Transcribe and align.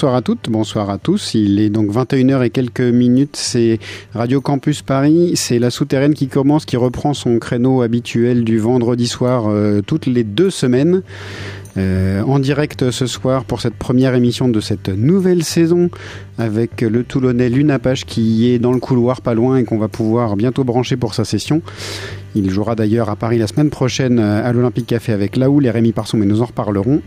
Bonsoir 0.00 0.16
à 0.16 0.22
toutes, 0.22 0.48
bonsoir 0.48 0.88
à 0.88 0.96
tous. 0.96 1.34
Il 1.34 1.60
est 1.60 1.68
donc 1.68 1.92
21h 1.92 2.42
et 2.42 2.48
quelques 2.48 2.80
minutes. 2.80 3.36
C'est 3.36 3.78
Radio 4.14 4.40
Campus 4.40 4.80
Paris. 4.80 5.32
C'est 5.34 5.58
la 5.58 5.68
souterraine 5.68 6.14
qui 6.14 6.28
commence, 6.28 6.64
qui 6.64 6.78
reprend 6.78 7.12
son 7.12 7.38
créneau 7.38 7.82
habituel 7.82 8.42
du 8.42 8.58
vendredi 8.58 9.06
soir 9.06 9.44
euh, 9.48 9.82
toutes 9.82 10.06
les 10.06 10.24
deux 10.24 10.48
semaines. 10.48 11.02
Euh, 11.76 12.22
en 12.22 12.38
direct 12.38 12.90
ce 12.90 13.06
soir 13.06 13.44
pour 13.44 13.60
cette 13.60 13.74
première 13.74 14.14
émission 14.14 14.48
de 14.48 14.60
cette 14.60 14.88
nouvelle 14.88 15.44
saison 15.44 15.90
avec 16.38 16.80
le 16.80 17.04
Toulonnais 17.04 17.50
Lunapache 17.50 18.06
qui 18.06 18.50
est 18.50 18.58
dans 18.58 18.72
le 18.72 18.80
couloir 18.80 19.20
pas 19.20 19.34
loin 19.34 19.58
et 19.58 19.64
qu'on 19.64 19.78
va 19.78 19.86
pouvoir 19.88 20.34
bientôt 20.34 20.64
brancher 20.64 20.96
pour 20.96 21.12
sa 21.12 21.26
session. 21.26 21.60
Il 22.34 22.50
jouera 22.50 22.74
d'ailleurs 22.74 23.10
à 23.10 23.16
Paris 23.16 23.36
la 23.36 23.46
semaine 23.46 23.68
prochaine 23.68 24.18
euh, 24.18 24.48
à 24.48 24.50
l'Olympique 24.54 24.86
Café 24.86 25.12
avec 25.12 25.36
Laoul 25.36 25.66
et 25.66 25.70
Rémi 25.70 25.92
Parson, 25.92 26.16
mais 26.16 26.24
nous 26.24 26.40
en 26.40 26.46
reparlerons. 26.46 27.02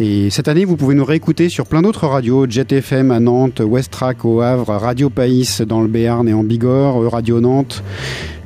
Et 0.00 0.30
cette 0.30 0.48
année, 0.48 0.64
vous 0.64 0.76
pouvez 0.76 0.94
nous 0.94 1.04
réécouter 1.04 1.48
sur 1.48 1.66
plein 1.66 1.82
d'autres 1.82 2.06
radios, 2.06 2.46
Jet 2.48 2.72
FM 2.72 3.10
à 3.10 3.20
Nantes, 3.20 3.60
Westrack 3.60 4.24
au 4.24 4.40
Havre, 4.40 4.68
Radio 4.74 5.10
Païs 5.10 5.60
dans 5.60 5.80
le 5.80 5.88
Béarn 5.88 6.28
et 6.28 6.32
en 6.32 6.42
Bigorre, 6.42 7.10
Radio 7.10 7.40
Nantes, 7.40 7.82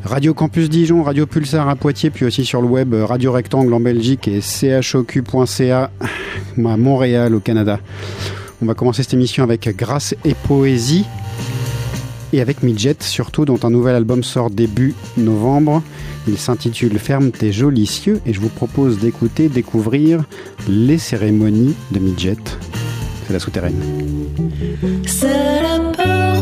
Radio 0.04 0.34
Campus 0.34 0.68
Dijon, 0.68 1.02
Radio 1.02 1.26
Pulsar 1.26 1.68
à 1.68 1.76
Poitiers, 1.76 2.10
puis 2.10 2.24
aussi 2.24 2.44
sur 2.44 2.60
le 2.60 2.68
web 2.68 2.94
Radio 2.94 3.32
Rectangle 3.32 3.72
en 3.72 3.80
Belgique 3.80 4.28
et 4.28 4.40
choq.ca 4.40 5.90
à 6.00 6.76
Montréal 6.76 7.34
au 7.34 7.40
Canada. 7.40 7.80
On 8.62 8.66
va 8.66 8.74
commencer 8.74 9.02
cette 9.02 9.14
émission 9.14 9.42
avec 9.44 9.68
Grâce 9.76 10.14
et 10.24 10.34
Poésie 10.34 11.06
et 12.32 12.40
avec 12.40 12.62
Midget 12.62 12.96
surtout 13.00 13.44
dont 13.44 13.58
un 13.62 13.70
nouvel 13.70 13.94
album 13.94 14.22
sort 14.22 14.50
début 14.50 14.94
novembre. 15.16 15.82
Il 16.28 16.38
s'intitule 16.38 16.98
Ferme 16.98 17.30
tes 17.30 17.52
jolis 17.52 17.86
cieux 17.86 18.20
et 18.26 18.32
je 18.32 18.40
vous 18.40 18.48
propose 18.48 18.98
d'écouter, 18.98 19.48
découvrir 19.48 20.24
les 20.68 20.98
cérémonies 20.98 21.74
de 21.92 21.98
Midget. 21.98 22.36
C'est 23.26 23.32
la 23.32 23.40
souterraine. 23.40 23.80
C'est 25.06 25.62
la 25.62 26.35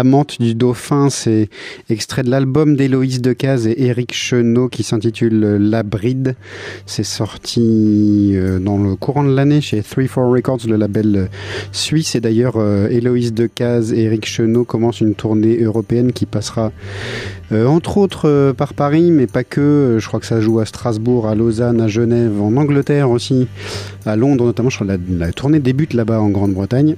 La 0.00 0.04
menthe 0.04 0.40
du 0.40 0.54
dauphin, 0.54 1.10
c'est 1.10 1.50
extrait 1.90 2.22
de 2.22 2.30
l'album 2.30 2.74
d'Héloïse 2.74 3.20
Decazes 3.20 3.66
et 3.66 3.84
Éric 3.84 4.14
Chenot 4.14 4.70
qui 4.70 4.82
s'intitule 4.82 5.58
La 5.60 5.82
Bride. 5.82 6.36
C'est 6.86 7.04
sorti 7.04 8.30
euh, 8.32 8.58
dans 8.58 8.78
le 8.78 8.96
courant 8.96 9.24
de 9.24 9.34
l'année 9.34 9.60
chez 9.60 9.82
3-4 9.82 10.34
Records, 10.34 10.60
le 10.66 10.76
label 10.76 11.28
suisse. 11.72 12.14
Et 12.14 12.22
d'ailleurs, 12.22 12.54
euh, 12.56 12.88
Héloïse 12.88 13.34
Decazes 13.34 13.92
et 13.92 14.04
Éric 14.04 14.24
Chenot 14.24 14.64
commencent 14.64 15.02
une 15.02 15.14
tournée 15.14 15.60
européenne 15.60 16.12
qui 16.12 16.24
passera 16.24 16.72
euh, 17.52 17.66
entre 17.66 17.98
autres 17.98 18.54
par 18.56 18.72
Paris, 18.72 19.10
mais 19.10 19.26
pas 19.26 19.44
que. 19.44 19.98
Je 20.00 20.08
crois 20.08 20.20
que 20.20 20.26
ça 20.26 20.40
joue 20.40 20.60
à 20.60 20.64
Strasbourg, 20.64 21.28
à 21.28 21.34
Lausanne, 21.34 21.78
à 21.78 21.88
Genève, 21.88 22.40
en 22.40 22.56
Angleterre 22.56 23.10
aussi, 23.10 23.48
à 24.06 24.16
Londres 24.16 24.46
notamment. 24.46 24.70
Je 24.70 24.82
la 24.82 25.32
tournée 25.32 25.58
débute 25.58 25.92
là-bas 25.92 26.22
en 26.22 26.30
Grande-Bretagne. 26.30 26.96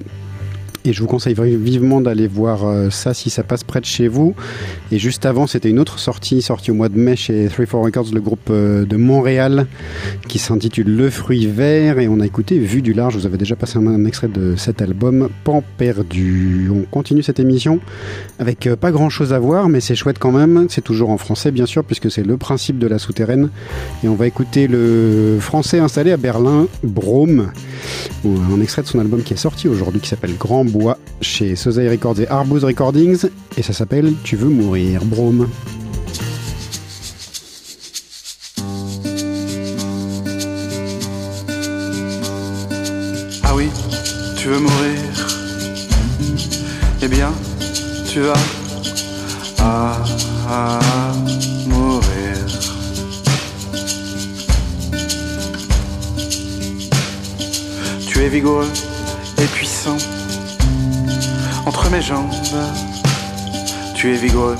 Et 0.85 0.91
je 0.91 0.99
vous 0.99 1.07
conseille 1.07 1.33
vivement 1.33 2.01
d'aller 2.01 2.27
voir 2.27 2.67
euh, 2.67 2.89
ça 2.89 3.13
si 3.13 3.29
ça 3.29 3.43
passe 3.43 3.63
près 3.63 3.79
de 3.79 3.85
chez 3.85 4.09
vous. 4.09 4.35
Et 4.91 4.99
juste 4.99 5.25
avant, 5.25 5.47
c'était 5.47 5.69
une 5.69 5.79
autre 5.79 5.97
sortie, 5.97 6.41
sortie 6.41 6.71
au 6.71 6.73
mois 6.73 6.89
de 6.89 6.97
mai 6.97 7.15
chez 7.15 7.47
3-4 7.47 7.85
Records, 7.85 8.07
le 8.13 8.19
groupe 8.19 8.49
euh, 8.49 8.83
de 8.83 8.97
Montréal, 8.97 9.67
qui 10.27 10.39
s'intitule 10.39 10.93
Le 10.93 11.09
Fruit 11.09 11.47
Vert. 11.47 11.99
Et 11.99 12.09
on 12.09 12.19
a 12.19 12.25
écouté 12.25 12.59
Vue 12.59 12.81
du 12.81 12.91
Large. 12.91 13.15
Vous 13.15 13.25
avais 13.25 13.37
déjà 13.37 13.55
passé 13.55 13.77
un, 13.77 14.03
extrait 14.03 14.27
de 14.27 14.55
cet 14.57 14.81
album, 14.81 15.29
Pan 15.45 15.63
perdu. 15.77 16.69
On 16.69 16.81
continue 16.81 17.23
cette 17.23 17.39
émission 17.39 17.79
avec 18.37 18.67
euh, 18.67 18.75
pas 18.75 18.91
grand 18.91 19.09
chose 19.09 19.31
à 19.31 19.39
voir, 19.39 19.69
mais 19.69 19.79
c'est 19.79 19.95
chouette 19.95 20.19
quand 20.19 20.33
même. 20.33 20.67
C'est 20.69 20.83
toujours 20.83 21.11
en 21.11 21.17
français, 21.17 21.51
bien 21.51 21.65
sûr, 21.65 21.85
puisque 21.85 22.11
c'est 22.11 22.23
le 22.23 22.35
principe 22.35 22.77
de 22.77 22.87
la 22.87 22.99
souterraine. 22.99 23.51
Et 24.03 24.09
on 24.09 24.15
va 24.15 24.27
écouter 24.27 24.67
le 24.67 25.37
français 25.39 25.79
installé 25.79 26.11
à 26.11 26.17
Berlin, 26.17 26.67
Brome, 26.83 27.51
un 28.25 28.61
extrait 28.61 28.81
de 28.81 28.87
son 28.87 28.99
album 28.99 29.23
qui 29.23 29.33
est 29.33 29.37
sorti 29.37 29.69
aujourd'hui, 29.69 30.01
qui 30.01 30.09
s'appelle 30.09 30.35
Grand 30.37 30.65
bois 30.73 30.97
chez 31.21 31.55
Sozai 31.55 31.87
Records 31.87 32.19
et 32.19 32.27
Arbuz 32.27 32.63
Recordings 32.65 33.29
et 33.55 33.61
ça 33.61 33.73
s'appelle 33.73 34.13
Tu 34.23 34.35
veux 34.35 34.49
mourir, 34.49 35.05
Brome. 35.05 35.47
Ah 43.43 43.55
oui, 43.55 43.69
tu 44.35 44.47
veux 44.47 44.59
mourir 44.59 44.99
Eh 47.03 47.07
bien, 47.07 47.31
tu 48.11 48.21
vas 48.21 48.33
à 49.59 49.99
mourir. 51.67 52.01
Tu 58.07 58.19
es 58.23 58.29
vigoureux 58.29 58.67
et 59.37 59.45
puissant 59.45 59.97
entre 61.65 61.89
mes 61.89 62.01
jambes. 62.01 62.31
Tu 63.95 64.13
es 64.13 64.17
vigoureux 64.17 64.57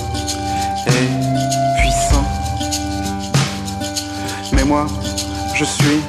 et 0.87 1.79
puissant. 1.79 2.25
Mais 4.53 4.63
moi, 4.63 4.85
je 5.55 5.65
suis 5.65 6.01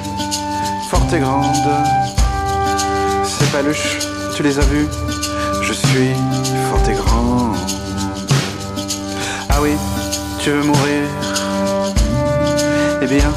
forte 0.89 1.11
et 1.13 1.19
grande. 1.19 1.69
Ces 3.23 3.45
paluches, 3.47 3.99
tu 4.35 4.43
les 4.43 4.57
as 4.59 4.65
vues 4.65 4.87
Je 5.61 5.73
suis 5.73 6.13
forte 6.69 6.87
et 6.87 6.93
grande. 6.93 7.55
Ah 9.49 9.61
oui, 9.61 9.71
tu 10.39 10.51
veux 10.51 10.63
mourir 10.63 11.03
Eh 13.01 13.07
bien, 13.07 13.31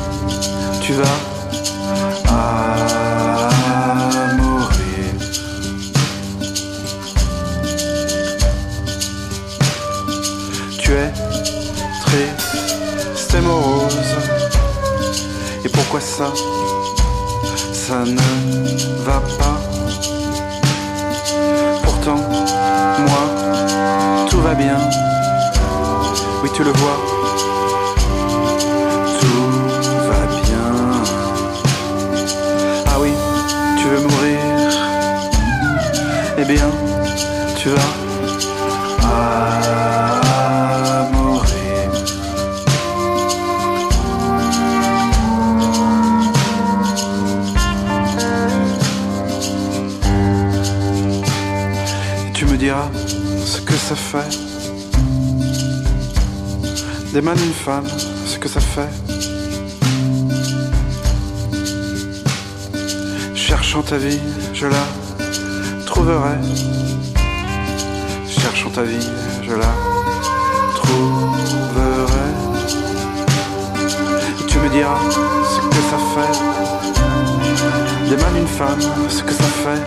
tu 0.80 0.92
vas 0.92 1.37
pourquoi 15.90 16.06
ça 16.06 16.30
Ça 17.72 18.04
ne 18.04 18.20
va 19.04 19.22
pas. 19.38 19.58
Pourtant, 21.82 22.16
moi, 22.16 24.26
tout 24.28 24.38
va 24.42 24.52
bien. 24.52 24.76
Oui, 26.42 26.50
tu 26.54 26.62
le 26.62 26.72
vois. 26.72 27.07
Fait. 54.08 54.38
D'une 57.12 57.52
femme, 57.52 57.84
ce 58.24 58.38
que 58.38 58.48
ça 58.48 58.60
fait. 58.60 58.88
Cherchant 63.34 63.82
ta 63.82 63.98
vie, 63.98 64.20
je 64.54 64.66
la 64.66 64.84
trouverai. 65.84 66.36
Cherchant 68.26 68.70
ta 68.70 68.82
vie, 68.82 69.08
je 69.42 69.54
la 69.64 69.72
trouverai. 70.80 72.28
Et 74.40 74.44
tu 74.46 74.58
me 74.58 74.68
diras 74.70 75.00
ce 75.52 75.60
que 75.72 75.82
ça 75.90 75.98
fait. 76.14 76.34
Des 78.08 78.16
d'une 78.16 78.46
femme, 78.46 78.80
ce 79.08 79.22
que 79.22 79.32
ça 79.32 79.48
fait. 79.62 79.82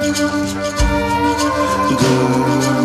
De 2.01 2.80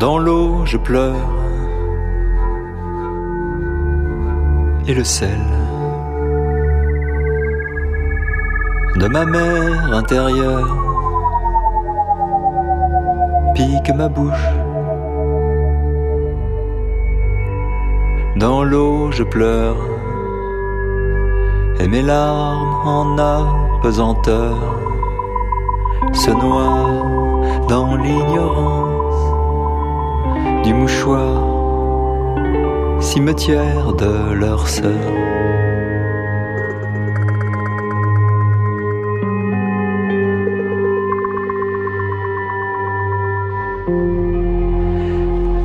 Dans 0.00 0.16
l'eau, 0.16 0.64
je 0.64 0.78
pleure. 0.78 1.28
Et 4.86 4.94
le 4.94 5.04
sel 5.04 5.42
de 8.96 9.06
ma 9.08 9.26
mère 9.26 9.92
intérieure 9.92 10.74
pique 13.54 13.94
ma 13.94 14.08
bouche. 14.08 14.48
Dans 18.36 18.64
l'eau, 18.64 19.10
je 19.12 19.22
pleure. 19.22 19.76
Et 21.78 21.88
mes 21.88 22.00
larmes 22.00 22.88
en 22.96 23.18
apesanteur 23.18 24.56
se 26.14 26.30
noient 26.30 27.04
dans 27.68 27.96
l'ignorance 27.96 28.79
du 30.70 30.74
mouchoir, 30.74 31.42
cimetière 33.00 33.92
de 33.94 34.34
leur 34.34 34.68
sœur. 34.68 35.04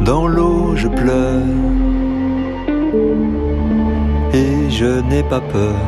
Dans 0.01 0.25
l'eau 0.27 0.75
je 0.75 0.87
pleure 0.87 1.53
et 4.33 4.69
je 4.71 4.91
n'ai 5.09 5.21
pas 5.21 5.41
peur. 5.55 5.81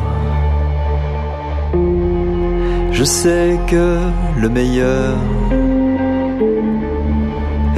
Je 2.92 3.02
sais 3.02 3.58
que 3.66 3.98
le 4.42 4.48
meilleur 4.48 5.16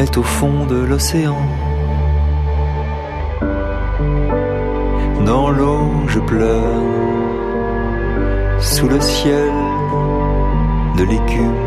est 0.00 0.16
au 0.16 0.22
fond 0.22 0.64
de 0.64 0.76
l'océan. 0.76 1.42
Dans 5.26 5.50
l'eau, 5.50 5.90
je 6.08 6.20
pleure, 6.20 6.82
sous 8.58 8.88
le 8.88 8.98
ciel 9.00 9.52
de 10.96 11.04
légumes, 11.04 11.66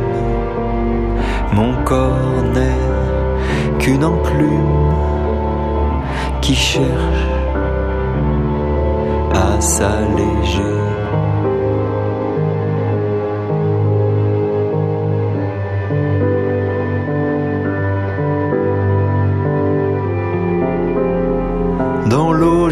mon 1.53 1.73
corps 1.83 2.41
n'est 2.55 3.77
qu'une 3.77 4.03
enclume 4.03 4.93
qui 6.41 6.55
cherche 6.55 7.27
à 9.33 9.61
s'alléger. 9.61 10.92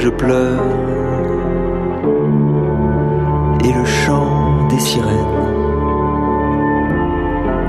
je 0.01 0.09
pleure 0.09 0.65
et 3.63 3.71
le 3.71 3.85
chant 3.85 4.65
des 4.67 4.79
sirènes 4.79 5.37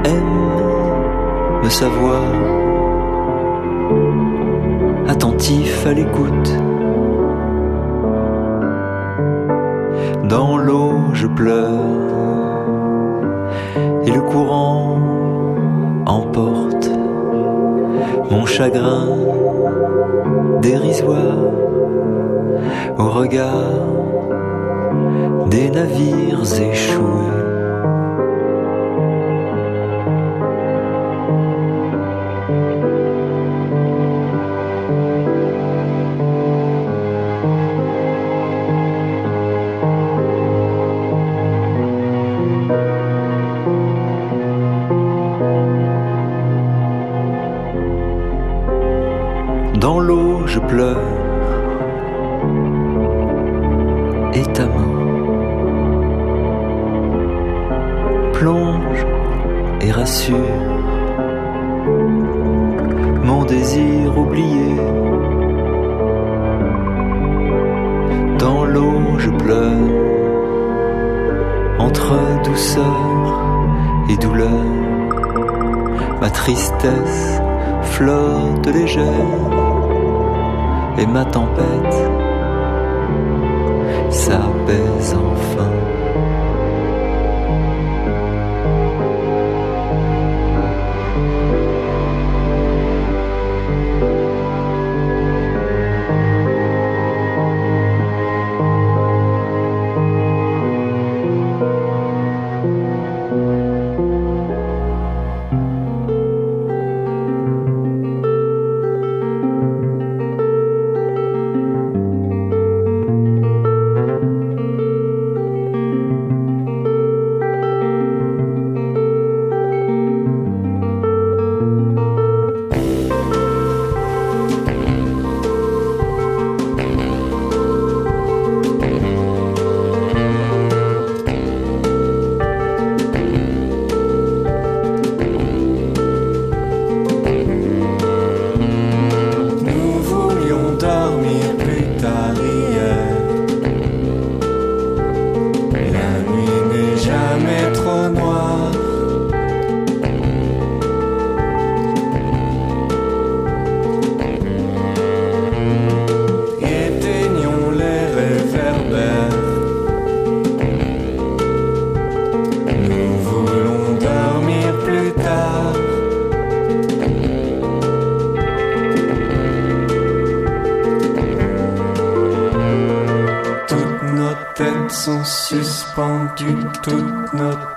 aime 0.05 1.63
me 1.63 1.69
savoir 1.69 2.23
attentif 5.09 5.87
à 5.87 5.93
l'écoute. 5.93 6.51
Dans 10.25 10.57
l'eau, 10.57 10.95
je 11.13 11.27
pleure 11.27 11.69
et 14.07 14.11
le 14.11 14.23
courant 14.23 14.97
emporte 16.07 16.91
mon 18.31 18.47
chagrin 18.47 19.07
dérisoire 20.63 21.72
au 22.99 23.09
regard 23.11 23.71
des 25.51 25.71
navires 25.71 26.43
échoués. 26.43 27.32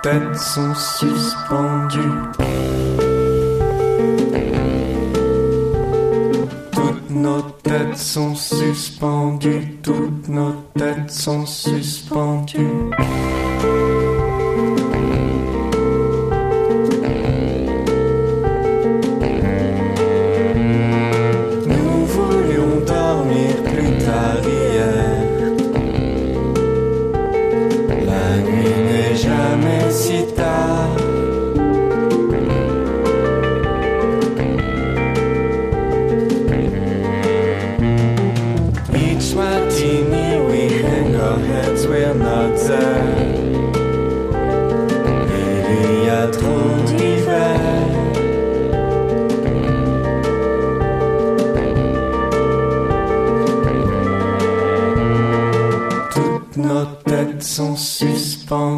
peines 0.06 0.34
sont 0.36 0.72
suspendues. 0.72 1.65
phone. 58.46 58.75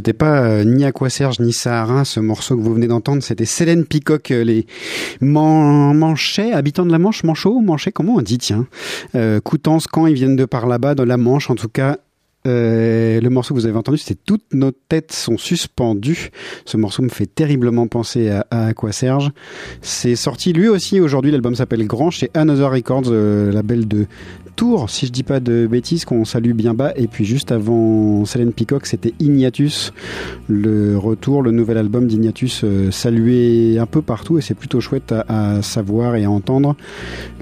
C'était 0.00 0.14
pas 0.14 0.40
euh, 0.44 0.64
ni 0.64 0.86
Aquaserge 0.86 1.40
ni 1.40 1.52
Sahara, 1.52 2.06
ce 2.06 2.20
morceau 2.20 2.56
que 2.56 2.62
vous 2.62 2.72
venez 2.72 2.86
d'entendre. 2.86 3.22
C'était 3.22 3.44
Célène 3.44 3.84
Picoc, 3.84 4.30
euh, 4.30 4.42
les 4.42 4.64
man 5.20 5.94
Manchais, 5.94 6.54
habitants 6.54 6.86
de 6.86 6.90
la 6.90 6.98
Manche, 6.98 7.22
Manchot, 7.22 7.60
Manchais, 7.60 7.92
comment 7.92 8.14
on 8.14 8.22
dit, 8.22 8.38
tiens. 8.38 8.66
Euh, 9.14 9.40
Coutances, 9.40 9.86
quand 9.86 10.06
ils 10.06 10.14
viennent 10.14 10.36
de 10.36 10.46
par 10.46 10.66
là-bas, 10.66 10.94
de 10.94 11.02
la 11.02 11.18
Manche, 11.18 11.50
en 11.50 11.54
tout 11.54 11.68
cas, 11.68 11.98
euh, 12.46 13.20
le 13.20 13.28
morceau 13.28 13.52
que 13.52 13.60
vous 13.60 13.66
avez 13.66 13.76
entendu, 13.76 13.98
c'était 13.98 14.18
Toutes 14.24 14.54
nos 14.54 14.70
têtes 14.70 15.12
sont 15.12 15.36
suspendues. 15.36 16.30
Ce 16.64 16.78
morceau 16.78 17.02
me 17.02 17.10
fait 17.10 17.26
terriblement 17.26 17.86
penser 17.86 18.30
à, 18.30 18.46
à 18.50 18.68
Aquaserge. 18.68 19.32
C'est 19.82 20.16
sorti 20.16 20.54
lui 20.54 20.68
aussi 20.68 20.98
aujourd'hui. 20.98 21.30
L'album 21.30 21.54
s'appelle 21.54 21.86
Grand 21.86 22.10
chez 22.10 22.30
Another 22.32 22.70
Records, 22.70 23.10
label 23.10 23.86
de 23.86 24.06
Si 24.88 25.06
je 25.06 25.10
dis 25.10 25.22
pas 25.22 25.40
de 25.40 25.66
bêtises, 25.66 26.04
qu'on 26.04 26.26
salue 26.26 26.52
bien 26.52 26.74
bas. 26.74 26.92
Et 26.94 27.06
puis 27.06 27.24
juste 27.24 27.50
avant 27.50 28.26
Célène 28.26 28.52
Peacock, 28.52 28.84
c'était 28.84 29.14
Ignatus. 29.18 29.90
Le 30.48 30.98
retour, 30.98 31.40
le 31.42 31.50
nouvel 31.50 31.78
album 31.78 32.06
d'Ignatus, 32.06 32.60
euh, 32.64 32.90
salué 32.90 33.78
un 33.78 33.86
peu 33.86 34.02
partout 34.02 34.36
et 34.36 34.42
c'est 34.42 34.54
plutôt 34.54 34.82
chouette 34.82 35.14
à, 35.28 35.62
savoir 35.62 36.14
et 36.16 36.24
à 36.24 36.30
entendre. 36.30 36.76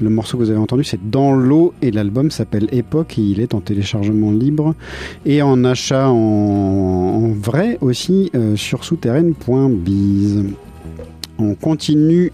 Le 0.00 0.11
morceau 0.11 0.38
que 0.38 0.44
vous 0.44 0.50
avez 0.50 0.61
entendu, 0.61 0.85
c'est 0.85 1.11
Dans 1.11 1.33
l'eau 1.33 1.74
et 1.83 1.90
l'album 1.90 2.31
s'appelle 2.31 2.68
Époque 2.70 3.18
et 3.18 3.22
il 3.22 3.40
est 3.40 3.52
en 3.52 3.61
téléchargement 3.61 4.31
libre 4.31 4.76
et 5.26 5.42
en 5.42 5.64
achat 5.64 6.11
en, 6.11 6.14
en 6.14 7.28
vrai 7.33 7.78
aussi 7.81 8.31
euh, 8.37 8.54
sur 8.54 8.85
souterraine.biz. 8.85 10.44
On 11.40 11.54
continue 11.54 12.33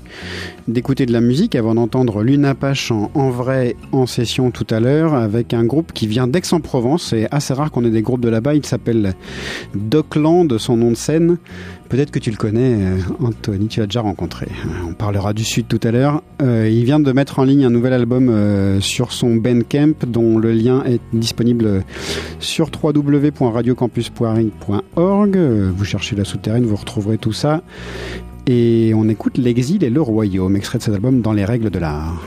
d'écouter 0.69 1.07
de 1.07 1.13
la 1.13 1.21
musique 1.21 1.55
avant 1.55 1.75
d'entendre 1.75 2.23
Luna 2.23 2.55
Pache 2.55 2.91
en, 2.91 3.31
vrai 3.31 3.77
en 3.93 4.07
session 4.07 4.51
tout 4.51 4.67
à 4.71 4.81
l'heure 4.81 5.15
avec 5.15 5.55
un 5.55 5.65
groupe 5.65 5.93
qui 5.93 6.07
vient 6.07 6.27
d'Aix-en-Provence. 6.27 7.09
C'est 7.11 7.29
assez 7.31 7.53
rare 7.53 7.71
qu'on 7.71 7.85
ait 7.85 7.91
des 7.91 8.01
groupes 8.03 8.23
de 8.23 8.29
là-bas. 8.29 8.55
Il 8.55 8.65
s'appelle 8.65 9.15
Dockland, 9.75 10.57
son 10.59 10.77
nom 10.77 10.91
de 10.91 10.97
scène. 10.97 11.39
Peut-être 11.89 12.11
que 12.11 12.19
tu 12.19 12.31
le 12.31 12.37
connais, 12.37 12.75
euh, 12.75 12.99
Anthony, 13.21 13.69
tu 13.69 13.79
l'as 13.81 13.87
déjà 13.87 14.01
rencontré. 14.01 14.47
Euh, 14.47 14.89
On 14.89 14.95
parlera 14.95 15.35
du 15.35 15.45
Sud 15.45 15.69
tout 15.69 15.81
à 15.83 15.91
l'heure. 15.91 16.23
Euh, 16.43 16.67
il 16.69 16.85
vient 16.85 16.99
de 16.99 17.13
mettre 17.13 17.39
en 17.39 17.45
ligne 17.45 17.67
un 17.67 17.71
nouvel 17.71 17.93
album 17.93 18.33
sur 18.81 19.13
son 19.13 19.37
Bandcamp 19.37 19.93
dont 20.07 20.39
le 20.39 20.53
lien 20.53 20.83
est 20.85 21.01
disponible 21.13 21.85
sur 22.41 22.71
www.radiocampuspoiring.org. 22.83 25.39
Vous 25.77 25.85
cherchez 25.85 26.17
la 26.17 26.25
souterraine, 26.25 26.65
vous 26.65 26.77
retrouverez 26.77 27.19
tout 27.19 27.33
ça. 27.33 27.63
Et 28.47 28.93
on 28.95 29.09
écoute 29.09 29.39
L'exil 29.39 29.83
et 29.85 29.91
le 29.91 30.03
royaume, 30.03 30.57
extrait 30.57 30.79
de 30.79 30.83
cet 30.83 30.95
album 30.95 31.23
dans 31.23 31.33
les 31.33 31.45
règles 31.45 31.71
de 31.71 31.79
l'art. 31.79 32.23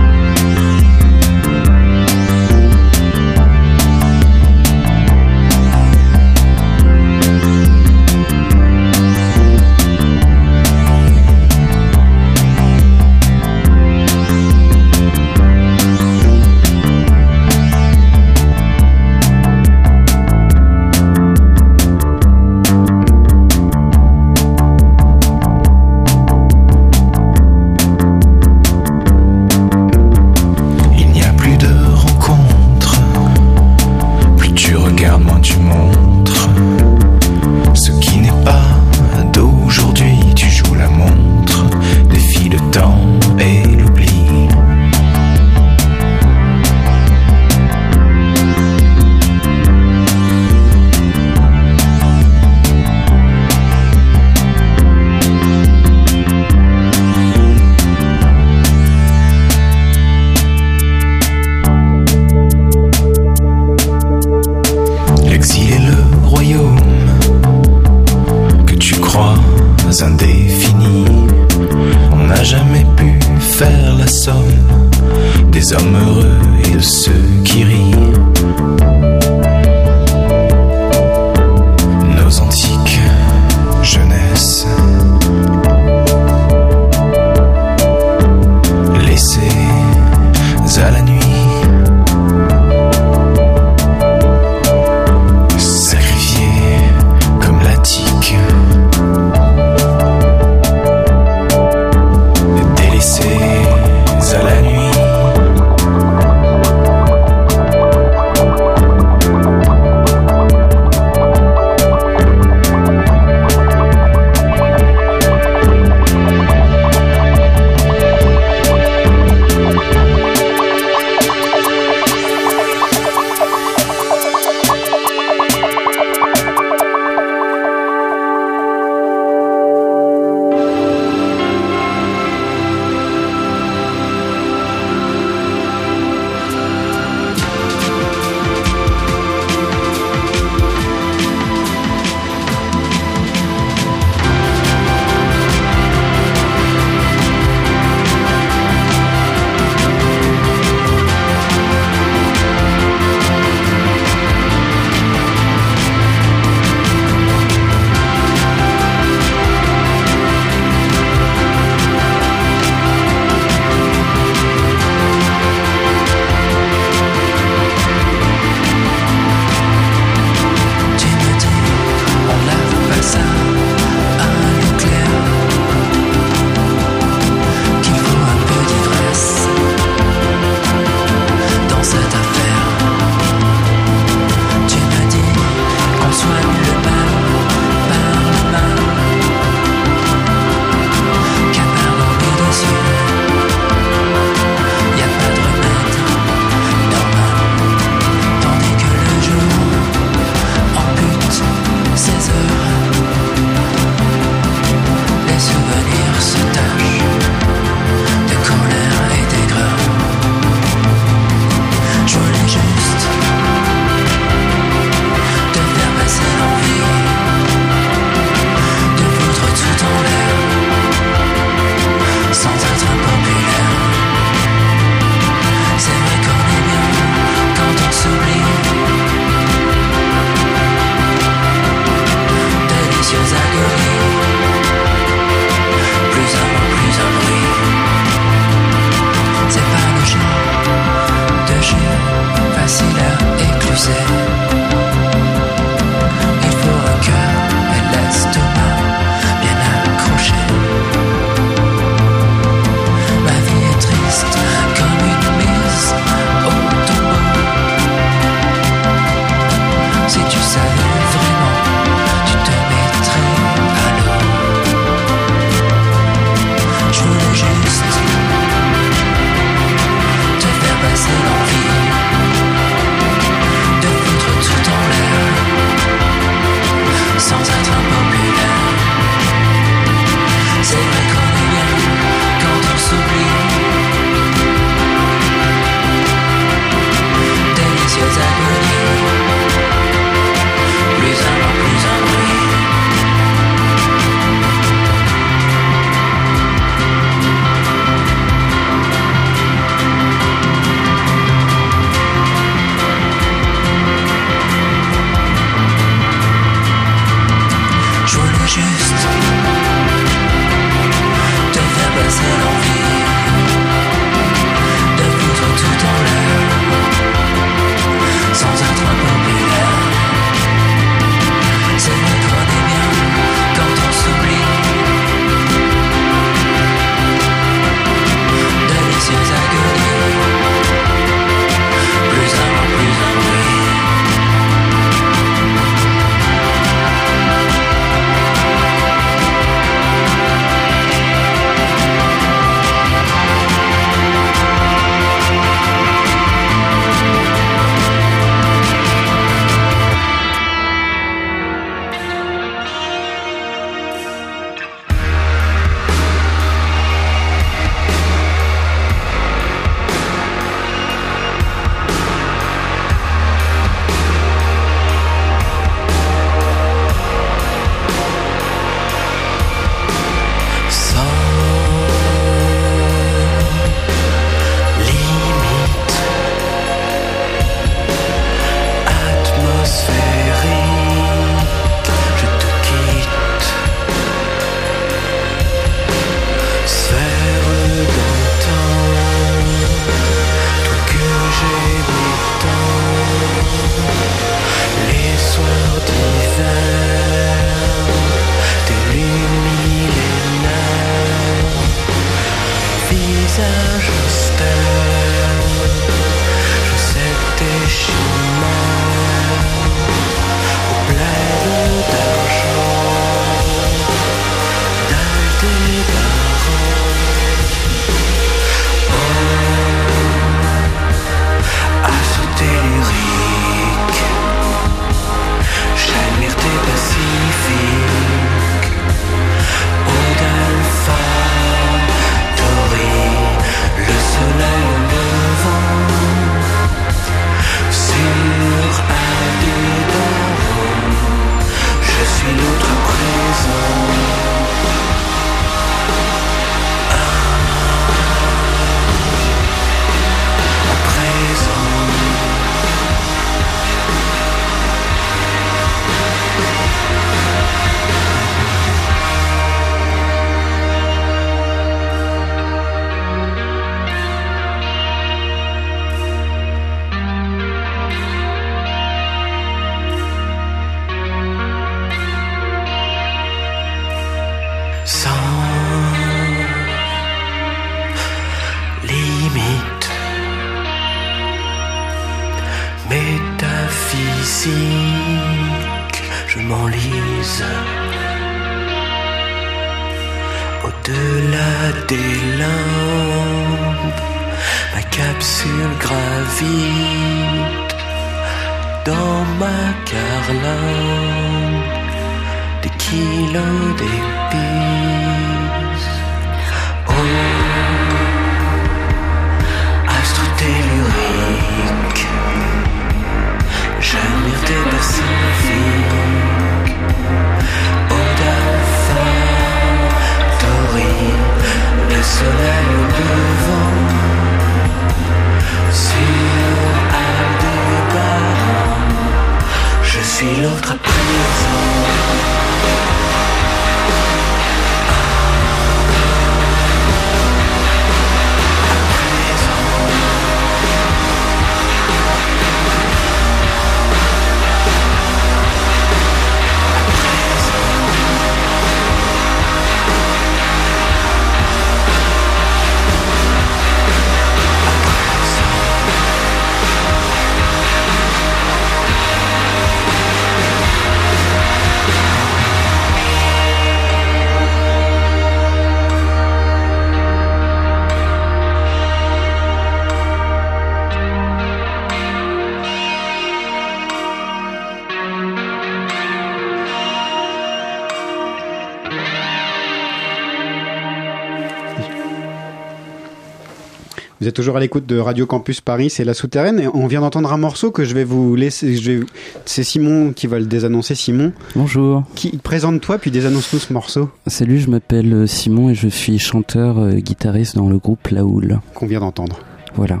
Toujours 584.34 584.56
à 584.56 584.60
l'écoute 584.60 584.84
de 584.86 584.98
Radio 584.98 585.24
Campus 585.24 585.60
Paris, 585.62 585.88
c'est 585.88 586.04
la 586.04 586.12
souterraine. 586.12 586.60
Et 586.60 586.68
on 586.68 586.86
vient 586.86 587.00
d'entendre 587.00 587.32
un 587.32 587.38
morceau 587.38 587.70
que 587.70 587.84
je 587.84 587.94
vais 587.94 588.04
vous 588.04 588.34
laisser. 588.36 588.76
Je 588.76 588.92
vais... 588.92 589.06
C'est 589.46 589.64
Simon 589.64 590.12
qui 590.12 590.26
va 590.26 590.38
le 590.38 590.46
désannoncer. 590.46 590.94
Simon, 590.94 591.32
Bonjour, 591.56 592.02
qui 592.14 592.36
présente-toi 592.36 592.98
puis 592.98 593.10
désannonce-nous 593.10 593.58
ce 593.60 593.72
morceau 593.72 594.10
salut, 594.26 594.58
je 594.58 594.68
m'appelle 594.68 595.12
euh, 595.14 595.26
Simon 595.28 595.70
et 595.70 595.74
je 595.74 595.86
suis 595.86 596.18
chanteur 596.18 596.78
euh, 596.78 596.94
guitariste 596.94 597.54
dans 597.56 597.68
le 597.68 597.78
groupe 597.78 598.08
La 598.08 598.24
Houle. 598.24 598.60
qu'on 598.74 598.86
vient 598.86 599.00
d'entendre. 599.00 599.38
Voilà. 599.76 600.00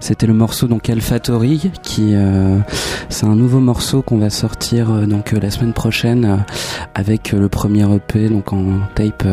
C'était 0.00 0.26
le 0.26 0.32
morceau 0.34 0.66
donc 0.66 0.88
Alphatori 0.88 1.70
qui 1.82 2.10
euh, 2.14 2.58
c'est 3.08 3.26
un 3.26 3.36
nouveau 3.36 3.60
morceau 3.60 4.02
qu'on 4.02 4.16
va 4.18 4.30
sortir 4.30 4.90
euh, 4.90 5.06
donc 5.06 5.32
euh, 5.32 5.38
la 5.40 5.50
semaine 5.50 5.72
prochaine 5.72 6.44
avec 6.94 7.32
le 7.32 7.48
premier 7.48 7.84
EP 7.94 8.28
donc 8.28 8.52
en 8.52 8.64
tape 8.94 9.26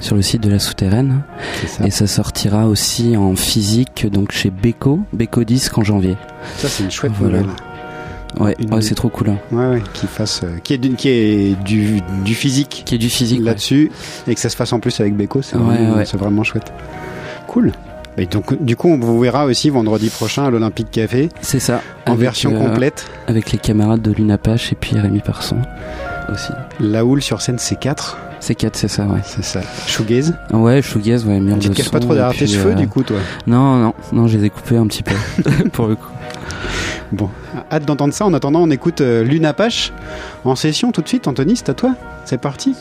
sur 0.00 0.14
le 0.16 0.22
site 0.22 0.42
de 0.42 0.50
la 0.50 0.58
souterraine 0.58 1.22
ça. 1.66 1.84
et 1.84 1.90
ça 1.90 2.06
sortira 2.06 2.66
aussi 2.68 3.16
en 3.16 3.34
physique 3.36 4.06
donc 4.10 4.32
chez 4.32 4.50
Beko, 4.50 5.00
Beko 5.12 5.44
Disc 5.44 5.76
en 5.76 5.82
janvier. 5.84 6.16
Ça, 6.58 6.68
c'est 6.68 6.84
une 6.84 6.90
chouette 6.90 7.12
Voilà. 7.18 7.40
nouvelle. 7.40 7.54
Ouais, 8.40 8.56
ouais, 8.70 8.80
c'est 8.80 8.94
trop 8.94 9.10
cool. 9.10 9.28
hein. 9.30 9.36
Ouais, 9.52 9.66
ouais, 9.68 9.82
qui 9.92 10.06
fasse, 10.06 10.40
euh, 10.42 10.56
qui 10.64 10.72
est, 10.74 10.78
du, 10.78 10.94
qui 10.94 11.08
est 11.10 11.62
du, 11.64 12.00
du 12.24 12.34
physique 12.34 12.82
Qui 12.86 12.94
est 12.94 12.98
du 12.98 13.10
physique. 13.10 13.40
ouais. 13.40 13.44
là-dessus 13.46 13.90
et 14.26 14.34
que 14.34 14.40
ça 14.40 14.48
se 14.48 14.56
fasse 14.56 14.72
en 14.72 14.80
plus 14.80 14.98
avec 15.00 15.14
Beko, 15.16 15.42
c'est 15.42 15.56
vraiment, 15.58 16.02
vraiment 16.14 16.42
chouette. 16.42 16.72
Cool. 17.46 17.72
Et 18.18 18.26
donc, 18.26 18.62
du 18.62 18.76
coup, 18.76 18.88
on 18.88 18.98
vous 18.98 19.18
verra 19.20 19.46
aussi 19.46 19.70
vendredi 19.70 20.10
prochain 20.10 20.44
à 20.44 20.50
l'Olympique 20.50 20.90
Café 20.90 21.30
C'est 21.40 21.60
ça. 21.60 21.80
en 22.06 22.14
version 22.14 22.54
euh, 22.54 22.58
complète. 22.58 23.06
Avec 23.26 23.52
les 23.52 23.58
camarades 23.58 24.02
de 24.02 24.12
Luna 24.12 24.36
Pache 24.38 24.72
et 24.72 24.76
puis 24.76 24.98
Rémi 24.98 25.20
Parson 25.20 25.56
aussi. 26.32 26.52
La 26.78 27.04
houle 27.04 27.22
sur 27.22 27.40
scène, 27.40 27.58
c'est 27.58 27.76
4 27.78 28.18
C'est 28.40 28.54
4, 28.54 28.76
c'est 28.76 28.88
ça, 28.88 29.04
ouais. 29.04 29.20
C'est 29.24 29.44
ça. 29.44 29.60
Shoegaze. 29.86 30.34
Ouais, 30.52 30.82
shoegaze, 30.82 31.24
ouais, 31.26 31.40
mur 31.40 31.58
Tu 31.58 31.70
te 31.70 31.74
caches 31.74 31.90
pas 31.90 32.00
trop 32.00 32.14
derrière 32.14 32.36
tes 32.36 32.46
cheveux, 32.46 32.72
euh, 32.72 32.74
du 32.74 32.86
coup, 32.88 33.02
toi. 33.02 33.16
Non, 33.46 33.76
non, 33.78 33.94
non, 34.12 34.26
je 34.28 34.36
les 34.38 34.44
ai 34.46 34.50
coupés 34.50 34.76
un 34.76 34.86
petit 34.86 35.02
peu, 35.02 35.14
pour 35.72 35.86
le 35.88 35.96
coup. 35.96 36.08
Bon, 37.12 37.28
hâte 37.70 37.84
d'entendre 37.84 38.14
ça. 38.14 38.24
En 38.24 38.32
attendant, 38.34 38.60
on 38.62 38.70
écoute 38.70 39.00
euh, 39.00 39.22
Luna 39.24 39.52
Pache 39.52 39.92
en 40.44 40.54
session 40.56 40.92
tout 40.92 41.02
de 41.02 41.08
suite. 41.08 41.28
Anthony, 41.28 41.56
c'est 41.56 41.68
à 41.68 41.74
toi. 41.74 41.94
C'est 42.24 42.38
parti. 42.40 42.74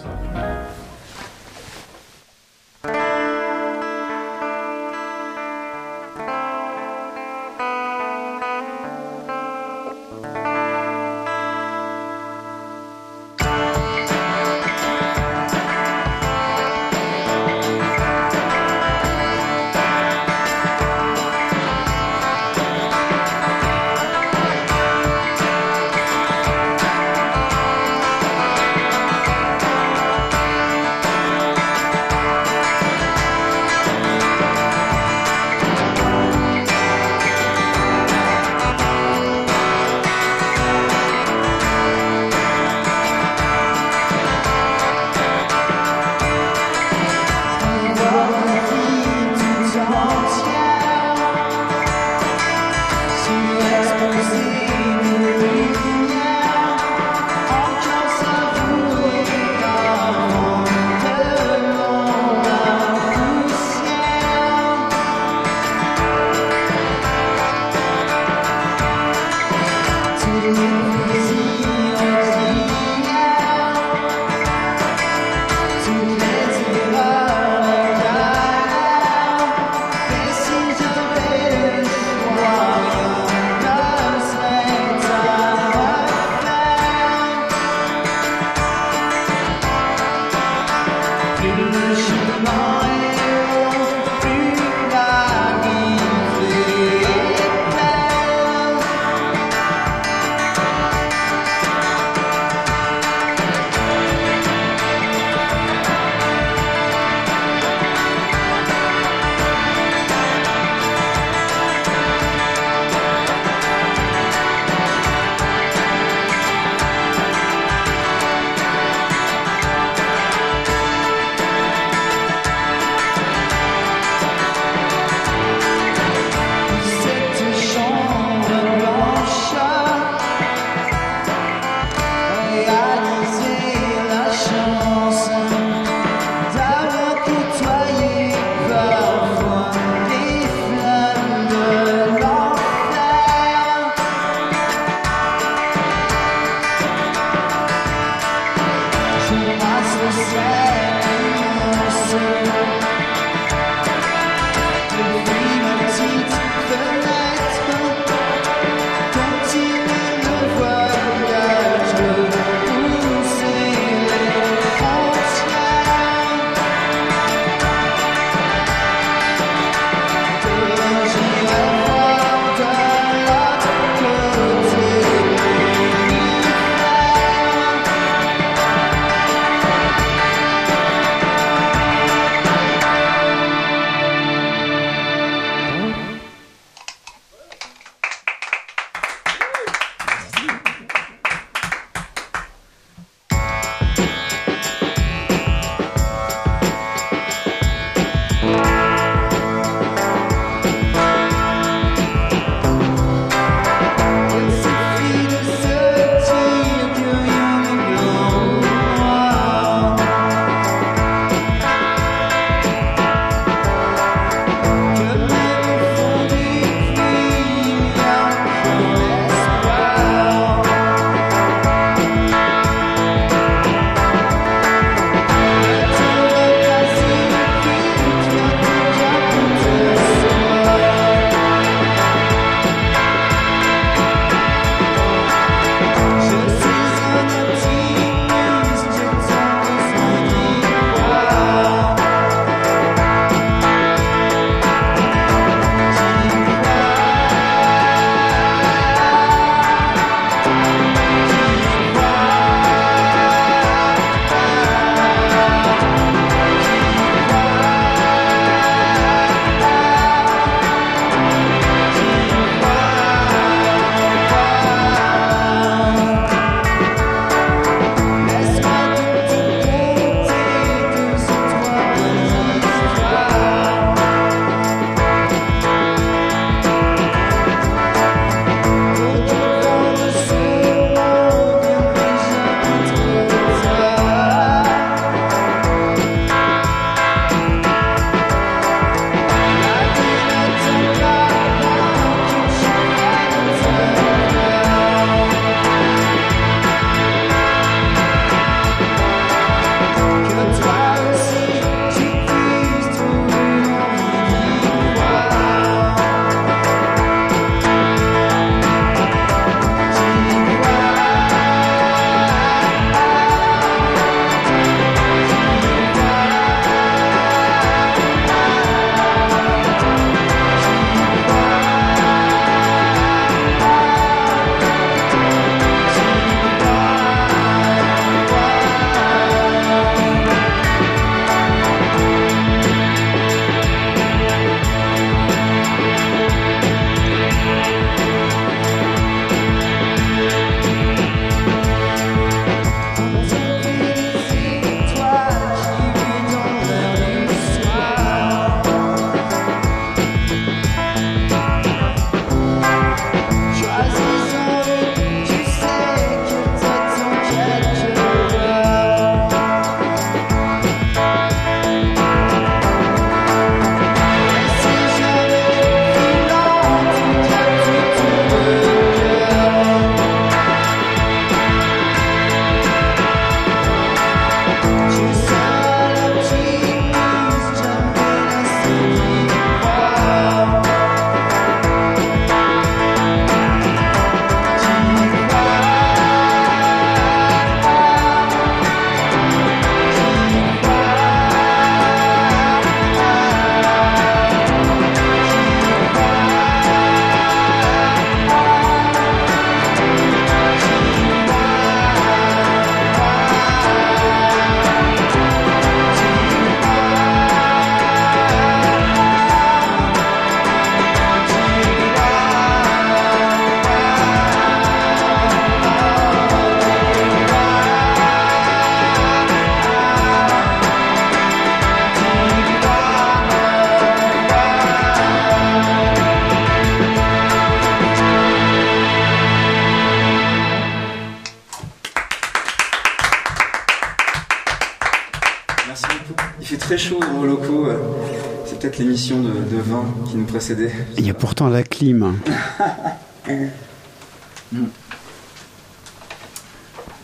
Il 440.97 441.05
y 441.05 441.09
a 441.09 441.13
pourtant 441.13 441.49
la 441.49 441.63
clim. 441.63 442.17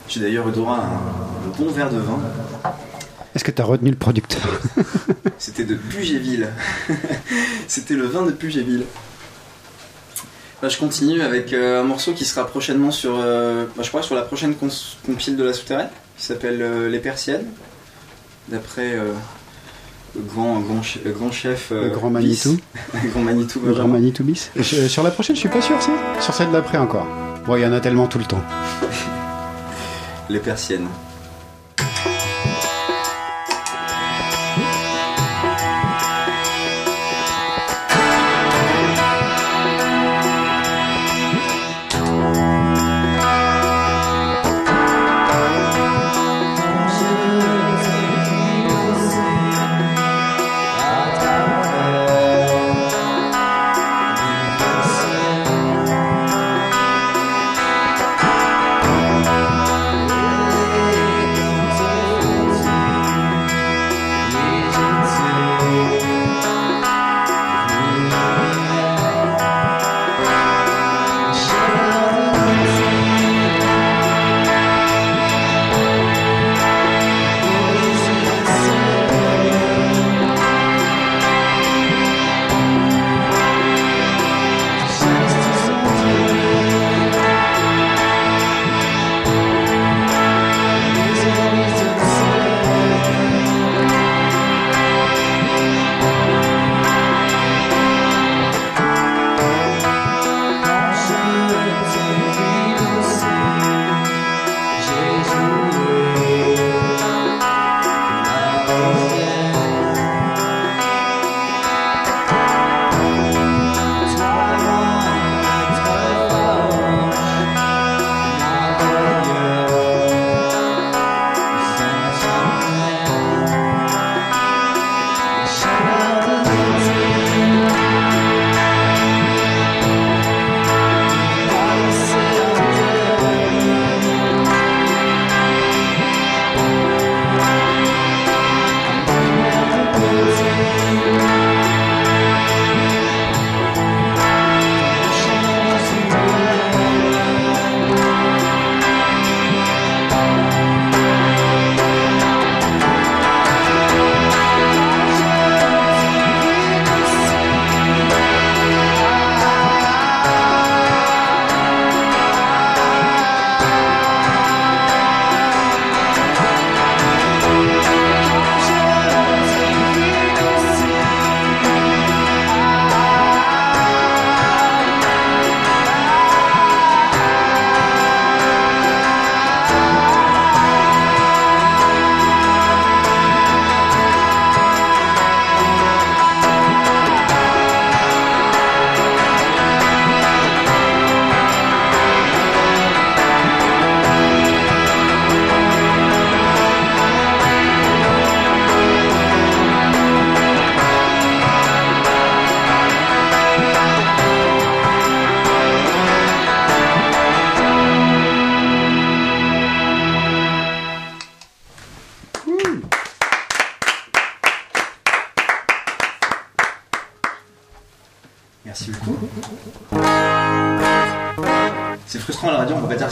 J'ai 0.07 0.19
d'ailleurs 0.19 0.47
eu 0.49 0.51
droit 0.51 0.77
à 0.77 0.85
un, 0.85 1.47
un 1.47 1.57
bon 1.57 1.71
verre 1.71 1.89
de 1.89 1.99
vin. 1.99 2.19
Est-ce 3.35 3.43
que 3.43 3.51
tu 3.51 3.61
as 3.61 3.65
retenu 3.65 3.91
le 3.91 3.97
producteur? 3.97 4.61
C'était 5.37 5.63
de 5.63 5.75
Pugéville. 5.75 6.49
C'était 7.67 7.93
le 7.93 8.05
vin 8.07 8.25
de 8.25 8.31
Pugéville. 8.31 8.85
Bah, 10.61 10.69
je 10.69 10.77
continue 10.77 11.21
avec 11.21 11.53
euh, 11.53 11.81
un 11.81 11.83
morceau 11.83 12.13
qui 12.13 12.25
sera 12.25 12.47
prochainement 12.47 12.89
sur, 12.89 13.15
euh, 13.15 13.65
bah, 13.75 13.83
je 13.83 13.89
crois, 13.89 14.01
sur 14.01 14.15
la 14.15 14.23
prochaine 14.23 14.55
compile 14.55 15.37
de 15.37 15.43
la 15.43 15.53
souterraine, 15.53 15.89
qui 16.17 16.25
s'appelle 16.25 16.63
euh, 16.63 16.89
Les 16.89 16.97
Persiennes, 16.97 17.45
d'après 18.47 18.97
grand, 20.15 20.59
grand, 20.59 21.31
chef. 21.31 21.69
euh, 21.71 21.85
Le 21.85 21.89
grand. 21.89 22.09
Manitou 22.09 22.57
le 23.03 23.09
grand 23.11 23.21
Manitou. 23.21 23.61
Le 23.65 23.73
grand. 23.73 23.87
Manitou 23.87 24.23
bis 24.23 24.51
Je- 24.55 24.87
Sur 24.87 25.03
la 25.03 25.11
prochaine, 25.11 25.35
je 25.35 25.41
suis 25.41 25.49
pas 25.49 25.61
sûr, 25.61 25.75
si 25.81 25.89
Sur 26.21 26.33
celle 26.33 26.51
d'après 26.51 26.77
encore. 26.77 27.07
Bon, 27.45 27.55
il 27.55 27.61
y 27.63 27.65
en 27.65 27.73
a 27.73 27.79
tellement 27.79 28.07
tout 28.07 28.19
le 28.19 28.25
temps. 28.25 28.41
Les 30.29 30.39
Persiennes. 30.39 30.87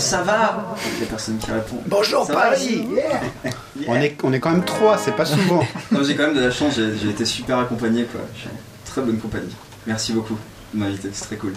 Ça 0.06 0.22
va 0.22 0.43
avec 0.72 0.99
les 0.99 1.06
personnes 1.06 1.38
qui 1.38 1.51
répondent. 1.51 1.82
Bonjour 1.88 2.26
Ça 2.26 2.34
va, 2.34 2.41
Paris 2.51 2.86
Yeah. 2.95 3.22
on, 3.88 3.95
est, 3.95 4.16
on 4.24 4.32
est 4.34 4.39
quand 4.39 4.51
même 4.51 4.64
trois, 4.66 4.97
c'est 4.97 5.16
pas 5.16 5.26
souvent. 5.26 5.66
Non, 5.91 6.03
j'ai 6.03 6.16
quand 6.16 6.24
même 6.28 6.36
de 6.36 6.41
la 6.41 6.51
chance, 6.51 6.76
j'ai 6.76 6.95
j'ai 6.97 7.10
été 7.10 7.26
super 7.26 7.58
accompagné 7.60 8.03
quoi. 8.06 8.22
Très 8.86 9.01
bonne 9.01 9.18
compagnie. 9.18 9.56
Merci 9.88 10.14
beaucoup 10.14 10.38
de 10.74 10.80
m'inviter, 10.80 11.10
c'est 11.12 11.26
très 11.26 11.36
cool. 11.38 11.53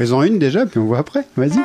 Fais-en 0.00 0.22
une 0.22 0.38
déjà, 0.38 0.64
puis 0.64 0.80
on 0.80 0.86
voit 0.86 0.96
après. 0.96 1.26
Vas-y. 1.36 1.60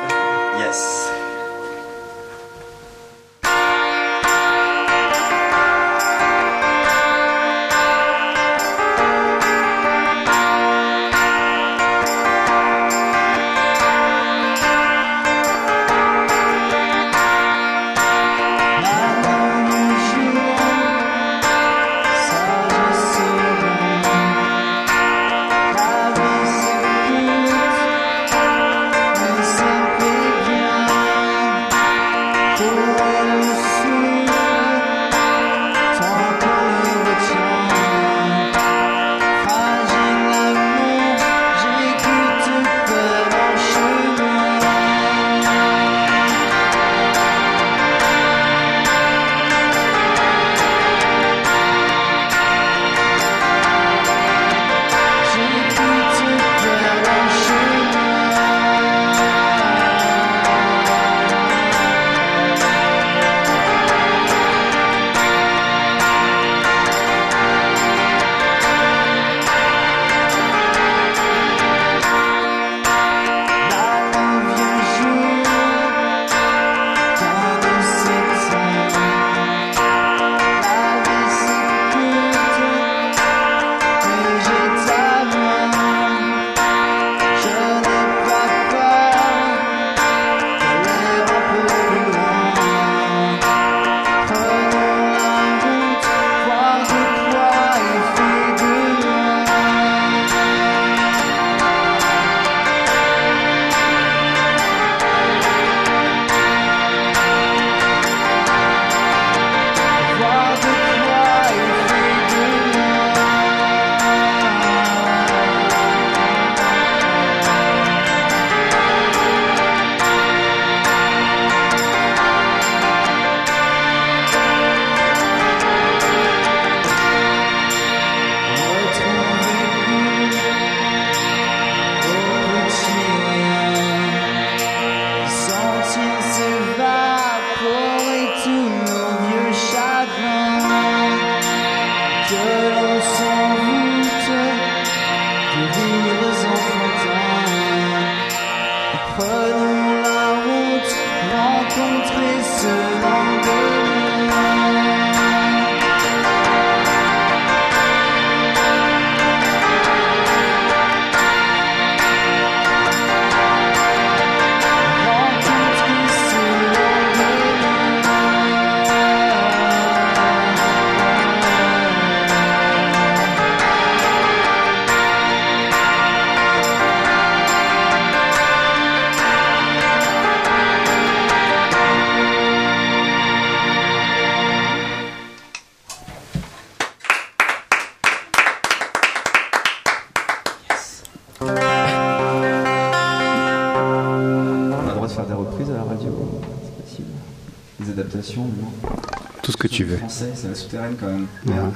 C'est 200.34 200.48
la 200.48 200.54
souterraine 200.54 200.96
quand 200.98 201.06
même. 201.06 201.26
Ouais. 201.46 201.72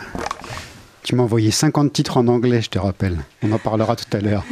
Tu 1.03 1.15
m'as 1.15 1.23
envoyé 1.23 1.51
50 1.51 1.93
titres 1.93 2.17
en 2.19 2.29
anglais, 2.29 2.63
je 2.63 2.71
te 2.71 2.79
rappelle. 2.79 3.19
On 3.43 3.51
en 3.53 3.59
parlera 3.59 3.97
tout 3.97 4.17
à 4.17 4.21
l'heure. 4.21 4.45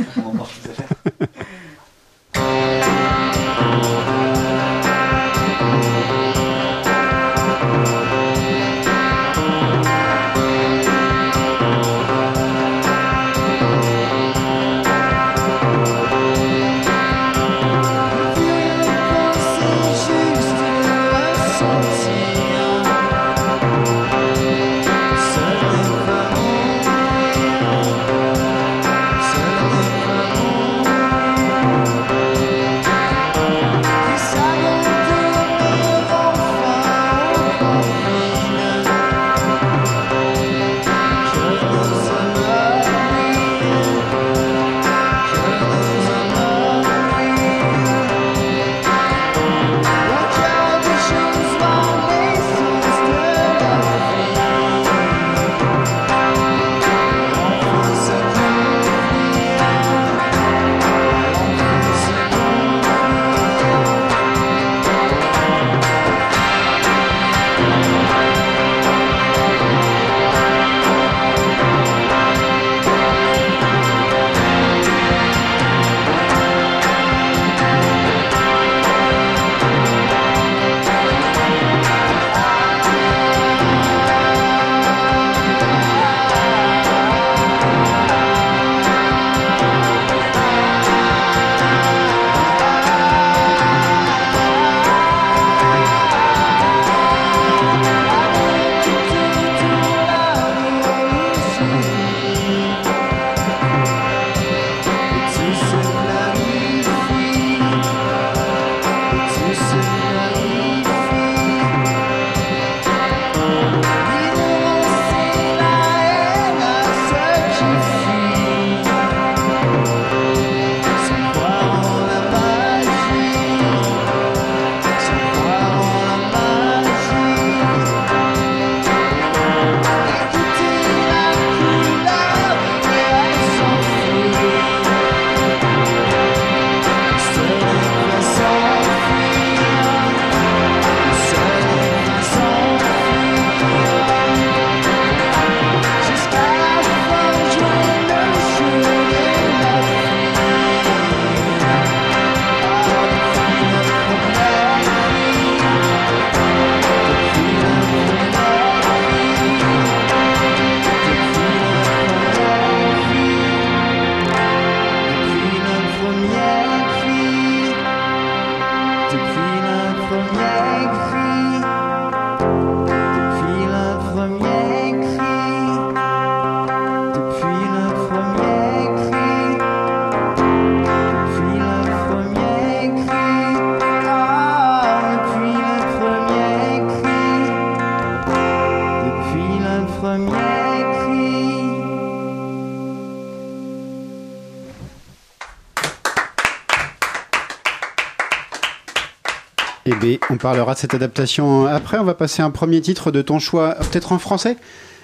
On 200.39 200.41
parlera 200.41 200.75
de 200.75 200.79
cette 200.79 200.95
adaptation 200.95 201.67
après. 201.67 201.99
On 201.99 202.05
va 202.05 202.15
passer 202.15 202.43
à 202.43 202.45
un 202.45 202.53
premier 202.53 202.81
titre 202.81 203.11
de 203.11 203.23
ton 203.23 203.41
choix, 203.41 203.75
peut-être 203.75 204.13
en 204.13 204.21
français. 204.21 204.57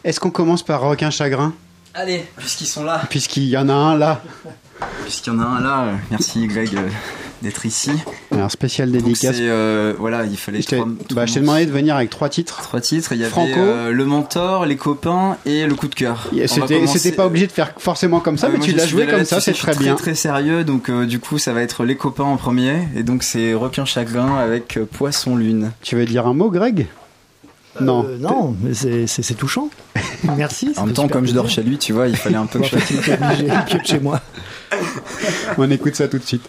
Est-ce 0.04 0.20
qu'on 0.20 0.30
commence 0.30 0.62
par 0.62 0.80
Requin 0.82 1.10
Chagrin? 1.10 1.52
Allez, 1.92 2.24
puisqu'ils 2.36 2.68
sont 2.68 2.84
là. 2.84 3.02
Puisqu'il 3.10 3.48
y 3.48 3.56
en 3.56 3.68
a 3.68 3.72
un 3.72 3.98
là. 3.98 4.22
Puisqu'il 5.02 5.32
y 5.32 5.36
en 5.36 5.40
a 5.40 5.44
un 5.44 5.60
là, 5.60 5.84
euh, 5.86 5.94
merci 6.12 6.46
Greg 6.46 6.76
euh, 6.76 6.88
d'être 7.42 7.66
ici. 7.66 7.90
Alors, 8.34 8.50
spécial 8.50 8.90
dédicace. 8.90 9.36
c'est, 9.36 9.48
euh, 9.48 9.94
voilà, 9.98 10.24
il 10.24 10.36
fallait 10.36 10.60
Je 10.62 10.66
t'ai 10.66 10.78
bah, 11.14 11.24
demandé 11.26 11.66
de 11.66 11.70
venir 11.70 11.96
avec 11.96 12.10
trois 12.10 12.28
titres. 12.28 12.60
trois 12.62 12.80
titres. 12.80 13.12
Il 13.12 13.18
y 13.18 13.22
avait 13.22 13.30
Franco. 13.30 13.52
euh, 13.58 13.90
le 13.90 14.04
mentor, 14.04 14.66
les 14.66 14.76
copains 14.76 15.36
et 15.46 15.66
le 15.66 15.74
coup 15.74 15.88
de 15.88 15.94
cœur. 15.94 16.28
C'était 16.46 16.80
commencer- 16.80 17.12
pas 17.12 17.26
obligé 17.26 17.46
de 17.46 17.52
faire 17.52 17.72
forcément 17.78 18.20
comme 18.20 18.38
ça, 18.38 18.46
Ah, 18.48 18.50
mais 18.52 18.58
moi, 18.58 18.66
tu 18.66 18.72
l'as 18.72 18.86
joué 18.86 19.06
comme 19.06 19.24
ça, 19.24 19.40
c'est 19.40 19.52
très 19.52 19.74
bien. 19.74 19.94
Très 19.94 20.14
sérieux, 20.14 20.64
donc 20.64 20.88
euh, 20.90 21.06
du 21.06 21.18
coup 21.18 21.38
ça 21.38 21.52
va 21.52 21.62
être 21.62 21.84
les 21.84 21.96
copains 21.96 22.24
en 22.24 22.36
premier, 22.36 22.88
et 22.96 23.02
donc 23.02 23.22
c'est 23.22 23.54
Requin 23.54 23.84
Chagrin 23.84 24.36
avec 24.38 24.76
euh, 24.76 24.84
Poisson 24.90 25.36
Lune. 25.36 25.72
Tu 25.82 25.96
veux 25.96 26.04
dire 26.04 26.26
un 26.26 26.34
mot, 26.34 26.50
Greg? 26.50 26.86
Non. 27.80 28.06
Euh, 28.08 28.18
non, 28.18 28.54
mais 28.62 28.74
c'est- 28.74 29.34
touchant. 29.34 29.68
Merci. 30.36 30.72
En 30.76 30.86
même 30.86 30.94
temps, 30.94 31.08
comme 31.08 31.26
je 31.26 31.32
dors 31.32 31.48
chez 31.48 31.62
lui, 31.62 31.76
tu 31.78 31.92
vois, 31.92 32.08
il 32.08 32.16
fallait 32.16 32.36
un 32.36 32.46
peu 32.46 32.60
que 32.60 32.66
je 32.66 32.76
pioche 33.66 33.84
chez 33.86 33.98
moi. 33.98 34.20
On 35.58 35.70
écoute 35.70 35.94
ça 35.96 36.08
tout 36.08 36.18
de 36.18 36.24
suite. 36.24 36.48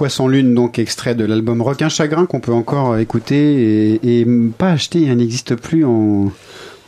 Poisson 0.00 0.28
Lune, 0.28 0.54
donc 0.54 0.78
extrait 0.78 1.14
de 1.14 1.26
l'album 1.26 1.60
Requin 1.60 1.90
Chagrin 1.90 2.24
qu'on 2.24 2.40
peut 2.40 2.54
encore 2.54 2.96
écouter 2.96 3.98
et, 4.02 4.20
et 4.20 4.26
pas 4.56 4.70
acheter, 4.70 5.00
il 5.02 5.14
n'existe 5.14 5.56
plus 5.56 5.84
en, 5.84 6.32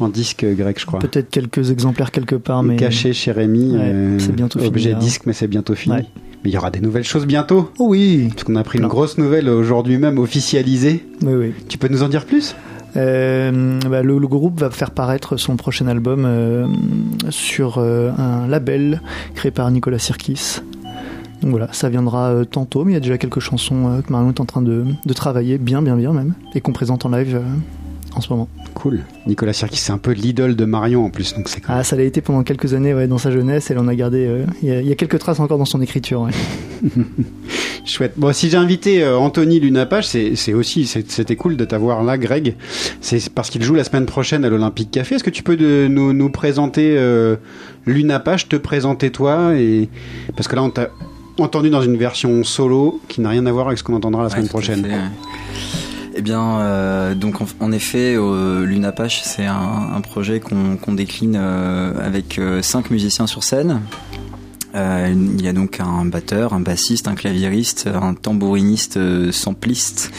en 0.01 0.09
disque 0.09 0.47
grec, 0.47 0.81
je 0.81 0.87
crois. 0.87 0.99
Peut-être 0.99 1.29
quelques 1.29 1.71
exemplaires 1.71 2.11
quelque 2.11 2.37
part, 2.37 2.63
mais. 2.63 2.77
Caché 2.77 3.13
chez 3.13 3.31
Rémi, 3.33 3.73
Ouais, 3.73 3.81
euh, 3.83 4.19
c'est 4.19 4.35
bientôt 4.35 4.59
fini, 4.61 4.69
objet 4.71 4.93
là. 4.93 4.99
disque, 4.99 5.23
mais 5.27 5.35
c'est 5.35 5.47
bientôt 5.47 5.75
fini. 5.75 5.97
Ouais. 5.97 6.07
Mais 6.43 6.49
il 6.51 6.55
y 6.55 6.57
aura 6.57 6.71
des 6.71 6.81
nouvelles 6.81 7.05
choses 7.05 7.27
bientôt. 7.27 7.71
Oh 7.79 7.89
oui, 7.89 8.29
Parce 8.31 8.45
qu'on 8.45 8.57
a 8.57 8.65
pris 8.65 8.79
une 8.79 8.87
grosse 8.89 9.19
nouvelle 9.19 9.51
aujourd'hui 9.51 9.99
même 9.99 10.17
officialisée. 10.19 11.05
oui, 11.23 11.35
oui. 11.35 11.53
Tu 11.69 11.77
peux 11.77 11.89
nous 11.89 12.03
en 12.03 12.09
dire 12.09 12.25
plus? 12.25 12.57
Euh, 12.97 13.79
bah, 13.91 14.03
le, 14.03 14.19
le 14.19 14.27
groupe 14.27 14.59
va 14.59 14.71
faire 14.71 14.91
paraître 14.91 15.37
son 15.37 15.57
prochain 15.57 15.87
album 15.87 16.25
euh, 16.27 16.67
sur 17.29 17.77
euh, 17.77 18.11
un 18.17 18.47
label 18.49 19.03
créé 19.35 19.51
par 19.51 19.71
Nicolas 19.71 19.99
Sirkis. 19.99 20.61
Donc 21.43 21.51
voilà, 21.51 21.69
ça 21.73 21.89
viendra 21.89 22.31
euh, 22.31 22.45
tantôt, 22.45 22.85
mais 22.85 22.93
il 22.93 22.95
y 22.95 22.97
a 22.97 23.01
déjà 23.01 23.19
quelques 23.19 23.41
chansons 23.41 23.89
euh, 23.89 24.01
que 24.01 24.13
Marion 24.13 24.29
est 24.31 24.41
en 24.41 24.45
train 24.45 24.63
de, 24.63 24.85
de 25.05 25.13
travailler, 25.13 25.59
bien, 25.59 25.83
bien, 25.83 25.97
bien 25.97 26.13
même, 26.13 26.35
et 26.55 26.61
qu'on 26.61 26.73
présente 26.73 27.05
en 27.05 27.09
live 27.11 27.35
euh, 27.37 27.55
en 28.15 28.21
ce 28.21 28.31
moment. 28.33 28.49
Cool. 28.75 29.01
Nicolas 29.27 29.53
Sirkis, 29.53 29.79
c'est 29.79 29.93
un 29.93 29.99
peu 29.99 30.13
l'idole 30.13 30.55
de 30.55 30.65
Marion 30.65 31.05
en 31.05 31.11
plus, 31.11 31.35
donc 31.35 31.49
c'est 31.49 31.61
cool. 31.61 31.75
Ah, 31.77 31.83
ça 31.85 31.97
l'a 31.97 32.05
été 32.05 32.21
pendant 32.21 32.43
quelques 32.45 32.75
années 32.75 32.95
ouais, 32.95 33.07
dans 33.09 33.19
sa 33.19 33.31
jeunesse, 33.33 33.71
elle 33.71 33.79
en 33.79 33.89
a 33.89 33.95
gardé. 33.95 34.25
euh, 34.27 34.45
Il 34.63 34.69
y, 34.69 34.73
a- 34.73 34.81
il 34.81 34.87
y 34.87 34.93
a 34.93 34.95
quelques 34.95 35.19
traces 35.19 35.41
encore 35.41 35.59
dans 35.59 35.65
son 35.65 35.81
écriture. 35.83 36.23
ouais. 36.23 36.31
Chouette. 37.85 38.13
Bon, 38.17 38.33
si 38.33 38.49
j'ai 38.49 38.57
invité 38.57 39.03
euh, 39.03 39.17
Anthony 39.19 39.59
Lunapage, 39.59 40.07
c'est 40.07 40.37
c'est 40.37 40.55
aussi, 40.55 40.87
c'était 40.87 41.35
cool 41.37 41.57
de 41.57 41.65
t'avoir 41.65 42.03
là, 42.05 42.17
Greg. 42.17 42.55
C'est 43.01 43.29
parce 43.31 43.51
qu'il 43.51 43.63
joue 43.63 43.75
la 43.75 43.83
semaine 43.85 44.07
prochaine 44.07 44.45
à 44.45 44.49
l'Olympique 44.49 44.91
Café. 44.93 45.17
Est-ce 45.17 45.25
que 45.25 45.31
tu 45.31 45.43
peux 45.43 45.57
de, 45.57 45.89
nous, 45.91 46.13
nous 46.13 46.31
présenter 46.31 46.95
euh, 46.97 47.37
Lunapage, 47.87 48.49
te 48.49 48.55
présenter 48.57 49.11
toi 49.11 49.55
et 49.57 49.89
parce 50.37 50.47
que 50.49 50.55
là 50.57 50.63
on 50.63 50.71
t'a 50.71 50.91
entendu 51.43 51.71
dans 51.71 51.83
une 51.83 51.97
version 51.97 52.45
solo 52.45 53.01
qui 53.09 53.21
n'a 53.21 53.31
rien 53.31 53.47
à 53.47 53.53
voir 53.53 53.67
avec 53.67 53.79
ce 53.79 53.85
qu'on 53.85 53.95
entendera 53.95 54.23
la 54.23 54.31
semaine 54.31 54.45
Ouais, 54.45 54.49
prochaine. 54.51 55.11
Eh 56.15 56.21
bien, 56.21 56.61
euh, 56.61 57.15
donc 57.15 57.41
en, 57.41 57.47
en 57.61 57.73
effet, 57.73 58.15
euh, 58.17 58.67
Lunapache, 58.67 59.23
c'est 59.25 59.47
un, 59.47 59.91
un 59.95 60.01
projet 60.03 60.41
qu'on 60.41 60.93
décline 60.93 61.39
euh, 61.41 61.95
avec 62.07 62.39
euh, 62.39 62.61
cinq 62.61 62.91
musiciens 62.91 63.27
sur 63.27 63.43
scène. 63.45 63.81
Il 64.75 65.43
y 65.43 65.49
a 65.49 65.53
donc 65.53 65.81
un 65.81 66.07
batteur, 66.07 66.55
un 66.55 66.61
bassiste, 66.61 67.07
un 67.07 67.15
claviériste, 67.15 67.91
un 67.93 68.15
tambouriniste, 68.15 68.99
sampliste 69.31 70.11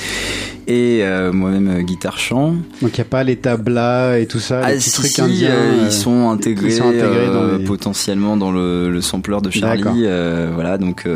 et 0.68 0.99
euh, 1.03 1.32
moi-même 1.34 1.68
euh, 1.68 1.82
guitare 1.82 2.18
chant. 2.18 2.55
Donc 2.82 2.91
il 2.97 2.99
n'y 2.99 3.01
a 3.01 3.05
pas 3.05 3.24
les 3.24 3.36
tablas 3.38 4.18
et 4.20 4.26
tout 4.28 4.39
ça, 4.39 4.61
Ah 4.64 4.70
les 4.72 4.78
petits 4.78 4.89
si, 4.89 4.95
trucs 4.95 5.11
si, 5.11 5.22
indiens. 5.22 5.49
euh, 5.51 5.84
ils 5.86 5.91
sont 5.91 6.30
intégrés, 6.30 6.68
ils 6.68 6.74
sont 6.74 6.89
intégrés 6.89 7.28
dans 7.28 7.57
les- 7.57 7.64
potentiellement 7.64 8.38
dans 8.38 8.51
le, 8.51 8.89
le 8.89 9.01
sampler 9.01 9.38
de. 9.41 9.49
Charlie. 9.49 10.05
voilà, 10.53 10.78
donc 10.78 11.07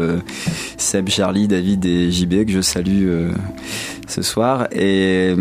Seb, 0.78 1.10
Charlie, 1.10 1.48
David 1.48 1.86
et 1.86 2.12
JB 2.12 2.45
que 2.45 2.52
je 2.52 2.62
salue 2.62 3.08
ce 4.08 4.22
soir. 4.22 4.68
Et 4.72 5.34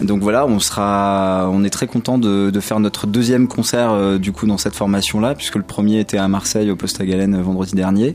donc 0.00 0.22
voilà, 0.22 0.46
on 0.46 0.58
sera, 0.60 1.48
on 1.52 1.64
est 1.64 1.70
très 1.70 1.86
content 1.86 2.18
de, 2.18 2.50
de 2.50 2.60
faire 2.60 2.80
notre 2.80 3.06
deuxième 3.06 3.48
concert 3.48 4.18
du 4.18 4.32
coup 4.32 4.46
dans 4.46 4.58
cette 4.58 4.74
formation-là, 4.74 5.34
puisque 5.34 5.56
le 5.56 5.62
premier 5.62 6.00
était 6.00 6.18
à 6.18 6.28
Marseille 6.28 6.70
au 6.70 6.76
Poste 6.76 7.00
à 7.00 7.04
Galène 7.06 7.40
vendredi 7.40 7.74
dernier. 7.74 8.14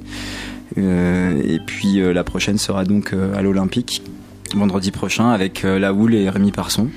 Euh, 0.77 1.39
et 1.43 1.59
puis 1.59 1.99
euh, 2.01 2.13
la 2.13 2.23
prochaine 2.23 2.57
sera 2.57 2.83
donc 2.83 3.13
euh, 3.13 3.35
à 3.37 3.41
l'Olympique 3.43 4.01
vendredi 4.55 4.91
prochain 4.91 5.29
avec 5.29 5.65
euh, 5.65 5.79
La 5.79 5.93
Houle 5.93 6.13
et 6.15 6.29
Rémi 6.29 6.51
Parson. 6.51 6.87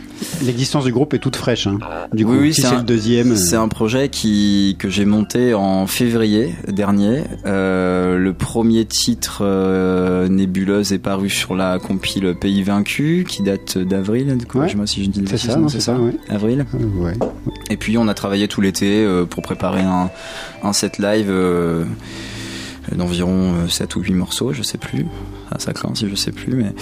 L'existence 0.42 0.84
du 0.84 0.92
groupe 0.92 1.14
est 1.14 1.18
toute 1.18 1.36
fraîche. 1.36 1.66
Hein. 1.66 1.78
Du 2.12 2.24
coup, 2.24 2.32
Oui, 2.32 2.38
oui, 2.40 2.54
si 2.54 2.60
c'est 2.62 2.68
c'est 2.68 2.74
un- 2.74 2.78
le 2.78 2.84
deuxième. 2.84 3.32
euh, 3.32 3.36
C'est 3.36 3.56
un 3.56 3.68
projet 3.68 4.08
qui 4.08 4.76
que 4.78 4.88
j'ai 4.88 5.04
monté 5.04 5.54
en 5.54 5.86
février 5.86 6.54
dernier. 6.68 7.22
Euh, 7.46 8.16
le 8.18 8.32
premier 8.32 8.84
titre 8.84 9.38
euh, 9.42 10.28
Nébuleuse 10.28 10.92
est 10.92 10.98
paru 10.98 11.28
sur 11.30 11.54
la 11.54 11.78
compile 11.78 12.34
Pays 12.40 12.62
Vaincu 12.62 13.24
qui 13.28 13.42
date 13.42 13.78
d'avril. 13.78 14.36
Ouais. 14.54 14.66
Je 14.66 14.72
sais 14.72 14.78
pas 14.78 14.86
si 14.86 15.04
je 15.04 15.10
dis 15.10 15.22
C'est 15.26 15.38
ça, 15.38 15.56
non, 15.56 15.68
c'est 15.68 15.80
ça, 15.80 15.98
ouais. 15.98 16.12
Avril. 16.28 16.64
Ouais. 16.98 17.14
Et 17.70 17.76
puis 17.76 17.98
on 17.98 18.08
a 18.08 18.14
travaillé 18.14 18.48
tout 18.48 18.60
l'été 18.60 19.06
pour 19.30 19.42
préparer 19.42 19.82
un, 19.82 20.10
un 20.62 20.72
set 20.72 20.98
live 20.98 21.32
d'environ 22.94 23.54
euh, 23.64 23.68
7 23.68 23.96
ou 23.96 24.00
8 24.00 24.14
morceaux, 24.14 24.52
je 24.52 24.62
sais 24.62 24.78
plus. 24.78 25.06
Ah, 25.50 25.58
ça 25.58 25.72
craint 25.72 25.92
si 25.94 26.08
je 26.08 26.14
sais 26.16 26.32
plus, 26.32 26.54
mais 26.54 26.72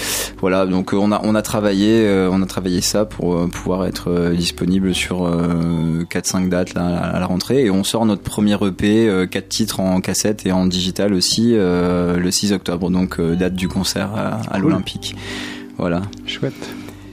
voilà. 0.40 0.64
Donc 0.64 0.94
euh, 0.94 0.96
on 0.96 1.12
a 1.12 1.20
on 1.22 1.34
a 1.34 1.42
travaillé 1.42 2.06
euh, 2.06 2.30
on 2.32 2.40
a 2.42 2.46
travaillé 2.46 2.80
ça 2.80 3.04
pour 3.04 3.34
euh, 3.34 3.46
pouvoir 3.46 3.84
être 3.84 4.30
disponible 4.34 4.94
sur 4.94 5.26
euh, 5.26 6.04
4-5 6.10 6.48
dates 6.48 6.74
là, 6.74 6.86
à 6.96 7.20
la 7.20 7.26
rentrée 7.26 7.64
et 7.66 7.70
on 7.70 7.84
sort 7.84 8.06
notre 8.06 8.22
premier 8.22 8.54
EP, 8.54 9.06
euh, 9.08 9.26
4 9.26 9.48
titres 9.48 9.80
en 9.80 10.00
cassette 10.00 10.46
et 10.46 10.52
en 10.52 10.66
digital 10.66 11.12
aussi 11.12 11.52
le 11.54 12.30
6 12.30 12.52
octobre, 12.52 12.90
donc 12.90 13.20
date 13.20 13.54
du 13.54 13.68
concert 13.68 14.10
à, 14.16 14.40
à 14.50 14.58
l'Olympique. 14.58 15.14
Voilà. 15.76 16.02
Chouette. 16.26 16.54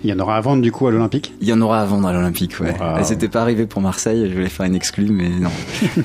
Il 0.04 0.10
y 0.10 0.14
en 0.14 0.20
aura 0.20 0.38
à 0.38 0.42
vendre 0.42 0.64
du 0.64 0.72
coup 0.72 0.88
à 0.88 0.92
l'Olympique? 0.92 1.34
Il 1.42 1.48
y 1.48 1.54
en 1.54 1.62
aura 1.62 1.82
à 1.82 1.86
vendre 1.86 2.08
à 2.08 2.14
l'Olympique, 2.14 2.60
ouais. 2.60 2.72
Wow. 2.80 3.04
C'était 3.04 3.28
pas 3.28 3.42
arrivé 3.42 3.68
pour 3.68 3.82
Marseille, 3.82 4.28
je 4.30 4.34
voulais 4.34 4.50
faire 4.50 4.66
une 4.66 4.74
exclue, 4.74 5.10
mais 5.12 5.30
non. 5.30 5.52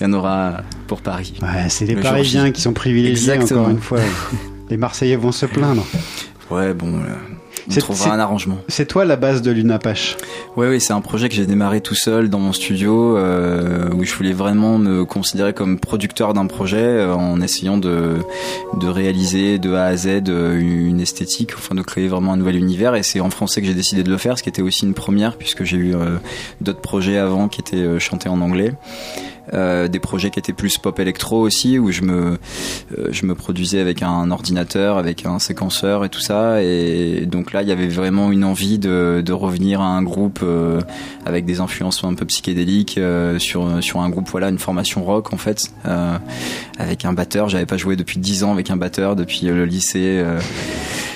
Il 0.00 0.02
y 0.02 0.04
en 0.04 0.12
aura 0.12 0.58
pour 0.86 1.00
Paris. 1.00 1.32
Ouais, 1.40 1.68
c'est 1.68 1.86
les 1.86 1.94
Le 1.94 2.02
Parisiens 2.02 2.50
qui 2.50 2.60
sont 2.60 2.74
privilégiés 2.74 3.32
Exactement. 3.32 3.60
encore 3.62 3.70
une 3.72 3.80
fois. 3.80 4.00
Les 4.70 4.76
Marseillais 4.76 5.16
vont 5.16 5.32
se 5.32 5.46
plaindre. 5.46 5.84
Ouais, 6.50 6.72
bon, 6.72 6.94
euh, 6.94 7.00
on 7.68 7.70
C'est- 7.70 7.80
trouvera 7.80 8.14
un 8.14 8.18
arrangement. 8.18 8.58
C'est 8.68 8.86
toi 8.86 9.04
la 9.04 9.16
base 9.16 9.42
de 9.42 9.50
l'Unapache. 9.50 10.16
Ouais, 10.56 10.68
oui, 10.68 10.80
c'est 10.80 10.94
un 10.94 11.00
projet 11.02 11.28
que 11.28 11.34
j'ai 11.34 11.44
démarré 11.44 11.80
tout 11.82 11.94
seul 11.94 12.30
dans 12.30 12.38
mon 12.38 12.52
studio, 12.54 13.16
euh, 13.18 13.90
où 13.94 14.04
je 14.04 14.14
voulais 14.14 14.32
vraiment 14.32 14.78
me 14.78 15.04
considérer 15.04 15.52
comme 15.52 15.78
producteur 15.78 16.32
d'un 16.32 16.46
projet, 16.46 16.78
euh, 16.78 17.14
en 17.14 17.40
essayant 17.42 17.76
de 17.76 18.16
de 18.78 18.86
réaliser 18.88 19.58
de 19.58 19.72
A 19.74 19.84
à 19.86 19.96
Z 19.96 20.06
une 20.28 21.00
esthétique, 21.00 21.52
enfin 21.56 21.74
de 21.74 21.82
créer 21.82 22.08
vraiment 22.08 22.32
un 22.32 22.36
nouvel 22.38 22.56
univers. 22.56 22.94
Et 22.94 23.02
c'est 23.02 23.20
en 23.20 23.30
français 23.30 23.60
que 23.60 23.66
j'ai 23.66 23.74
décidé 23.74 24.02
de 24.02 24.10
le 24.10 24.16
faire, 24.18 24.38
ce 24.38 24.42
qui 24.42 24.48
était 24.48 24.62
aussi 24.62 24.84
une 24.86 24.94
première, 24.94 25.36
puisque 25.36 25.64
j'ai 25.64 25.76
eu 25.76 25.94
euh, 25.94 26.16
d'autres 26.62 26.80
projets 26.80 27.18
avant 27.18 27.48
qui 27.48 27.60
étaient 27.60 27.98
chantés 28.00 28.28
en 28.30 28.40
anglais. 28.40 28.72
Euh, 29.54 29.88
des 29.88 29.98
projets 29.98 30.30
qui 30.30 30.38
étaient 30.38 30.52
plus 30.52 30.76
pop 30.78 30.98
électro 31.00 31.40
aussi 31.40 31.78
où 31.78 31.90
je 31.90 32.02
me 32.02 32.38
euh, 32.98 33.08
je 33.10 33.24
me 33.24 33.34
produisais 33.34 33.80
avec 33.80 34.02
un 34.02 34.30
ordinateur 34.30 34.98
avec 34.98 35.24
un 35.24 35.38
séquenceur 35.38 36.04
et 36.04 36.08
tout 36.08 36.20
ça. 36.20 36.62
Et 36.62 37.26
donc 37.26 37.52
là 37.52 37.62
il 37.62 37.68
y 37.68 37.72
avait 37.72 37.88
vraiment 37.88 38.30
une 38.30 38.44
envie 38.44 38.78
de, 38.78 39.22
de 39.24 39.32
revenir 39.32 39.80
à 39.80 39.86
un 39.86 40.02
groupe 40.02 40.40
euh, 40.42 40.80
avec 41.24 41.44
des 41.44 41.60
influences 41.60 42.04
un 42.04 42.14
peu 42.14 42.26
psychédéliques 42.26 42.98
euh, 42.98 43.38
sur 43.38 43.82
sur 43.82 44.00
un 44.00 44.10
groupe 44.10 44.28
voilà 44.28 44.48
une 44.48 44.58
formation 44.58 45.04
rock 45.04 45.32
en 45.32 45.38
fait 45.38 45.70
euh, 45.86 46.18
avec 46.78 47.04
un 47.04 47.12
batteur. 47.12 47.48
J'avais 47.48 47.66
pas 47.66 47.76
joué 47.76 47.96
depuis 47.96 48.18
10 48.18 48.44
ans 48.44 48.52
avec 48.52 48.70
un 48.70 48.76
batteur 48.76 49.16
depuis 49.16 49.46
le 49.46 49.64
lycée 49.64 50.22
euh, 50.22 50.40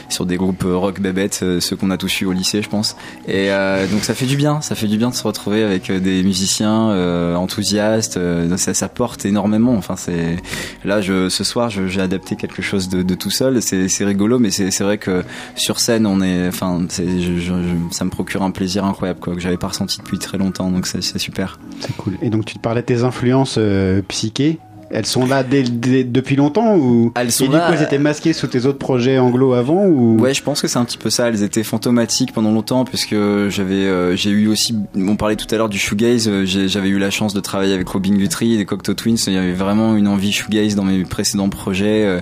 sur 0.08 0.26
des 0.26 0.36
groupes 0.36 0.64
euh, 0.64 0.76
rock 0.76 1.00
bébêtes, 1.00 1.40
euh, 1.42 1.60
ceux 1.60 1.76
qu'on 1.76 1.90
a 1.90 1.96
tous 1.96 2.20
eu 2.20 2.24
au 2.26 2.32
lycée, 2.32 2.62
je 2.62 2.68
pense. 2.68 2.96
Et 3.28 3.50
euh, 3.50 3.86
donc 3.86 4.04
ça 4.04 4.14
fait 4.14 4.26
du 4.26 4.36
bien, 4.36 4.60
ça 4.60 4.74
fait 4.74 4.86
du 4.88 4.96
bien 4.98 5.10
de 5.10 5.14
se 5.14 5.22
retrouver 5.26 5.62
avec 5.62 5.90
des 5.90 6.22
musiciens 6.22 6.90
enthousiastes. 7.36 8.18
ça, 8.56 8.74
ça 8.74 8.88
porte 8.88 9.24
énormément. 9.24 9.74
Enfin, 9.74 9.96
c'est 9.96 10.36
là, 10.84 11.00
je, 11.00 11.28
ce 11.28 11.44
soir, 11.44 11.70
j'ai 11.70 12.00
adapté 12.00 12.36
quelque 12.36 12.62
chose 12.62 12.88
de, 12.88 13.02
de 13.02 13.14
tout 13.14 13.30
seul. 13.30 13.60
C'est 13.62 14.04
rigolo, 14.04 14.38
mais 14.38 14.50
c'est 14.50 14.80
vrai 14.82 14.98
que 14.98 15.22
sur 15.54 15.80
scène, 15.80 16.06
on 16.06 16.20
est, 16.22 16.48
enfin, 16.48 16.80
je- 16.96 17.38
je- 17.38 17.52
ça 17.90 18.04
me 18.04 18.10
procure 18.10 18.42
un 18.42 18.50
plaisir 18.50 18.84
incroyable, 18.84 19.20
quoi, 19.20 19.34
que 19.34 19.40
j'avais 19.40 19.56
pas 19.56 19.68
ressenti 19.68 19.98
depuis 19.98 20.18
très 20.18 20.38
longtemps. 20.38 20.70
Donc 20.70 20.86
c'est 20.86 21.02
super. 21.18 21.58
C'est 21.80 21.96
cool. 21.96 22.14
Et 22.22 22.30
donc 22.30 22.44
tu 22.44 22.54
te 22.54 22.60
parlais 22.60 22.80
de 22.82 22.86
tes 22.86 23.02
influences 23.04 23.56
euh, 23.58 24.02
psyché. 24.08 24.58
Elles 24.92 25.06
sont 25.06 25.26
là 25.26 25.42
dès, 25.42 25.62
dès- 25.62 26.04
depuis 26.04 26.36
longtemps 26.36 26.76
ou 26.76 27.12
Elles 27.14 27.32
sont 27.32 27.44
Et 27.44 27.48
du 27.48 27.54
coup 27.56 27.62
elles 27.72 27.82
étaient 27.82 27.98
masquées 27.98 28.32
sous 28.32 28.46
tes 28.46 28.66
autres 28.66 28.78
projets 28.78 29.18
anglo 29.18 29.54
avant 29.54 29.86
ou 29.86 30.18
Ouais, 30.20 30.34
je 30.34 30.42
pense 30.42 30.60
que 30.60 30.68
c'est 30.68 30.78
un 30.78 30.84
petit 30.84 30.98
peu 30.98 31.10
ça. 31.10 31.28
Elles 31.28 31.42
étaient 31.42 31.62
fantomatiques 31.62 32.32
pendant 32.32 32.50
longtemps 32.52 32.84
puisque 32.84 33.14
j'avais, 33.48 33.74
euh, 33.86 34.14
j'ai 34.16 34.30
eu 34.30 34.48
aussi, 34.48 34.76
on 34.96 35.16
parlait 35.16 35.36
tout 35.36 35.46
à 35.50 35.56
l'heure 35.56 35.68
du 35.68 35.78
shoegaze. 35.78 36.28
euh, 36.28 36.44
J'avais 36.46 36.88
eu 36.88 36.98
la 36.98 37.10
chance 37.10 37.32
de 37.34 37.40
travailler 37.40 37.74
avec 37.74 37.88
Robin 37.88 38.14
Guthrie 38.14 38.54
et 38.54 38.56
des 38.58 38.64
Cocteau 38.66 38.94
Twins. 38.94 39.16
Il 39.26 39.32
y 39.32 39.38
avait 39.38 39.52
vraiment 39.52 39.96
une 39.96 40.08
envie 40.08 40.32
shoegaze 40.32 40.74
dans 40.74 40.84
mes 40.84 41.04
précédents 41.04 41.48
projets 41.48 42.04
euh, 42.04 42.20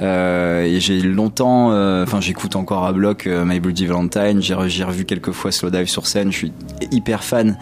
euh, 0.00 0.64
et 0.64 0.80
j'ai 0.80 1.00
longtemps, 1.00 1.72
euh, 1.72 2.02
enfin 2.04 2.20
j'écoute 2.20 2.56
encore 2.56 2.84
à 2.84 2.92
bloc 2.92 3.26
euh, 3.26 3.44
My 3.44 3.60
Bloody 3.60 3.86
Valentine. 3.86 4.40
J'ai 4.42 4.54
re- 4.54 4.68
j'ai 4.68 4.84
revu 4.84 5.04
quelques 5.04 5.32
fois 5.32 5.52
Slowdive 5.52 5.86
sur 5.88 6.06
scène. 6.06 6.30
Je 6.32 6.36
suis 6.36 6.52
hyper 6.92 7.24
fan. 7.24 7.56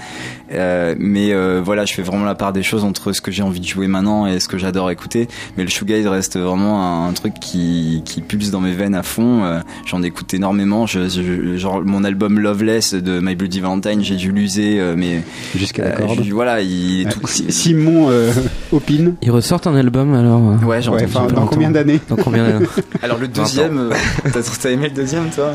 Euh, 0.52 0.94
mais 0.98 1.32
euh, 1.32 1.60
voilà, 1.64 1.84
je 1.84 1.92
fais 1.94 2.02
vraiment 2.02 2.24
la 2.24 2.34
part 2.34 2.52
des 2.52 2.62
choses 2.62 2.84
entre 2.84 3.12
ce 3.12 3.20
que 3.20 3.30
j'ai 3.30 3.42
envie 3.42 3.60
de 3.60 3.66
jouer 3.66 3.86
maintenant 3.86 4.26
et 4.26 4.40
ce 4.40 4.47
que 4.48 4.58
j'adore 4.58 4.90
écouter. 4.90 5.28
Mais 5.56 5.62
le 5.64 5.70
shoegaze 5.70 6.06
reste 6.06 6.36
vraiment 6.38 6.82
un, 6.82 7.08
un 7.08 7.12
truc 7.12 7.34
qui, 7.40 8.02
qui 8.04 8.20
pulse 8.22 8.50
dans 8.50 8.60
mes 8.60 8.72
veines 8.72 8.94
à 8.96 9.02
fond. 9.04 9.44
Euh, 9.44 9.60
J'en 9.86 10.02
écoute 10.02 10.34
énormément. 10.34 10.86
Je, 10.86 11.08
je- 11.08 11.56
genre 11.56 11.82
mon 11.84 12.02
album 12.04 12.40
Loveless 12.40 12.94
de 12.94 13.20
My 13.20 13.34
Bloody 13.36 13.60
Valentine, 13.60 14.02
j'ai 14.02 14.16
dû 14.16 14.32
l'user, 14.32 14.80
euh, 14.80 14.94
mais 14.96 15.22
jusqu'à 15.54 15.84
la 15.84 15.90
euh, 15.90 15.98
corde 16.06 16.20
voilà, 16.30 16.60
il 16.60 17.06
tout. 17.08 17.26
Si- 17.26 17.52
Simon 17.52 18.08
euh, 18.10 18.32
opine. 18.72 19.14
Ils 19.22 19.30
ressortent 19.30 19.66
un 19.66 19.74
album 19.76 20.14
alors 20.14 20.40
euh, 20.62 20.66
Ouais, 20.66 20.80
j'ai 20.82 20.90
Ouais, 20.90 21.04
enfin, 21.04 21.20
pas 21.26 21.26
dans 21.32 21.40
longtemps. 21.42 21.46
combien 21.52 21.70
d'années 21.70 22.00
Dans 22.08 22.16
combien 22.16 22.48
d'années 22.48 22.66
Alors 23.02 23.18
le 23.18 23.28
deuxième, 23.28 23.90
t'as 24.32 24.40
t'as 24.42 24.70
aimé 24.70 24.88
le 24.88 24.94
deuxième, 24.94 25.28
toi? 25.30 25.52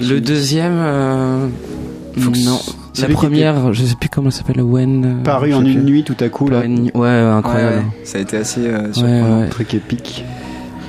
Le 0.00 0.20
deuxième, 0.20 0.76
euh, 0.76 1.48
Faut 2.18 2.30
que 2.30 2.44
non. 2.44 2.60
La 3.02 3.08
première, 3.08 3.72
je 3.72 3.84
sais 3.84 3.94
plus 3.96 4.08
comment 4.08 4.30
ça 4.30 4.38
s'appelle, 4.38 4.62
When. 4.62 5.04
euh, 5.04 5.22
Paru 5.22 5.52
en 5.54 5.62
une 5.64 5.74
plus. 5.74 5.82
nuit 5.90 6.04
tout 6.04 6.16
à 6.20 6.28
coup 6.28 6.48
là. 6.48 6.60
Ouais, 6.60 7.08
incroyable. 7.08 7.76
Ouais, 7.76 7.82
ouais. 7.82 7.84
Ça 8.04 8.18
a 8.18 8.20
été 8.20 8.36
assez 8.36 8.66
euh, 8.66 8.92
surprenant. 8.92 9.48
truc 9.48 9.74
épique. 9.74 10.24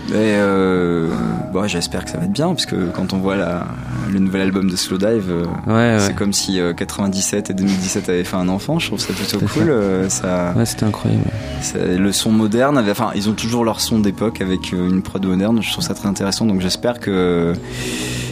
Mais 0.10 0.36
euh, 0.38 1.10
bon, 1.51 1.68
j'espère 1.68 2.05
que 2.05 2.12
ça 2.12 2.18
va 2.18 2.24
être 2.24 2.32
bien 2.32 2.47
parce 2.47 2.66
que 2.66 2.76
quand 2.95 3.12
on 3.12 3.18
voit 3.18 3.36
la, 3.36 3.66
le 4.10 4.20
nouvel 4.20 4.39
album 4.43 4.70
de 4.72 4.78
Slowdive, 4.78 5.30
euh, 5.30 5.43
Ouais, 5.68 5.99
c'est 5.99 6.08
ouais. 6.08 6.14
comme 6.14 6.32
si 6.32 6.62
euh, 6.62 6.72
97 6.74 7.49
et 7.49 7.53
2017 7.53 8.08
avaient 8.08 8.24
fait 8.24 8.38
un 8.38 8.47
enfant. 8.47 8.80
Je 8.80 8.88
trouve 8.88 8.99
ça 9.01 9.12
plutôt 9.12 9.39
cool. 9.39 9.49
ça. 9.66 9.70
euh, 9.70 10.08
ça, 10.10 10.53
Ouais, 10.55 10.66
c'était 10.66 10.86
incroyable. 10.86 11.24
ça- 11.60 11.80
le 11.80 12.12
son 12.14 12.32
moderne, 12.32 12.78
avait- 12.78 12.91
enfin, 12.91 13.10
ils 13.16 13.28
ont 13.28 13.34
toujours 13.34 13.66
leur 13.66 13.82
son 13.82 13.99
d'époque 13.99 14.39
avec 14.39 14.74
euh, 14.74 14.88
une 14.89 15.01
prod 15.01 15.26
moderne. 15.26 15.62
Je 15.62 15.70
trouve 15.74 15.84
ça 15.84 15.93
très 15.93 16.08
intéressant. 16.08 16.45
Donc 16.45 16.62
j'espère 16.62 17.01
que 17.01 17.51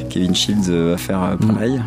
Kevin 0.10 0.34
Shields 0.34 0.72
va 0.72 0.96
faire 0.96 1.24
euh, 1.24 1.36
pareil. 1.46 1.82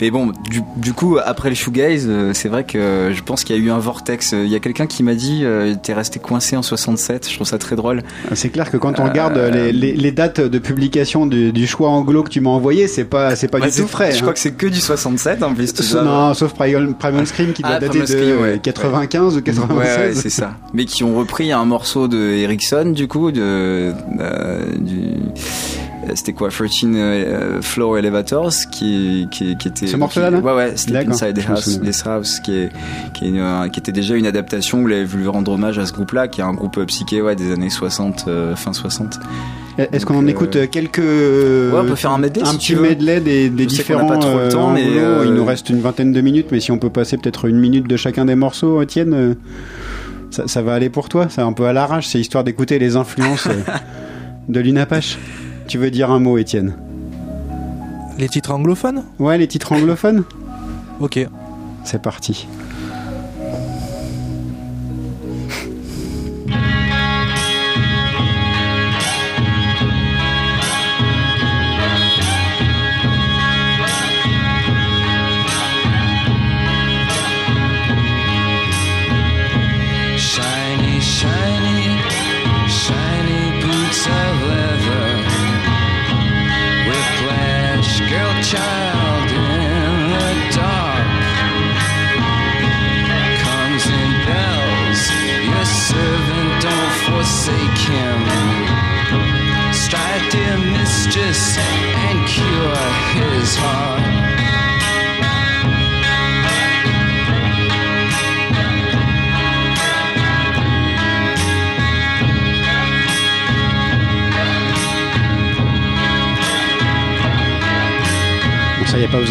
Mais 0.00 0.10
bon, 0.10 0.32
du, 0.50 0.62
du 0.76 0.92
coup, 0.92 1.18
après 1.24 1.48
le 1.48 1.54
shoegaze, 1.54 2.06
euh, 2.08 2.32
c'est 2.34 2.48
vrai 2.48 2.64
que 2.64 3.10
je 3.14 3.22
pense 3.22 3.44
qu'il 3.44 3.56
y 3.56 3.58
a 3.58 3.62
eu 3.62 3.70
un 3.70 3.78
vortex. 3.78 4.32
Il 4.32 4.48
y 4.48 4.54
a 4.54 4.60
quelqu'un 4.60 4.86
qui 4.86 5.02
m'a 5.02 5.14
dit 5.14 5.40
euh, 5.44 5.74
T'es 5.82 5.92
resté 5.94 6.18
coincé 6.18 6.56
en 6.56 6.62
67. 6.62 7.28
Je 7.28 7.34
trouve 7.34 7.46
ça 7.46 7.58
très 7.58 7.76
drôle. 7.76 8.02
C'est 8.34 8.48
clair 8.50 8.70
que 8.70 8.76
quand 8.76 8.98
on 9.00 9.04
Euh, 9.04 9.08
regarde 9.08 9.36
les, 9.52 9.72
les- 9.72 9.92
les 9.94 10.12
dates 10.12 10.40
de 10.40 10.58
publication 10.58 11.26
du, 11.26 11.52
du 11.52 11.66
choix 11.66 11.90
anglo 11.90 12.22
que 12.22 12.30
tu 12.30 12.40
m'as 12.40 12.50
envoyé, 12.50 12.88
c'est 12.88 13.04
pas 13.04 13.36
c'est 13.36 13.48
pas 13.48 13.58
Ouais, 13.60 13.70
du 13.70 13.80
tout 13.82 13.86
frais. 13.88 14.10
Je 14.12 14.18
hein. 14.18 14.20
crois 14.22 14.32
que 14.32 14.38
c'est 14.40 14.52
que 14.52 14.66
du 14.66 14.80
67 14.80 15.42
en 15.42 15.54
plus. 15.54 15.72
tu 15.72 15.82
Sauf- 15.82 16.02
vois. 16.02 16.10
non, 16.28 16.34
sauf 16.34 16.52
Primal, 16.54 16.94
Scream 17.26 17.52
qui 17.52 17.62
doit 17.62 17.72
Ah, 17.74 17.78
dater 17.80 18.00
de 18.00 18.06
Scream, 18.06 18.40
ouais. 18.40 18.60
95 18.62 19.36
ou 19.36 19.42
96. 19.42 19.76
Ouais, 19.98 20.14
c'est 20.14 20.30
ça. 20.30 20.54
Mais 20.72 20.84
qui 20.86 21.04
ont 21.04 21.16
repris 21.16 21.52
un 21.52 21.64
morceau 21.64 22.08
de 22.08 22.18
Ericsson, 22.18 22.92
du 22.94 23.06
coup, 23.08 23.30
de, 23.30 23.40
euh, 23.42 23.92
du, 24.78 24.98
euh, 24.98 25.14
c'était 26.14 26.32
quoi, 26.32 26.48
13 26.50 26.70
euh, 26.84 27.62
Floor 27.62 27.98
Elevators, 27.98 28.52
qui, 28.70 29.28
qui, 29.30 29.56
qui 29.56 29.68
était. 29.68 29.86
Ce 29.86 29.96
morceau-là, 29.96 30.30
là 30.30 30.38
Ouais, 30.38 30.52
ouais, 30.54 30.74
D'accord, 30.88 31.14
Inside 31.14 31.34
the 31.44 31.48
House. 31.48 31.80
This 31.82 32.06
House, 32.06 32.40
qui 32.40 32.52
est, 32.56 32.68
qui 33.14 33.24
est 33.24 33.28
une- 33.28 33.38
euh, 33.38 33.68
qui 33.68 33.80
était 33.80 33.92
déjà 33.92 34.14
une 34.16 34.26
adaptation 34.26 34.82
où 34.82 34.88
il 34.88 34.94
avait 34.94 35.04
voulu 35.04 35.28
rendre 35.28 35.52
hommage 35.52 35.78
à 35.78 35.86
ce 35.86 35.92
groupe-là, 35.92 36.28
qui 36.28 36.40
est 36.40 36.44
un 36.44 36.54
groupe 36.54 36.78
euh, 36.78 36.84
psyché, 36.86 37.22
ouais, 37.22 37.36
des 37.36 37.52
années 37.52 37.70
60, 37.70 38.24
euh, 38.28 38.54
fin 38.56 38.72
60. 38.72 39.18
Est-ce 39.76 40.06
qu'on 40.06 40.14
en 40.16 40.24
euh, 40.24 40.28
écoute 40.28 40.56
quelques. 40.70 40.98
on 41.00 41.84
peut 41.84 41.94
faire 41.96 42.12
un 42.12 42.18
medley, 42.18 42.42
Un 42.42 42.46
si 42.52 42.56
petit 42.58 42.66
tu 42.66 42.74
veux. 42.76 42.82
medley 42.82 43.20
des, 43.20 43.50
des 43.50 43.66
différents. 43.66 44.06
pas 44.06 44.18
trop 44.18 44.30
le 44.34 44.42
euh, 44.44 44.50
temps, 44.50 44.70
mais, 44.70 44.84
euh, 44.98 45.24
Il 45.26 45.32
nous 45.34 45.44
reste 45.44 45.68
une 45.68 45.80
vingtaine 45.80 46.12
de 46.12 46.20
minutes, 46.20 46.46
mais 46.52 46.60
si 46.60 46.70
on 46.70 46.78
peut 46.78 46.90
passer 46.90 47.16
peut-être 47.16 47.46
une 47.46 47.58
minute 47.58 47.88
de 47.88 47.96
chacun 47.96 48.24
des 48.24 48.36
morceaux, 48.36 48.80
Étienne, 48.82 49.12
euh, 49.14 49.34
ça, 50.30 50.46
ça 50.46 50.62
va 50.62 50.74
aller 50.74 50.90
pour 50.90 51.08
toi 51.08 51.26
C'est 51.28 51.40
un 51.42 51.52
peu 51.52 51.66
à 51.66 51.72
l'arrache, 51.72 52.06
c'est 52.06 52.20
histoire 52.20 52.44
d'écouter 52.44 52.78
les 52.78 52.94
influences 52.94 53.46
euh, 53.48 53.52
de 54.48 54.60
l'Unapache. 54.60 55.18
Tu 55.66 55.78
veux 55.78 55.90
dire 55.90 56.10
un 56.10 56.18
mot, 56.18 56.38
Étienne 56.38 56.76
Les 58.18 58.28
titres 58.28 58.52
anglophones? 58.52 59.04
Ouais, 59.18 59.38
les 59.38 59.48
titres 59.48 59.72
anglophones 59.72 60.24
Ok. 61.00 61.18
C'est 61.84 62.00
parti. 62.02 62.46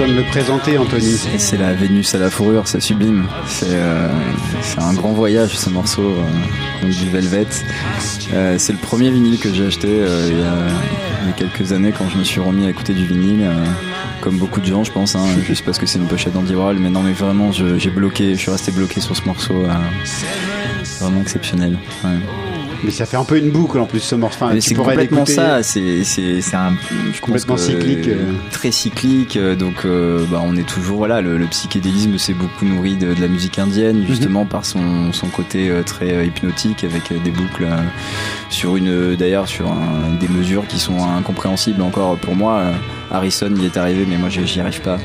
De 0.02 0.14
le 0.14 0.24
présenter, 0.24 0.78
Anthony. 0.80 1.20
C'est 1.38 1.58
la 1.58 1.74
Vénus 1.74 2.16
à 2.16 2.18
la 2.18 2.32
fourrure, 2.32 2.68
c'est 2.68 2.80
sublime. 2.80 3.28
C'est 3.48 3.68
euh, 3.70 4.08
un 4.78 4.94
grand 4.94 5.14
voyage 5.14 5.56
ce 5.56 5.70
morceau 5.70 6.02
euh, 6.02 6.90
du 6.90 7.10
Velvet. 7.10 7.46
Euh, 8.34 8.56
c'est 8.58 8.74
le 8.74 8.80
premier 8.80 9.12
vinyle 9.12 9.40
que 9.40 9.54
j'ai 9.54 9.68
acheté 9.68 9.88
euh, 9.90 10.30
il, 10.32 10.40
y 10.40 11.30
a, 11.30 11.34
quelques 11.34 11.74
années 11.74 11.94
quand 11.96 12.10
je 12.10 12.18
me 12.18 12.24
suis 12.24 12.40
remis 12.40 12.66
à 12.66 12.72
écouter 12.72 12.94
du 12.94 13.06
vinyle. 13.06 13.48
comme 14.22 14.38
beaucoup 14.40 14.62
de 14.62 14.66
gens, 14.66 14.84
je 14.84 14.92
pense, 14.92 15.16
hein, 15.16 15.26
juste 15.48 15.64
parce 15.64 15.78
que 15.78 15.86
c'est 15.86 16.00
une 16.00 16.08
pochette 16.08 16.34
d'Andy 16.34 16.56
Warhol. 16.56 16.80
Mais 16.80 16.90
non, 16.90 17.02
mais 17.02 17.14
vraiment, 17.14 17.52
j'ai 17.52 17.90
bloqué, 17.92 18.34
je 18.34 18.40
suis 18.40 18.52
resté 18.52 18.72
bloqué 18.72 19.00
sur 19.00 19.16
ce 19.16 19.24
morceau. 19.26 19.64
vraiment 21.00 21.22
exceptionnel. 21.22 21.78
Mais 22.84 22.92
ça 22.92 23.06
fait 23.06 23.16
un 23.18 23.24
peu 23.24 23.38
une 23.38 23.50
boucle 23.50 23.80
en 23.80 23.86
plus 23.86 24.00
ce 24.02 24.16
morceau. 24.16 24.46
Enfin, 24.46 24.56
c'est 24.60 24.76
complètement 24.76 25.26
ça, 25.26 25.64
c'est 25.64 26.04
c'est 26.04 26.42
c'est 26.42 26.56
un 26.56 26.74
je 26.92 27.20
pense 27.20 27.20
Complètement 27.22 27.56
que, 27.56 27.62
cyclique, 27.62 28.08
euh. 28.10 28.34
très 28.52 28.72
cyclique. 28.72 29.38
euh, 29.38 29.56
Donc 29.56 29.86
euh, 29.86 30.26
bah, 30.30 30.42
on 30.44 30.56
est 30.58 30.68
toujours 30.68 30.98
voilà 30.98 31.22
le, 31.22 31.38
le 31.38 31.46
psychédélisme 31.48 32.18
s'est 32.18 32.34
beaucoup 32.34 32.66
nourri 32.66 32.96
de, 32.98 33.14
de 33.14 33.22
la 33.22 33.28
musique 33.28 33.58
Mhm. 33.58 33.64
indienne 33.64 34.04
justement 34.08 34.46
par 34.46 34.66
son 34.66 35.14
son 35.14 35.28
côté 35.28 35.70
euh, 35.70 35.84
très 35.84 36.26
hypnotique 36.28 36.84
avec 36.84 37.04
des 37.24 37.32
boucles 37.32 37.68
sur 38.50 38.76
une 38.76 39.16
d'ailleurs 39.16 39.48
sur 39.48 39.68
un- 39.72 40.16
des 40.20 40.28
mesures 40.28 40.68
qui 40.68 40.80
sont 40.80 40.98
incompréhensibles 41.18 41.82
encore 41.82 42.18
pour 42.18 42.36
moi. 42.36 42.64
Harrison 43.12 43.54
y 43.56 43.66
est 43.66 43.78
arrivé 43.78 44.06
mais 44.10 44.18
moi 44.18 44.30
j'y 44.30 44.60
arrive 44.60 44.82
pas. 44.82 44.98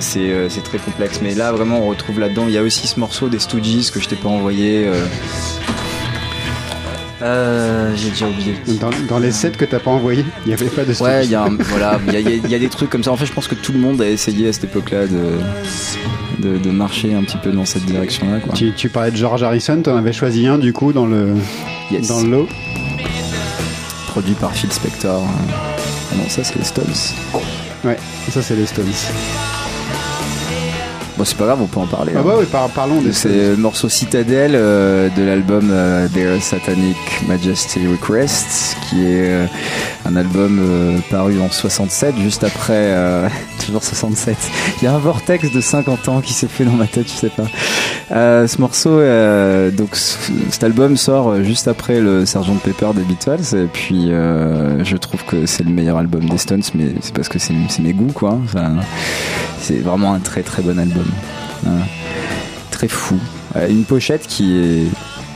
C'est 0.00 0.48
c'est 0.50 0.62
très 0.62 0.78
complexe 0.78 1.20
mais 1.22 1.34
là 1.34 1.52
vraiment 1.52 1.80
on 1.80 1.88
retrouve 1.88 2.18
là-dedans. 2.20 2.44
Il 2.48 2.54
y 2.54 2.58
a 2.58 2.62
aussi 2.62 2.86
ce 2.86 2.98
morceau 3.00 3.28
des 3.28 3.38
Stooges 3.38 3.90
que 3.90 4.00
je 4.00 4.08
t'ai 4.08 4.16
pas 4.16 4.28
envoyé. 4.28 4.86
Euh, 7.22 7.94
j'ai 7.96 8.10
déjà 8.10 8.26
oublié. 8.28 8.54
Dans, 8.80 8.90
dans 9.08 9.18
les 9.18 9.32
sets 9.32 9.52
que 9.52 9.64
t'as 9.64 9.78
pas 9.78 9.90
envoyés, 9.90 10.24
il 10.44 10.50
y 10.50 10.54
avait 10.54 10.66
pas 10.66 10.84
de 10.84 10.92
Ouais, 11.02 11.24
il 11.26 11.36
voilà, 11.70 11.98
il 12.06 12.12
y 12.12 12.16
a, 12.16 12.20
y 12.48 12.54
a- 12.54 12.58
des 12.58 12.68
trucs 12.68 12.90
comme 12.90 13.02
ça. 13.02 13.10
En 13.12 13.16
fait, 13.16 13.26
je 13.26 13.32
pense 13.32 13.48
que 13.48 13.54
tout 13.54 13.72
le 13.72 13.78
monde 13.78 14.00
a 14.02 14.08
essayé 14.08 14.48
à 14.48 14.52
cette 14.52 14.64
époque-là 14.64 15.06
de, 15.06 15.38
de, 16.46 16.58
de 16.58 16.70
marcher 16.70 17.14
un 17.14 17.22
petit 17.22 17.38
peu 17.38 17.52
dans 17.52 17.64
cette 17.64 17.84
direction-là. 17.86 18.38
Tu, 18.54 18.72
tu 18.72 18.88
parlais 18.88 19.10
de 19.10 19.16
George 19.16 19.42
Harrison, 19.42 19.80
t'en 19.82 19.96
avais 19.96 20.12
choisi 20.12 20.46
un 20.46 20.58
du 20.58 20.72
coup 20.72 20.92
dans 20.92 21.06
le, 21.06 21.34
Yes. 21.90 22.08
dans 22.08 22.20
le 22.20 22.30
lot. 22.30 22.48
Produit 24.08 24.34
par 24.34 24.52
Phil 24.54 24.72
Spector. 24.72 25.22
Ah 25.26 26.14
non, 26.16 26.28
ça 26.28 26.42
c'est 26.44 26.58
les 26.58 26.64
Stones. 26.64 26.84
Ouais, 27.84 27.98
ça 28.30 28.42
c'est 28.42 28.56
les 28.56 28.66
Stones. 28.66 28.86
Bon, 31.16 31.24
c'est 31.24 31.36
pas 31.38 31.46
grave, 31.46 31.58
on 31.62 31.66
peut 31.66 31.80
en 31.80 31.86
parler. 31.86 32.12
Ah 32.14 32.18
hein. 32.20 32.22
bah 32.26 32.34
oui, 32.38 32.44
par- 32.46 32.68
parlons 32.68 33.00
des 33.00 33.12
C'est 33.12 33.28
le 33.50 33.56
morceau 33.56 33.88
Citadel 33.88 34.52
euh, 34.54 35.08
de 35.16 35.22
l'album 35.22 35.70
euh, 35.70 36.08
Their 36.08 36.42
Satanic 36.42 36.96
Majesty 37.26 37.86
Request, 37.86 38.76
qui 38.88 39.02
est 39.02 39.30
euh, 39.30 39.46
un 40.04 40.14
album 40.16 40.58
euh, 40.60 40.98
paru 41.10 41.40
en 41.40 41.50
67, 41.50 42.18
juste 42.18 42.44
après, 42.44 42.74
euh, 42.74 43.28
toujours 43.64 43.82
67. 43.82 44.36
Il 44.80 44.84
y 44.84 44.88
a 44.88 44.92
un 44.94 44.98
vortex 44.98 45.50
de 45.50 45.60
50 45.60 46.08
ans 46.10 46.20
qui 46.20 46.34
s'est 46.34 46.48
fait 46.48 46.64
dans 46.64 46.72
ma 46.72 46.86
tête, 46.86 47.06
je 47.08 47.12
sais 47.16 47.30
pas. 47.30 47.46
Euh, 48.12 48.46
ce 48.46 48.60
morceau, 48.60 48.90
euh, 48.90 49.70
donc 49.70 49.96
cet 49.96 50.62
album 50.64 50.96
sort 50.96 51.42
juste 51.42 51.66
après 51.66 51.98
le 52.00 52.24
Sgt 52.26 52.60
Pepper 52.62 52.90
des 52.94 53.02
Beatles, 53.02 53.56
et 53.56 53.66
puis 53.72 54.12
euh, 54.12 54.84
je 54.84 54.96
trouve 54.96 55.24
que 55.24 55.46
c'est 55.46 55.64
le 55.64 55.70
meilleur 55.72 55.96
album 55.96 56.28
des 56.28 56.38
Stones, 56.38 56.62
mais 56.74 56.94
c'est 57.00 57.14
parce 57.14 57.28
que 57.28 57.38
c'est 57.38 57.54
c'est 57.68 57.82
mes 57.82 57.92
goûts, 57.94 58.12
quoi. 58.12 58.38
Enfin, 58.44 58.76
c'est 59.60 59.78
vraiment 59.80 60.12
un 60.14 60.20
très 60.20 60.42
très 60.42 60.62
bon 60.62 60.78
album. 60.78 61.05
Voilà 61.62 61.84
très 62.76 62.88
fou. 62.88 63.18
Euh, 63.56 63.68
Une 63.68 63.84
pochette 63.84 64.26
qui 64.26 64.56
est, 64.58 64.86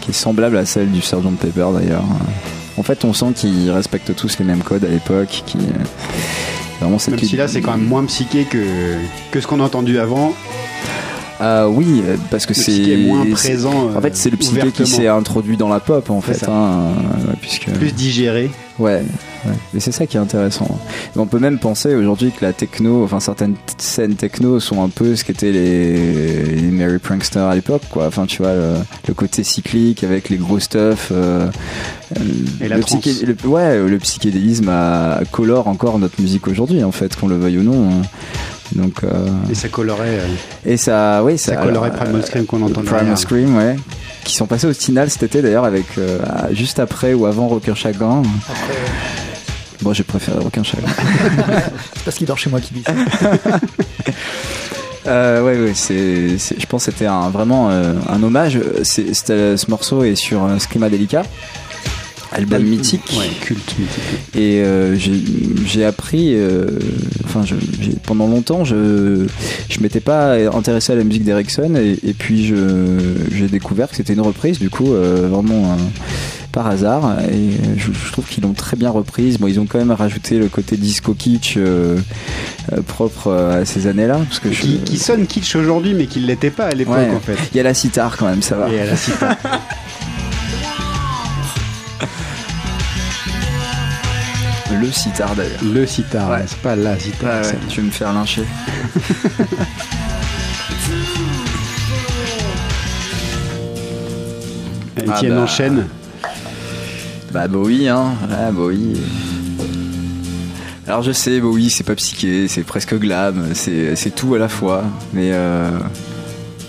qui 0.01 0.11
est 0.11 0.15
semblable 0.15 0.59
à 0.59 0.67
celle 0.67 0.91
du 0.91 1.01
Sgt 1.01 1.37
Pepper 1.41 1.69
d'ailleurs. 1.75 2.05
En 2.77 2.83
fait, 2.83 3.05
on 3.05 3.13
sent 3.13 3.33
qu'ils 3.35 3.71
respectent 3.71 4.15
tous 4.15 4.39
les 4.39 4.45
mêmes 4.45 4.63
codes 4.63 4.85
à 4.85 4.89
l'époque. 4.89 5.43
Qui, 5.47 5.59
euh, 5.59 5.85
vraiment 6.81 6.99
Même 7.09 7.19
si 7.19 7.37
là 7.37 7.49
c'est 7.49 7.61
quand 7.63 7.73
même 7.77 7.87
moins 7.87 8.05
psyché 8.05 8.45
que, 8.45 8.59
que 9.31 9.41
ce 9.41 9.47
qu'on 9.47 9.61
a 9.61 9.65
entendu 9.65 9.99
avant. 9.99 10.35
Ah 11.41 11.69
oui, 11.69 12.03
euh, 12.07 12.17
parce 12.31 12.45
que 12.47 12.53
c'est. 12.55 12.73
est 12.83 12.97
moins 12.99 13.25
présent. 13.33 13.89
euh, 13.91 13.97
En 13.99 14.01
fait, 14.03 14.15
c'est 14.17 14.29
le 14.31 14.37
psyché 14.37 14.71
qui 14.73 14.87
s'est 14.87 15.09
introduit 15.09 15.57
dans 15.57 15.69
la 15.69 15.81
pop 15.81 16.11
en 16.11 16.21
fait. 16.21 16.47
hein, 16.49 16.93
euh, 17.29 17.33
puisque... 17.41 17.71
plus 17.71 17.93
digéré. 17.93 18.51
Ouais, 18.79 19.03
ouais. 19.47 19.53
Et 19.75 19.81
c'est 19.81 19.93
ça 19.93 20.07
qui 20.07 20.17
est 20.17 20.21
intéressant. 20.21 20.79
Et 21.15 21.19
on 21.19 21.27
peut 21.27 21.39
même 21.39 21.59
penser 21.59 21.95
aujourd'hui 21.95 22.31
que 22.31 22.43
la 22.45 22.53
techno, 22.55 23.05
enfin 23.05 23.21
certaines 23.21 23.55
scènes 23.79 24.15
techno 24.15 24.59
sont 24.61 24.83
un 24.83 24.89
peu 24.89 25.17
ce 25.17 25.25
qu'étaient 25.25 25.53
les, 25.53 26.45
les 26.57 26.63
Mary 26.71 26.99
Prankster 26.99 27.41
à 27.41 27.55
l'époque, 27.55 27.83
quoi. 27.91 28.07
Enfin, 28.07 28.25
tu 28.27 28.43
vois, 28.43 28.55
le, 28.55 28.75
le 29.09 29.15
côté 29.15 29.43
cyclique 29.45 30.03
avec 30.05 30.29
les 30.31 30.37
gros 30.39 30.59
stuff. 30.61 31.09
euh, 31.13 31.49
euh, 32.19 32.23
Et 32.63 32.69
la 32.69 32.77
le, 32.77 32.83
psyché- 32.83 33.25
le- 33.25 33.49
ouais, 33.49 33.79
le 33.87 33.99
psychédélisme 33.99 34.69
a- 34.71 35.21
colore 35.31 35.69
encore 35.69 35.99
notre 35.99 36.21
musique 36.21 36.49
aujourd'hui, 36.49 36.83
en 36.85 36.93
fait, 36.93 37.15
qu'on 37.17 37.29
le 37.29 37.37
veuille 37.37 37.59
ou 37.59 37.63
non. 37.63 37.89
Donc, 38.73 39.03
euh, 39.05 39.27
Et 39.51 39.55
ça 39.55 39.69
colorait, 39.69 40.21
euh, 40.21 40.27
et 40.65 40.77
ça, 40.77 41.23
oui, 41.25 41.37
ça, 41.39 41.55
ça 41.55 41.61
colorait 41.61 41.91
alors, 41.91 42.03
Primal 42.03 42.25
Scream 42.27 42.47
qu'on 42.47 42.63
entend 42.63 42.83
Primal. 42.83 43.17
Scream, 43.19 43.57
ouais. 43.57 43.77
Qui 44.25 44.37
sont 44.37 44.47
passés 44.47 44.67
au 44.67 44.73
Stinal 44.73 45.11
cet 45.11 45.23
été 45.25 45.43
d'ailleurs, 45.43 45.65
avec 45.65 45.87
euh, 45.99 46.19
juste 46.53 46.79
après 46.79 47.15
ou 47.15 47.27
avant 47.27 47.49
Rocker 47.49 47.75
Chagrin. 47.75 48.23
Bon, 49.83 49.93
j'ai 49.95 50.03
préféré 50.05 50.39
Rocker 50.39 50.63
Chagrin. 50.63 50.89
C'est 51.97 52.05
parce 52.05 52.17
qu'il 52.17 52.27
dort 52.27 52.39
chez 52.39 52.51
moi 52.51 52.61
qui 52.61 52.75
dit 52.75 52.83
ça. 52.85 52.93
Euh, 55.07 55.43
ouais, 55.43 55.59
ouais, 55.59 55.73
c'est, 55.75 56.37
c'est- 56.37 56.61
je 56.61 56.67
pense 56.67 56.85
que 56.85 56.93
c'était 56.93 57.07
un, 57.07 57.31
vraiment 57.31 57.71
euh, 57.71 57.95
un 58.11 58.23
hommage. 58.23 58.61
C'est, 58.83 59.15
c'était- 59.15 59.57
ce 59.57 59.71
morceau 59.71 60.05
est 60.05 60.15
sur 60.15 60.45
euh, 60.45 60.59
Screama 60.59 60.91
Delica, 60.91 61.23
album 62.33 62.63
mythique. 62.65 63.03
Ouais, 63.19 63.27
culte 63.41 63.75
mythique. 63.79 64.03
Et 64.37 64.63
euh, 64.63 64.97
j'ai, 65.67 65.85
appris, 65.85 66.35
euh, 66.35 66.67
enfin, 67.25 67.43
pendant 68.05 68.27
longtemps, 68.29 68.65
je, 68.65 69.27
je 69.69 69.81
m'étais 69.81 70.01
pas 70.01 70.35
intéressé 70.57 70.93
à 70.93 70.97
la 70.97 71.05
musique 71.05 71.25
d'Erickson, 71.25 71.75
et, 71.77 71.99
et 72.09 72.13
puis 72.13 72.53
j'ai 73.33 73.47
découvert 73.49 73.89
que 73.89 73.97
c'était 73.97 74.13
une 74.15 74.21
reprise, 74.21 74.59
du 74.59 74.71
coup, 74.71 74.93
euh, 74.95 75.29
vraiment. 75.31 75.77
par 76.53 76.67
hasard 76.67 77.17
et 77.33 77.79
je, 77.79 77.93
je 77.93 78.11
trouve 78.13 78.27
qu'ils 78.27 78.43
l'ont 78.43 78.55
très 78.55 78.77
bien 78.77 78.91
reprise. 78.91 79.39
Bon, 79.39 79.47
ils 79.47 79.61
ont 79.61 79.67
quand 79.67 79.79
même 79.79 79.93
rajouté 79.93 80.37
le 80.39 80.49
côté 80.49 80.77
disco 80.77 81.15
kitsch 81.15 81.57
propre 82.89 83.33
à 83.33 83.65
ces 83.65 83.87
années-là, 83.87 84.19
parce 84.29 84.41
que 84.41 84.51
je- 84.53 84.63
Qui, 84.85 84.99
sonne 84.99 85.27
kitsch 85.27 85.55
aujourd'hui, 85.57 85.95
mais 85.95 86.07
qui 86.07 86.21
ne 86.21 86.27
l'était 86.27 86.51
pas 86.51 86.67
à 86.67 86.71
l'époque 86.73 86.97
Ouais. 86.97 87.11
en 87.15 87.21
fait. 87.21 87.37
il 87.53 87.57
y 87.57 87.61
a 87.61 87.63
la 87.63 87.73
sitar 87.75 88.17
quand 88.17 88.27
même, 88.29 88.43
ça 88.43 88.57
va. 88.57 88.69
Et 88.69 88.81
à 88.81 88.87
la 88.87 88.97
Le 94.81 94.91
sitar 94.91 95.35
d'ailleurs. 95.37 95.61
Le 95.63 95.87
sitar, 95.87 96.31
Ouais. 96.31 96.45
c'est 96.47 96.59
pas 96.59 96.75
la 96.77 96.99
sitar. 96.99 97.43
tu 97.69 97.81
vais 97.81 97.87
me 97.87 97.91
faire 97.93 98.13
lyncher. 98.13 98.45
Etienne 104.97 105.33
Ah 105.33 105.37
bah. 105.37 105.43
enchaîne. 105.43 105.87
Bah 107.33 107.47
Bowie, 107.49 107.89
hein. 107.89 108.13
Bowie. 108.53 109.01
Alors 110.87 111.03
je 111.03 111.13
sais, 111.13 111.39
Bowie, 111.41 111.71
c'est 111.71 111.85
pas 111.85 111.95
psyché, 111.95 112.49
c'est 112.49 112.65
presque 112.65 112.99
glam, 112.99 113.51
c'est 113.55 114.15
tout 114.17 114.35
à 114.35 114.39
la 114.39 114.49
fois, 114.49 114.83
mais 115.13 115.31
euh, 115.33 115.71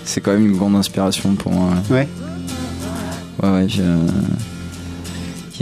c'est 0.04 0.20
quand 0.20 0.32
même 0.32 0.46
une 0.46 0.56
grande 0.56 0.76
inspiration 0.76 1.34
pour 1.34 1.50
moi. 1.52 1.70
Ouais. 1.90 2.06
Ouais, 3.42 3.50
ouais, 3.50 3.68
je- 3.68 3.82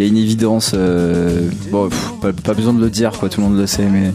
y 0.01 0.05
a 0.05 0.09
une 0.09 0.17
évidence. 0.17 0.73
euh, 0.75 1.49
Bon, 1.71 1.89
pas, 2.21 2.55
besoin 2.55 2.73
de 2.73 2.81
le 2.81 2.91
dire, 2.91 3.13
quoi, 3.13 3.29
tout 3.29 3.41
le 3.41 3.49
monde 3.49 3.59
le 3.59 3.67
sait, 3.67 3.87
mais. 3.87 4.13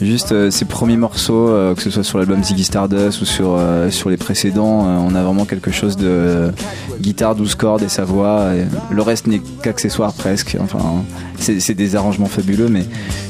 Juste 0.00 0.30
euh, 0.30 0.48
ces 0.52 0.64
premiers 0.64 0.96
morceaux, 0.96 1.48
euh, 1.48 1.74
que 1.74 1.82
ce 1.82 1.90
soit 1.90 2.04
sur 2.04 2.18
l'album 2.18 2.44
Ziggy 2.44 2.62
Stardust 2.62 3.20
ou 3.20 3.24
sur, 3.24 3.60
sur 3.90 4.10
les 4.10 4.16
précédents, 4.16 4.86
on 4.86 5.12
a 5.16 5.24
vraiment 5.24 5.44
quelque 5.44 5.72
chose 5.72 5.96
de 5.96 6.52
guitare 7.00 7.34
12 7.34 7.56
cordes 7.56 7.82
et 7.82 7.88
sa 7.88 8.04
voix. 8.04 8.52
le 8.90 9.02
reste 9.02 9.26
n'est 9.26 9.42
qu'accessoire 9.62 10.12
presque. 10.12 10.56
Enfin, 10.60 11.02
c'est 11.38 11.74
des 11.74 11.96
arrangements 11.96 12.26
fabuleux, 12.26 12.68
mais 12.68 12.84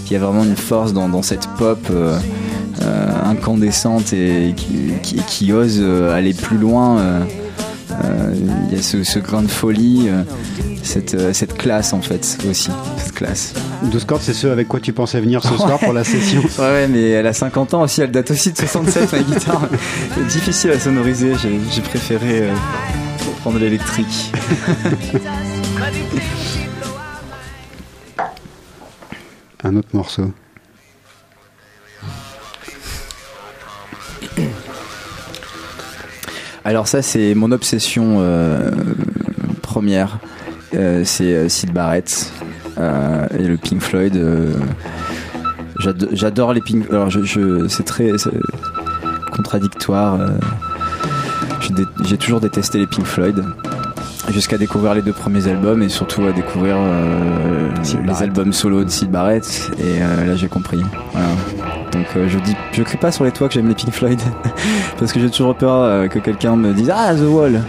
il 0.07 0.12
y 0.12 0.16
a 0.16 0.19
vraiment 0.19 0.45
une 0.45 0.57
force 0.57 0.93
dans, 0.93 1.23
cette 1.23 1.49
pop 1.57 1.90
incandescente 3.24 4.12
et 4.12 4.55
qui, 5.27 5.53
ose 5.55 5.82
aller 6.12 6.35
plus 6.35 6.59
loin. 6.59 7.24
Euh, 8.04 8.34
Il 8.70 8.76
y 8.76 8.78
a 8.78 8.82
ce, 8.82 9.02
ce 9.04 9.18
grain 9.18 9.42
de 9.42 9.48
folie, 9.48 10.08
euh, 10.08 10.22
cette, 10.82 11.14
euh, 11.14 11.32
cette 11.32 11.56
classe 11.56 11.92
en 11.92 12.00
fait 12.00 12.38
aussi, 12.48 12.70
cette 12.96 13.12
classe. 13.14 13.54
12 13.82 14.04
cordes, 14.04 14.22
c'est 14.22 14.34
ce 14.34 14.46
avec 14.46 14.68
quoi 14.68 14.80
tu 14.80 14.92
pensais 14.92 15.20
venir 15.20 15.42
ce 15.42 15.56
soir 15.56 15.78
pour 15.78 15.92
la 15.92 16.04
session. 16.04 16.42
Ouais, 16.58 16.64
ouais, 16.64 16.88
mais 16.88 17.10
elle 17.10 17.26
a 17.26 17.32
50 17.32 17.74
ans 17.74 17.82
aussi, 17.82 18.00
elle 18.00 18.10
date 18.10 18.30
aussi 18.30 18.52
de 18.52 18.56
67, 18.56 19.12
ma 19.12 19.18
guitare. 19.20 19.68
C'est 20.14 20.26
difficile 20.26 20.70
à 20.70 20.78
sonoriser, 20.80 21.34
j'ai 21.40 21.58
j'ai 21.70 21.82
préféré 21.82 22.42
euh, 22.42 22.52
prendre 23.42 23.58
l'électrique. 23.58 24.32
Un 29.64 29.76
autre 29.76 29.88
morceau. 29.92 30.32
Alors 36.64 36.86
ça, 36.89 37.02
c'est 37.02 37.35
mon 37.35 37.51
obsession 37.52 38.16
euh, 38.20 38.70
première. 39.62 40.18
Euh, 40.74 41.02
c'est 41.05 41.35
euh, 41.35 41.48
Sid 41.48 41.72
Barrett 41.72 42.32
et 42.78 43.43
le 43.44 43.56
Pink 43.56 43.80
Floyd. 43.80 44.16
j'ado- 45.80 46.09
J'adore 46.12 46.52
les 46.52 46.60
Pink. 46.60 46.86
Alors 46.90 47.10
je, 47.10 47.22
je- 47.24 47.66
c'est 47.68 47.82
très 47.85 48.12
contradictoire. 49.32 50.18
J'ai 52.05 52.16
toujours 52.16 52.40
détesté 52.40 52.78
les 52.78 52.86
Pink 52.86 53.05
Floyd. 53.05 53.43
Jusqu'à 54.30 54.59
découvrir 54.59 54.94
les 54.94 55.01
deux 55.02 55.12
premiers 55.14 55.48
albums 55.48 55.82
et 55.82 55.89
surtout 55.89 56.22
à 56.26 56.32
découvrir 56.32 56.76
euh, 56.78 57.70
les 58.06 58.22
albums 58.22 58.52
solo 58.52 58.85
de 58.85 58.90
Sid 58.90 59.10
Barrett 59.10 59.70
et 59.78 60.02
euh, 60.02 60.26
là 60.26 60.36
j'ai 60.36 60.48
compris. 60.48 60.80
Voilà. 61.12 61.28
Donc 61.98 62.06
euh, 62.16 62.28
je 62.28 62.38
dis, 62.38 62.54
je 62.70 62.82
crie 62.84 62.96
pas 62.96 63.10
sur 63.10 63.24
les 63.24 63.32
toits 63.32 63.48
que 63.48 63.54
j'aime 63.54 63.66
les 63.68 63.74
Pink 63.74 63.90
Floyd 63.92 64.20
parce 64.98 65.12
que 65.12 65.18
j'ai 65.18 65.30
toujours 65.30 65.56
peur 65.56 65.82
euh, 65.82 66.06
que 66.06 66.20
quelqu'un 66.20 66.54
me 66.54 66.72
dise 66.72 66.92
ah 66.94 67.12
The 67.14 67.22
Wall. 67.28 67.60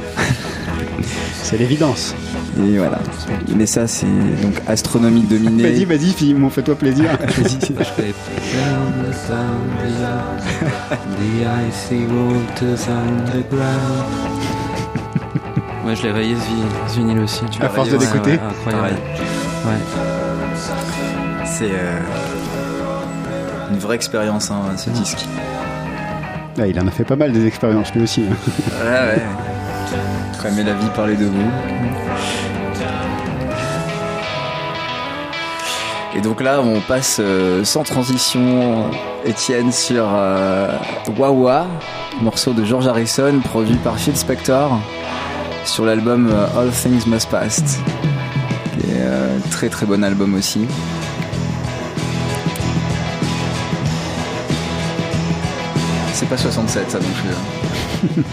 C'est 1.42 1.58
l'évidence. 1.58 2.14
Et 2.64 2.78
voilà. 2.78 3.00
Mais 3.56 3.66
ça 3.66 3.88
c'est 3.88 4.06
donc 4.06 4.62
astronomie 4.68 5.22
dominée. 5.24 5.64
Vas-y, 5.64 5.86
vas-y, 5.86 6.12
Philippe, 6.14 6.52
fais-toi 6.52 6.76
plaisir. 6.76 7.06
Ouais, 15.86 15.96
je 15.96 16.04
l'ai 16.04 16.12
rayé 16.12 16.36
ce, 16.36 16.42
vi- 16.42 16.90
ce 16.94 16.96
vinyle 17.00 17.20
aussi. 17.20 17.42
Tu 17.50 17.62
À 17.64 17.70
force 17.70 17.88
rayé, 17.90 17.98
de 18.00 18.04
ouais, 18.04 18.12
l'écouter 18.14 18.32
ouais, 18.32 18.40
Incroyable. 18.50 18.98
Ouais. 19.66 19.74
C'est 21.46 21.72
euh, 21.72 22.00
une 23.70 23.78
vraie 23.78 23.96
expérience 23.96 24.52
hein, 24.52 24.62
ce 24.78 24.90
disque. 24.90 25.26
Là, 26.58 26.68
il 26.68 26.80
en 26.80 26.88
a 26.88 26.92
fait 26.92 27.04
pas 27.06 27.16
mal 27.16 27.32
des 27.32 27.46
expériences 27.46 27.94
lui 27.94 28.04
aussi. 28.04 28.26
hein. 28.30 28.36
Ouais 28.84 29.16
ouais. 29.16 29.22
Cramer 30.38 30.64
la 30.64 30.74
vie 30.74 30.88
parler 30.96 31.16
de 31.16 31.26
vous. 31.26 31.52
Et 36.16 36.22
donc 36.22 36.42
là, 36.42 36.60
on 36.62 36.82
passe 36.82 37.18
euh, 37.20 37.64
sans 37.64 37.84
transition, 37.84 38.90
Étienne, 39.26 39.72
sur 39.72 40.06
euh, 40.12 40.68
Wawa, 41.18 41.68
morceau 42.22 42.52
de 42.54 42.66
George 42.66 42.88
Harrison, 42.88 43.40
produit 43.44 43.76
par 43.76 43.98
Phil 43.98 44.18
Spector, 44.18 44.80
sur 45.66 45.86
l'album 45.86 46.30
euh, 46.32 46.60
All 46.60 46.72
Things 46.72 47.06
Must 47.06 47.30
Pass, 47.30 47.62
qui 47.62 48.88
est 48.90 48.96
euh, 49.02 49.38
très 49.52 49.70
très 49.70 49.86
bon 49.86 50.04
album 50.04 50.34
aussi. 50.34 50.68
C'est 56.20 56.28
pas 56.28 56.38
67 56.38 56.92
ça 56.92 57.00
non 57.00 57.06
plus. 57.22 57.30
hein. 57.30 58.24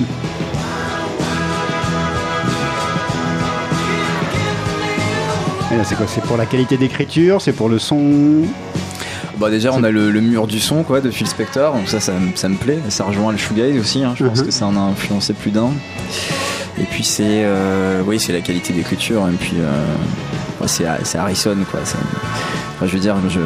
C'est 5.85 5.95
quoi 5.97 6.07
C'est 6.09 6.23
pour 6.23 6.37
la 6.37 6.47
qualité 6.47 6.77
d'écriture 6.77 7.41
C'est 7.41 7.53
pour 7.53 7.69
le 7.69 7.79
son 7.79 8.43
Bah 9.39 9.51
déjà 9.51 9.73
on 9.73 9.85
a 9.85 9.91
le, 9.91 10.11
le 10.11 10.21
mur 10.21 10.47
du 10.47 10.59
son 10.59 10.83
quoi 10.83 11.01
de 11.01 11.11
Phil 11.11 11.27
Spector, 11.27 11.75
donc 11.75 11.89
ça 11.89 12.01
ça, 12.01 12.13
me- 12.13 12.35
ça 12.35 12.49
me 12.49 12.57
plaît, 12.57 12.79
ça 12.89 13.05
rejoint 13.05 13.33
le 13.33 13.39
shoegaze 13.39 13.77
aussi, 13.79 14.03
hein, 14.03 14.15
je 14.17 14.25
pense 14.25 14.39
Mhm. 14.41 14.47
que 14.47 14.51
ça 14.53 14.67
en 14.67 14.77
a 14.77 14.81
influencé 14.81 15.33
plus 15.35 15.51
d'un. 15.51 15.71
Et 16.79 16.85
puis 16.85 17.05
c'est 17.05 17.43
euh, 17.45 18.03
oui 18.07 18.19
c'est 18.19 18.33
la 18.33 18.41
qualité 18.41 18.73
d'écriture 18.73 19.29
et 19.29 19.37
puis 19.37 19.57
euh, 19.59 20.67
c'est 20.67 21.19
Harrison 21.19 21.57
quoi. 21.71 21.81
enfin, 21.83 22.87
je 22.87 22.93
veux 22.93 22.99
dire 23.01 23.17
je 23.29 23.41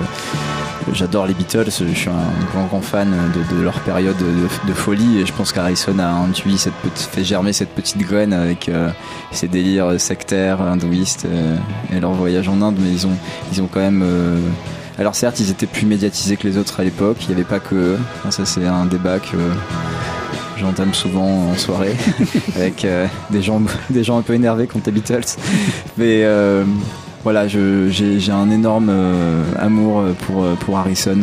J'adore 0.93 1.27
les 1.27 1.35
Beatles, 1.35 1.71
je 1.71 1.95
suis 1.95 2.09
un 2.09 2.47
grand 2.53 2.67
grand 2.67 2.81
fan 2.81 3.15
de, 3.51 3.63
leur 3.63 3.81
période 3.81 4.17
de, 4.17 4.73
folie 4.73 5.21
et 5.21 5.27
je 5.27 5.33
pense 5.33 5.53
qu'Harrison 5.53 5.99
a 5.99 6.15
cette 6.57 6.75
petite, 6.75 7.07
fait 7.07 7.25
germer 7.25 7.53
cette 7.53 7.71
petite 7.71 7.99
graine 7.99 8.33
avec 8.33 8.69
euh, 8.69 8.91
ses 9.31 9.49
délires 9.49 10.01
sectaires, 10.01 10.61
hindouistes 10.61 11.27
euh, 11.27 11.57
et 11.93 12.01
leur 12.01 12.13
voyage 12.13 12.49
en 12.49 12.61
Inde, 12.63 12.77
mais 12.81 12.91
ils 12.91 13.07
ont, 13.07 13.17
ils 13.53 13.63
ont 13.63 13.69
quand 13.71 13.81
même 13.81 14.03
euh, 14.03 14.39
alors 14.99 15.15
certes, 15.15 15.41
ils 15.41 15.51
étaient 15.51 15.67
plus 15.67 15.87
médiatisés 15.87 16.37
que 16.37 16.47
les 16.47 16.59
autres 16.59 16.81
à 16.81 16.85
l'époque. 16.85 17.17
Il 17.23 17.29
n'y 17.29 17.35
avait 17.35 17.45
pas 17.45 17.61
que 17.61 17.75
eux. 17.75 17.99
Enfin, 18.19 18.31
ça, 18.31 18.45
c'est 18.45 18.67
un 18.67 18.85
débat 18.85 19.19
que 19.19 19.37
j'entame 20.59 20.93
souvent 20.93 21.51
en 21.51 21.57
soirée 21.57 21.97
avec 22.57 22.87
des 23.31 23.41
gens, 23.41 23.63
des 23.89 24.05
gens 24.05 24.19
un 24.19 24.23
peu 24.23 24.35
énervés 24.35 24.67
contre 24.67 24.87
les 24.87 24.93
Beatles. 24.93 25.39
Mais 25.97 26.25
euh, 26.25 26.65
voilà, 27.25 27.47
j'ai 27.49 28.33
un 28.33 28.51
énorme 28.51 28.89
euh, 28.91 29.43
amour 29.59 30.03
pour 30.27 30.47
pour 30.61 30.79
Harrison. 30.79 31.19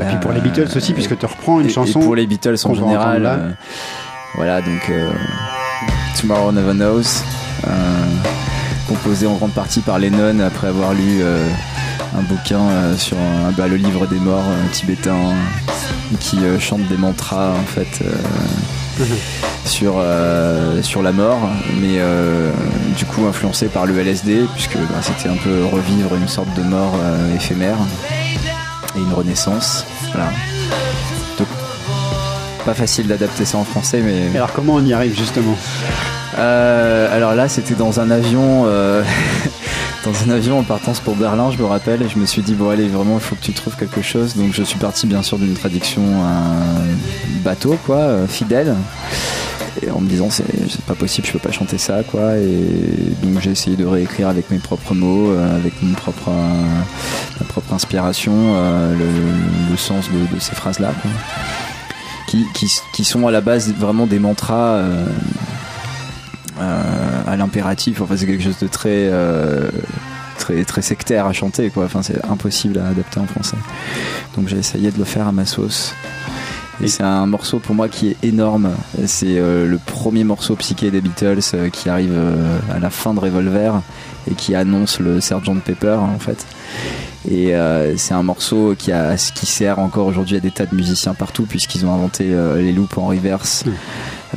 Et 0.00 0.04
puis 0.04 0.16
pour 0.20 0.32
les 0.32 0.40
Beatles 0.40 0.68
aussi, 0.74 0.94
puisque 0.94 1.16
tu 1.18 1.26
reprends 1.26 1.60
une 1.60 1.66
et, 1.66 1.70
chanson. 1.70 2.00
et 2.00 2.04
pour 2.04 2.16
les 2.16 2.26
Beatles 2.26 2.56
en 2.64 2.74
général. 2.74 3.24
euh, 3.26 3.50
voilà, 4.34 4.60
donc 4.60 4.88
euh, 4.90 5.10
Tomorrow 6.20 6.50
Never 6.52 6.72
Knows, 6.72 7.02
euh, 7.66 7.70
composé 8.88 9.26
en 9.26 9.34
grande 9.34 9.52
partie 9.52 9.80
par 9.80 9.98
Lennon 9.98 10.40
après 10.40 10.68
avoir 10.68 10.94
lu 10.94 11.20
euh, 11.20 11.46
un 12.18 12.22
bouquin 12.22 12.60
euh, 12.60 12.96
sur 12.96 13.16
bah, 13.56 13.68
le 13.68 13.76
livre 13.76 14.06
des 14.06 14.18
morts 14.18 14.38
euh, 14.48 14.68
tibétain 14.72 15.18
qui 16.20 16.38
euh, 16.38 16.58
chante 16.58 16.86
des 16.88 16.96
mantras 16.96 17.50
en 17.50 17.66
fait. 17.66 18.02
Sur, 19.64 19.94
euh, 19.98 20.82
sur 20.82 21.02
la 21.02 21.12
mort, 21.12 21.48
mais 21.80 21.96
euh, 21.98 22.50
du 22.96 23.04
coup 23.04 23.26
influencé 23.26 23.66
par 23.66 23.86
le 23.86 23.98
LSD, 23.98 24.46
puisque 24.54 24.76
bah, 24.76 25.00
c'était 25.00 25.28
un 25.28 25.36
peu 25.36 25.64
revivre 25.64 26.14
une 26.14 26.28
sorte 26.28 26.52
de 26.54 26.62
mort 26.62 26.94
euh, 27.00 27.34
éphémère 27.34 27.76
et 28.96 29.00
une 29.00 29.12
renaissance. 29.12 29.86
Voilà. 30.12 30.30
Donc, 31.38 31.48
pas 32.64 32.74
facile 32.74 33.06
d'adapter 33.06 33.44
ça 33.44 33.58
en 33.58 33.64
français, 33.64 34.00
mais. 34.04 34.30
Et 34.32 34.36
alors 34.36 34.52
comment 34.52 34.74
on 34.74 34.84
y 34.84 34.92
arrive 34.92 35.16
justement? 35.16 35.56
Alors 36.36 37.34
là, 37.34 37.48
c'était 37.48 37.74
dans 37.74 38.00
un 38.00 38.10
avion, 38.10 38.64
dans 40.04 40.22
un 40.26 40.30
avion 40.30 40.58
en 40.58 40.62
partance 40.62 40.98
pour 40.98 41.14
Berlin, 41.14 41.50
je 41.50 41.58
me 41.58 41.66
rappelle, 41.66 42.02
et 42.02 42.08
je 42.08 42.18
me 42.18 42.26
suis 42.26 42.42
dit 42.42 42.54
bon 42.54 42.70
allez, 42.70 42.88
vraiment, 42.88 43.14
il 43.14 43.20
faut 43.20 43.36
que 43.36 43.44
tu 43.44 43.52
trouves 43.52 43.76
quelque 43.76 44.02
chose. 44.02 44.34
Donc 44.34 44.52
je 44.52 44.62
suis 44.62 44.78
parti 44.78 45.06
bien 45.06 45.22
sûr 45.22 45.38
d'une 45.38 45.54
traduction 45.54 46.02
un 46.24 47.42
bateau, 47.44 47.78
quoi, 47.84 48.26
fidèle. 48.28 48.74
En 49.90 50.00
me 50.00 50.08
disant 50.08 50.28
c'est 50.30 50.44
pas 50.82 50.94
possible, 50.94 51.26
je 51.26 51.32
peux 51.32 51.38
pas 51.38 51.50
chanter 51.50 51.78
ça, 51.78 52.02
quoi. 52.02 52.36
Et 52.36 53.14
donc 53.22 53.40
j'ai 53.40 53.50
essayé 53.50 53.76
de 53.76 53.86
réécrire 53.86 54.28
avec 54.28 54.50
mes 54.50 54.58
propres 54.58 54.94
mots, 54.94 55.30
euh, 55.30 55.56
avec 55.56 55.82
mon 55.82 55.94
propre, 55.94 56.28
euh, 56.28 56.64
ma 57.40 57.46
propre 57.46 57.72
inspiration, 57.72 58.32
euh, 58.34 58.94
le, 59.70 59.76
sens 59.76 60.10
de, 60.10 60.38
ces 60.38 60.54
phrases-là, 60.54 60.92
quoi. 61.00 61.10
Qui, 62.92 63.04
sont 63.04 63.26
à 63.26 63.30
la 63.30 63.40
base 63.40 63.72
vraiment 63.74 64.06
des 64.06 64.18
mantras. 64.18 64.82
à 66.58 67.36
l'impératif. 67.36 68.00
Enfin, 68.02 68.16
c'est 68.16 68.26
quelque 68.26 68.44
chose 68.44 68.58
de 68.58 68.68
très, 68.68 69.10
très, 70.38 70.64
très 70.64 70.82
sectaire 70.82 71.26
à 71.26 71.32
chanter, 71.32 71.70
quoi. 71.70 71.84
Enfin, 71.84 72.02
c'est 72.02 72.24
impossible 72.24 72.78
à 72.78 72.88
adapter 72.88 73.20
en 73.20 73.26
français. 73.26 73.56
Donc, 74.36 74.48
j'ai 74.48 74.58
essayé 74.58 74.90
de 74.90 74.98
le 74.98 75.04
faire 75.04 75.26
à 75.26 75.32
ma 75.32 75.44
sauce. 75.44 75.94
Et 76.80 76.88
c'est 76.88 77.02
un 77.02 77.26
morceau 77.26 77.58
pour 77.58 77.74
moi 77.74 77.88
qui 77.88 78.08
est 78.08 78.16
énorme. 78.22 78.70
C'est 79.06 79.38
euh, 79.38 79.66
le 79.66 79.78
premier 79.78 80.24
morceau 80.24 80.56
psyché 80.56 80.90
des 80.90 81.00
Beatles 81.00 81.40
euh, 81.54 81.68
qui 81.68 81.88
arrive 81.88 82.12
euh, 82.12 82.58
à 82.74 82.78
la 82.78 82.90
fin 82.90 83.14
de 83.14 83.20
Revolver 83.20 83.82
et 84.30 84.34
qui 84.34 84.54
annonce 84.54 84.98
le 84.98 85.20
Sgt 85.20 85.60
Pepper 85.64 85.98
en 86.00 86.18
fait. 86.18 86.46
Et 87.30 87.54
c'est 87.96 88.14
un 88.14 88.24
morceau 88.24 88.74
qui, 88.76 88.90
a, 88.90 89.14
qui 89.14 89.46
sert 89.46 89.78
encore 89.78 90.08
aujourd'hui 90.08 90.36
à 90.36 90.40
des 90.40 90.50
tas 90.50 90.66
de 90.66 90.74
musiciens 90.74 91.14
partout 91.14 91.44
puisqu'ils 91.44 91.86
ont 91.86 91.94
inventé 91.94 92.24
les 92.56 92.72
loops 92.72 92.98
en 92.98 93.06
reverse. 93.06 93.64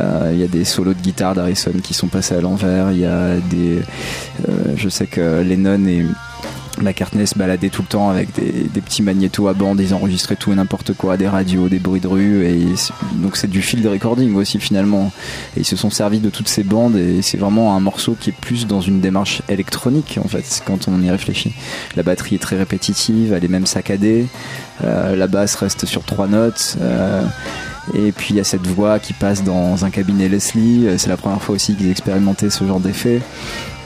Euh, 0.01 0.29
Il 0.33 0.39
y 0.39 0.43
a 0.43 0.47
des 0.47 0.65
solos 0.65 0.93
de 0.93 1.01
guitare 1.01 1.33
d'Harrison 1.33 1.71
qui 1.83 1.95
sont 1.95 2.07
passés 2.07 2.35
à 2.35 2.41
l'envers. 2.41 2.91
Il 2.91 2.99
y 2.99 3.05
a 3.05 3.37
des, 3.49 3.79
je 4.75 4.89
sais 4.89 5.07
que 5.07 5.41
Lennon 5.41 5.87
et 5.87 6.05
McCartney 6.81 7.25
se 7.25 7.37
baladaient 7.37 7.69
tout 7.69 7.81
le 7.81 7.87
temps 7.87 8.09
avec 8.09 8.33
des, 8.33 8.81
petits 8.81 9.01
magnétos 9.01 9.47
à 9.47 9.53
bande. 9.53 9.79
Ils 9.79 9.93
enregistraient 9.93 10.35
tout 10.35 10.51
et 10.51 10.55
n'importe 10.55 10.93
quoi, 10.93 11.17
des 11.17 11.27
radios, 11.27 11.69
des 11.69 11.79
bruits 11.79 12.01
de 12.01 12.07
rue. 12.07 12.45
Et 12.45 12.65
donc 13.15 13.37
c'est 13.37 13.49
du 13.49 13.61
field 13.61 13.85
recording 13.85 14.35
aussi 14.35 14.59
finalement. 14.59 15.11
Et 15.55 15.61
ils 15.61 15.65
se 15.65 15.75
sont 15.75 15.89
servis 15.89 16.19
de 16.19 16.29
toutes 16.29 16.47
ces 16.47 16.63
bandes 16.63 16.95
et 16.95 17.21
c'est 17.21 17.37
vraiment 17.37 17.75
un 17.75 17.79
morceau 17.79 18.15
qui 18.19 18.29
est 18.29 18.33
plus 18.39 18.67
dans 18.67 18.81
une 18.81 19.01
démarche 19.01 19.41
électronique 19.49 20.19
en 20.23 20.27
fait 20.27 20.61
quand 20.65 20.87
on 20.87 21.01
y 21.01 21.09
réfléchit. 21.09 21.53
La 21.95 22.03
batterie 22.03 22.35
est 22.35 22.39
très 22.39 22.57
répétitive, 22.57 23.33
elle 23.33 23.43
est 23.43 23.49
même 23.49 23.65
saccadée. 23.65 24.27
Euh, 24.83 25.15
la 25.15 25.27
basse 25.27 25.55
reste 25.55 25.85
sur 25.85 26.03
trois 26.03 26.27
notes. 26.27 26.77
Euh, 26.81 27.23
et 27.93 28.11
puis 28.11 28.29
il 28.31 28.37
y 28.37 28.39
a 28.39 28.43
cette 28.43 28.65
voix 28.65 28.99
qui 28.99 29.13
passe 29.13 29.43
dans 29.43 29.85
un 29.85 29.89
cabinet 29.89 30.27
Leslie. 30.27 30.87
Euh, 30.87 30.97
C'est 30.97 31.09
la 31.09 31.17
première 31.17 31.41
fois 31.41 31.55
aussi 31.55 31.75
qu'ils 31.75 31.91
expérimentaient 31.91 32.49
ce 32.49 32.65
genre 32.65 32.79
d'effet. 32.79 33.21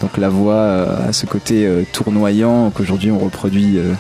Donc 0.01 0.17
la 0.17 0.29
voix 0.29 0.53
euh, 0.53 1.09
a 1.09 1.13
ce 1.13 1.25
côté 1.25 1.65
euh, 1.67 1.83
tournoyant 1.91 2.69
qu'aujourd'hui 2.71 3.11
on 3.11 3.19
reproduit 3.19 3.77
euh, 3.77 3.93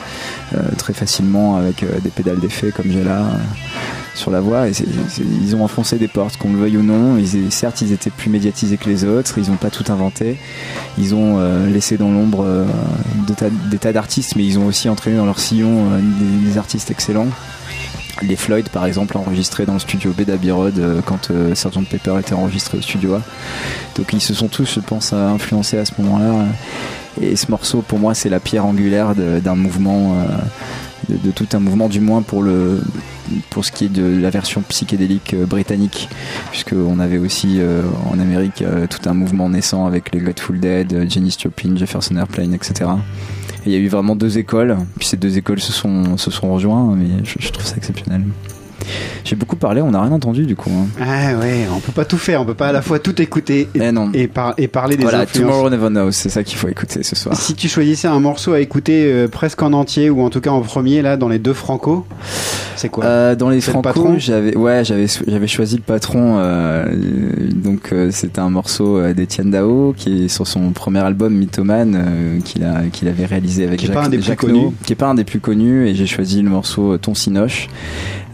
euh, 0.55 0.59
très 0.77 0.93
facilement 0.93 1.57
avec 1.57 1.83
euh, 1.83 1.99
des 2.01 2.09
pédales 2.09 2.39
d'effet 2.39 2.71
comme 2.71 2.91
j'ai 2.91 3.03
là 3.03 3.19
euh, 3.19 3.37
sur 4.15 4.31
la 4.31 4.41
c'est- 4.73 4.85
ils 5.43 5.55
ont 5.55 5.63
enfoncé 5.63 5.97
des 5.97 6.07
portes, 6.09 6.35
qu'on 6.37 6.51
le 6.51 6.59
veuille 6.59 6.77
ou 6.77 6.83
non. 6.83 7.17
Certes, 7.51 7.81
ils 7.81 7.93
étaient 7.93 8.09
plus 8.09 8.29
médiatisés 8.29 8.75
que 8.77 8.89
les 8.89 9.05
autres. 9.05 9.37
Ils 9.37 9.49
n'ont 9.49 9.55
pas 9.55 9.69
tout 9.69 9.89
inventé. 9.91 10.37
Ils 10.97 11.15
ont 11.15 11.37
euh, 11.39 11.69
laissé 11.69 11.97
dans 11.97 12.11
l'ombre 12.11 12.43
euh, 12.45 12.65
des 13.71 13.77
tas 13.77 13.93
d'artistes, 13.93 14.35
mais 14.35 14.45
ils 14.45 14.59
ont 14.59 14.65
aussi 14.65 14.89
entraîné 14.89 15.15
dans 15.17 15.25
leur 15.25 15.39
sillon 15.39 15.85
euh, 15.91 15.99
des 16.45 16.57
artistes 16.57 16.91
excellents. 16.91 17.27
Les 18.21 18.35
Floyd, 18.35 18.67
par 18.69 18.85
exemple, 18.85 19.17
enregistrés 19.17 19.65
dans 19.65 19.73
le 19.73 19.79
studio 19.79 20.11
B 20.11 20.23
d'Abbey 20.23 20.51
Road 20.51 20.77
euh, 20.77 21.01
quand 21.05 21.31
euh, 21.31 21.55
Sgt 21.55 21.87
Pepper 21.89 22.15
était 22.19 22.33
enregistré 22.33 22.77
au 22.77 22.81
studio 22.81 23.15
A. 23.15 23.21
Donc 23.95 24.11
ils 24.11 24.21
se 24.21 24.33
sont 24.33 24.47
tous, 24.47 24.75
je 24.75 24.79
pense, 24.81 25.11
euh, 25.13 25.29
influencés 25.29 25.77
à 25.77 25.85
ce 25.85 25.93
moment-là. 25.99 26.45
Et 27.21 27.35
ce 27.35 27.49
morceau, 27.49 27.81
pour 27.81 27.99
moi, 27.99 28.13
c'est 28.13 28.29
la 28.29 28.39
pierre 28.39 28.65
angulaire 28.65 29.13
d'un 29.15 29.55
mouvement, 29.55 30.15
de, 31.09 31.31
tout 31.31 31.47
un 31.53 31.59
mouvement, 31.59 31.89
du 31.89 31.99
moins 31.99 32.21
pour 32.21 32.43
le 32.43 32.81
pour 33.49 33.65
ce 33.65 33.71
qui 33.71 33.85
est 33.85 33.89
de 33.89 34.19
la 34.21 34.29
version 34.29 34.61
psychédélique 34.61 35.35
britannique, 35.35 36.07
puisqu'on 36.51 36.99
avait 36.99 37.17
aussi 37.17 37.59
en 38.09 38.19
Amérique 38.19 38.63
tout 38.89 39.09
un 39.09 39.13
mouvement 39.13 39.49
naissant 39.49 39.85
avec 39.85 40.13
les 40.13 40.21
Grateful 40.21 40.59
Dead, 40.61 41.09
Janis 41.09 41.35
Joplin, 41.37 41.75
Jefferson 41.75 42.15
Airplane, 42.15 42.53
etc. 42.53 42.85
Il 43.69 43.73
y 43.73 43.75
a 43.75 43.79
eu 43.79 43.87
vraiment 43.87 44.15
deux 44.15 44.39
écoles, 44.39 44.75
puis 44.97 45.07
ces 45.07 45.15
deux 45.15 45.37
écoles 45.37 45.59
se 45.59 45.71
sont, 45.71 46.17
se 46.17 46.31
sont 46.31 46.51
rejoints, 46.51 46.95
mais 46.95 47.23
je, 47.23 47.35
je 47.39 47.51
trouve 47.51 47.65
ça 47.65 47.77
exceptionnel. 47.77 48.23
J'ai 49.23 49.35
beaucoup 49.35 49.55
parlé, 49.55 49.81
on 49.81 49.91
n'a 49.91 50.01
rien 50.01 50.11
entendu 50.11 50.45
du 50.45 50.55
coup. 50.55 50.69
hein. 50.71 50.87
Ah 51.01 51.37
ouais, 51.39 51.65
on 51.75 51.79
peut 51.79 51.91
pas 51.91 52.05
tout 52.05 52.17
faire, 52.17 52.41
on 52.41 52.45
peut 52.45 52.53
pas 52.53 52.67
à 52.69 52.71
la 52.71 52.81
fois 52.81 52.99
tout 52.99 53.21
écouter 53.21 53.67
et, 53.75 53.79
Eh 53.81 53.91
non. 53.91 54.09
et, 54.13 54.27
par- 54.27 54.53
et 54.57 54.67
parler 54.67 54.95
des 54.97 55.03
Voilà, 55.03 55.19
influences. 55.21 55.49
Tomorrow 55.51 55.69
Never 55.69 55.89
Knows, 55.89 56.11
c'est 56.11 56.29
ça 56.29 56.43
qu'il 56.43 56.57
faut 56.57 56.67
écouter 56.67 57.03
ce 57.03 57.15
soir. 57.15 57.35
Si 57.35 57.53
tu 57.55 57.67
choisissais 57.67 58.07
un 58.07 58.19
morceau 58.19 58.53
à 58.53 58.59
écouter 58.59 59.05
euh, 59.11 59.27
presque 59.27 59.61
en 59.61 59.73
entier 59.73 60.09
ou 60.09 60.21
en 60.21 60.29
tout 60.29 60.41
cas 60.41 60.49
en 60.51 60.61
premier 60.61 61.01
là 61.01 61.17
dans 61.17 61.29
les 61.29 61.39
deux 61.39 61.53
franco, 61.53 62.05
c'est 62.75 62.89
quoi? 62.89 63.05
Euh, 63.05 63.35
dans 63.35 63.49
les 63.49 63.57
le 63.57 63.61
Franco, 63.61 63.81
patron? 63.81 64.15
j'avais 64.17 64.55
ouais, 64.57 64.83
j'avais 64.83 65.07
j'avais 65.27 65.47
choisi 65.47 65.75
le 65.75 65.81
patron. 65.81 66.37
euh, 66.39 66.85
donc 67.53 67.89
euh, 67.91 68.09
c'était 68.11 68.39
un 68.39 68.49
morceau 68.49 69.01
d'Etienne 69.13 69.51
Dao 69.51 69.93
qui 69.95 70.25
est 70.25 70.27
sur 70.29 70.47
son 70.47 70.71
premier 70.71 70.99
album 70.99 71.33
Mythoman 71.35 72.41
qu'il 72.45 72.63
a 72.63 72.83
qu'il 72.91 73.07
avait 73.07 73.25
réalisé 73.25 73.65
avec 73.65 73.79
Qui 73.79 73.87
est 73.87 73.93
pas 73.93 74.05
un 74.05 74.09
des 74.09 74.17
plus 74.17 74.25
Jacques 74.27 74.39
connus. 74.39 74.61
No, 74.61 74.73
qui 74.85 74.93
est 74.93 74.95
pas 74.95 75.07
un 75.07 75.15
des 75.15 75.23
plus 75.23 75.39
connus 75.39 75.87
et 75.87 75.95
j'ai 75.95 76.07
choisi 76.07 76.41
le 76.41 76.49
morceau 76.49 76.97
Ton 76.97 77.13
Cinoche 77.13 77.67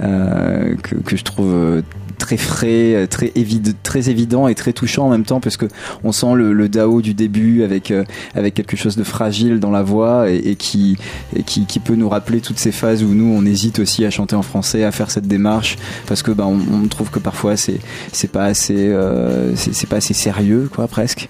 euh, 0.02 0.76
que 0.82 0.96
que 0.96 1.16
je 1.16 1.24
trouve 1.24 1.54
euh, 1.54 1.82
très 2.18 2.38
frais, 2.38 2.96
euh, 2.96 3.08
très 3.08 3.32
évident, 3.36 3.72
très 3.84 4.10
évident 4.10 4.48
et 4.48 4.56
très 4.56 4.74
touchant 4.74 5.06
en 5.06 5.10
même 5.10 5.26
temps 5.26 5.40
parce 5.40 5.58
que 5.58 5.68
on 6.04 6.12
sent 6.12 6.34
le, 6.36 6.54
le 6.54 6.70
Dao 6.70 7.02
du 7.02 7.14
début 7.14 7.64
avec 7.64 7.92
euh, 7.92 8.04
avec 8.34 8.54
quelque 8.54 8.76
chose 8.76 8.96
de 8.96 9.04
fragile 9.04 9.60
dans 9.60 9.72
la 9.72 9.84
voix 9.84 10.30
et, 10.30 10.38
et 10.38 10.56
qui 10.56 10.98
et 11.36 11.44
qui, 11.44 11.66
qui 11.66 11.80
peut 11.80 11.96
nous 11.96 12.10
rappeler 12.10 12.42
toutes 12.42 12.60
ces 12.60 12.72
phases 12.72 13.04
où 13.04 13.14
nous 13.14 13.34
on 13.34 13.46
hésite 13.46 13.80
aussi 13.80 14.06
à 14.06 14.10
chanter 14.10 14.36
en 14.36 14.42
français, 14.42 14.84
à 14.84 14.92
faire 14.92 15.12
cette 15.12 15.28
démarche 15.28 15.78
parce 16.08 16.24
que 16.24 16.32
bah, 16.32 16.46
on, 16.48 16.60
on 16.74 16.88
trouve 16.88 17.10
que 17.10 17.20
parfois 17.20 17.58
c'est 17.58 17.80
c'est 18.12 18.32
pas 18.32 18.46
assez 18.46 18.90
euh, 18.90 19.56
c'est 19.56 19.88
pas 19.88 19.98
assez 19.98 20.14
sérieux 20.14 20.70
quoi 20.74 20.88
presque 20.88 21.28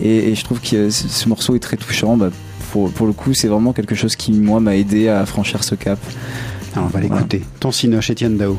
et, 0.00 0.30
et 0.30 0.34
je 0.34 0.44
trouve 0.44 0.60
que 0.60 0.90
ce 0.90 1.28
morceau 1.28 1.54
est 1.54 1.60
très 1.60 1.76
touchant. 1.76 2.16
Bah, 2.16 2.30
pour, 2.72 2.90
pour 2.90 3.06
le 3.06 3.12
coup, 3.12 3.34
c'est 3.34 3.48
vraiment 3.48 3.74
quelque 3.74 3.94
chose 3.94 4.16
qui 4.16 4.32
moi 4.32 4.58
m'a 4.58 4.76
aidé 4.76 5.08
à 5.08 5.26
franchir 5.26 5.62
ce 5.62 5.74
cap. 5.74 5.98
Alors, 6.74 6.86
on 6.86 6.90
va 6.90 7.00
l'écouter. 7.00 7.42
Ton 7.60 7.70
Cinoche, 7.70 8.10
Étienne 8.10 8.36
Dao. 8.36 8.56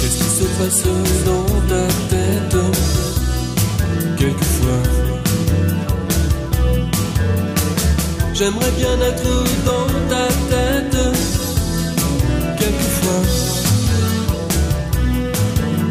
Qu'est-ce 0.00 0.18
qui 0.18 0.30
se 0.30 0.44
passe 0.58 0.84
dans 1.26 1.44
ta 1.68 1.86
tête 2.10 2.56
Quelquefois? 4.18 4.82
J'aimerais 8.34 8.72
bien 8.76 9.00
être 9.00 9.44
dans 9.64 9.86
ta 10.10 10.26
tête 10.50 10.98
Quelquefois 12.58 13.22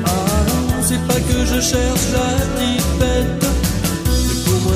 Ah, 0.06 0.10
c'est 0.82 1.02
pas 1.08 1.20
que 1.20 1.46
je 1.46 1.62
cherche 1.62 2.08
la 2.14 2.44
moi 2.66 2.83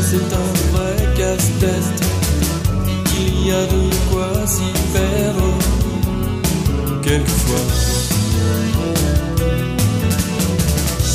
c'est 0.10 0.34
un 0.44 0.50
vrai 0.72 0.96
casse-tête. 1.18 2.02
Il 3.20 3.48
y 3.48 3.52
a 3.52 3.64
de 3.66 3.84
quoi 4.10 4.30
s'y 4.46 4.72
perdre 4.94 5.50
Quelquefois 7.02 7.66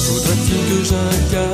Faudra-t-il 0.04 0.60
que 0.68 0.78
j'incarne 0.90 1.51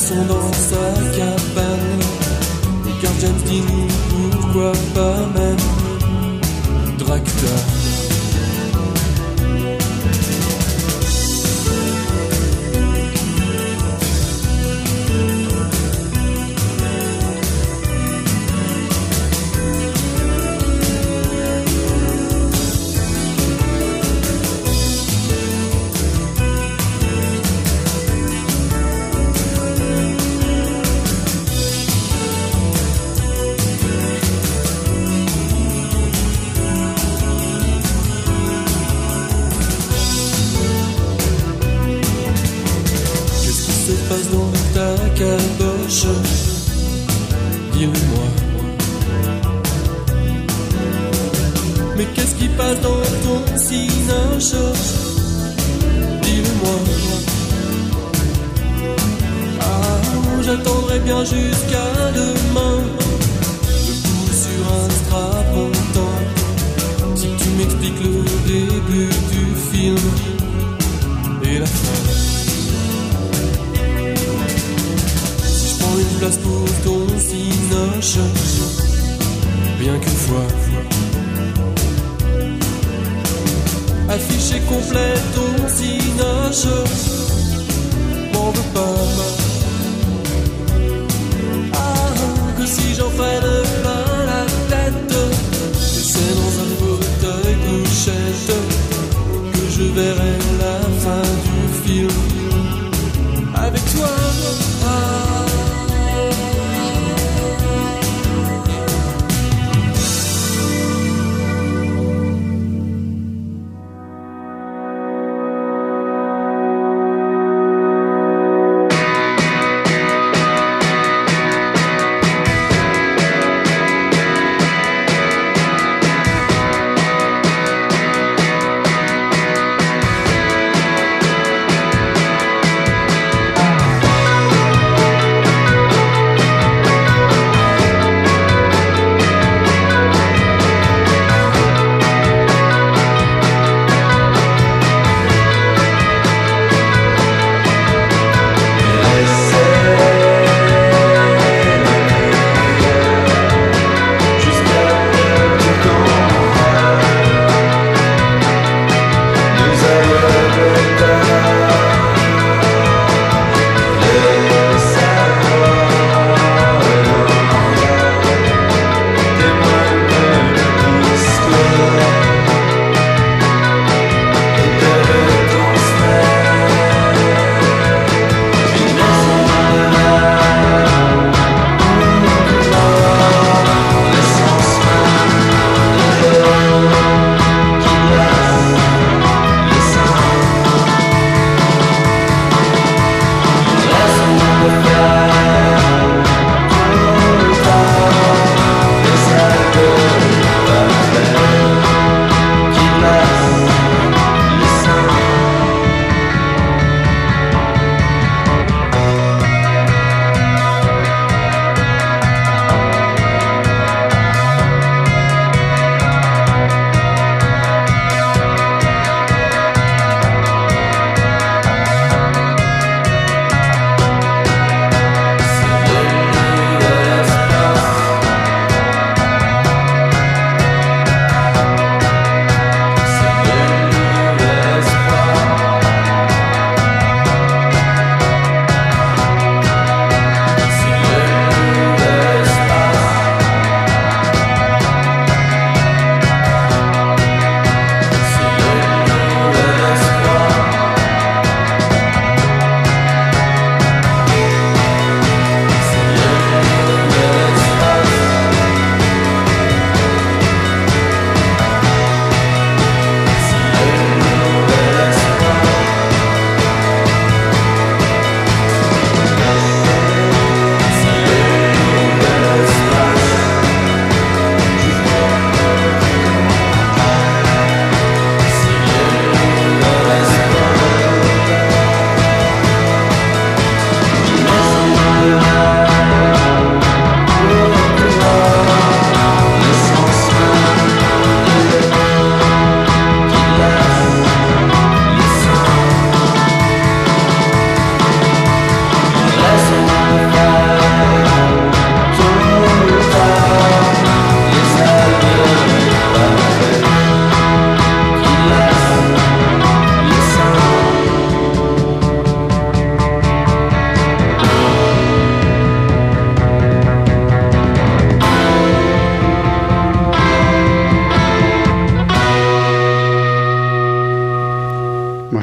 Robinson 0.00 0.24
dans 0.26 0.52
sa 0.52 1.16
cabane. 1.16 2.00
Et 2.86 2.94
James 3.02 3.42
Dean, 3.46 3.88
pourquoi 4.32 4.72
pas 4.94 5.18
même 5.34 5.56
Dracula 6.98 7.79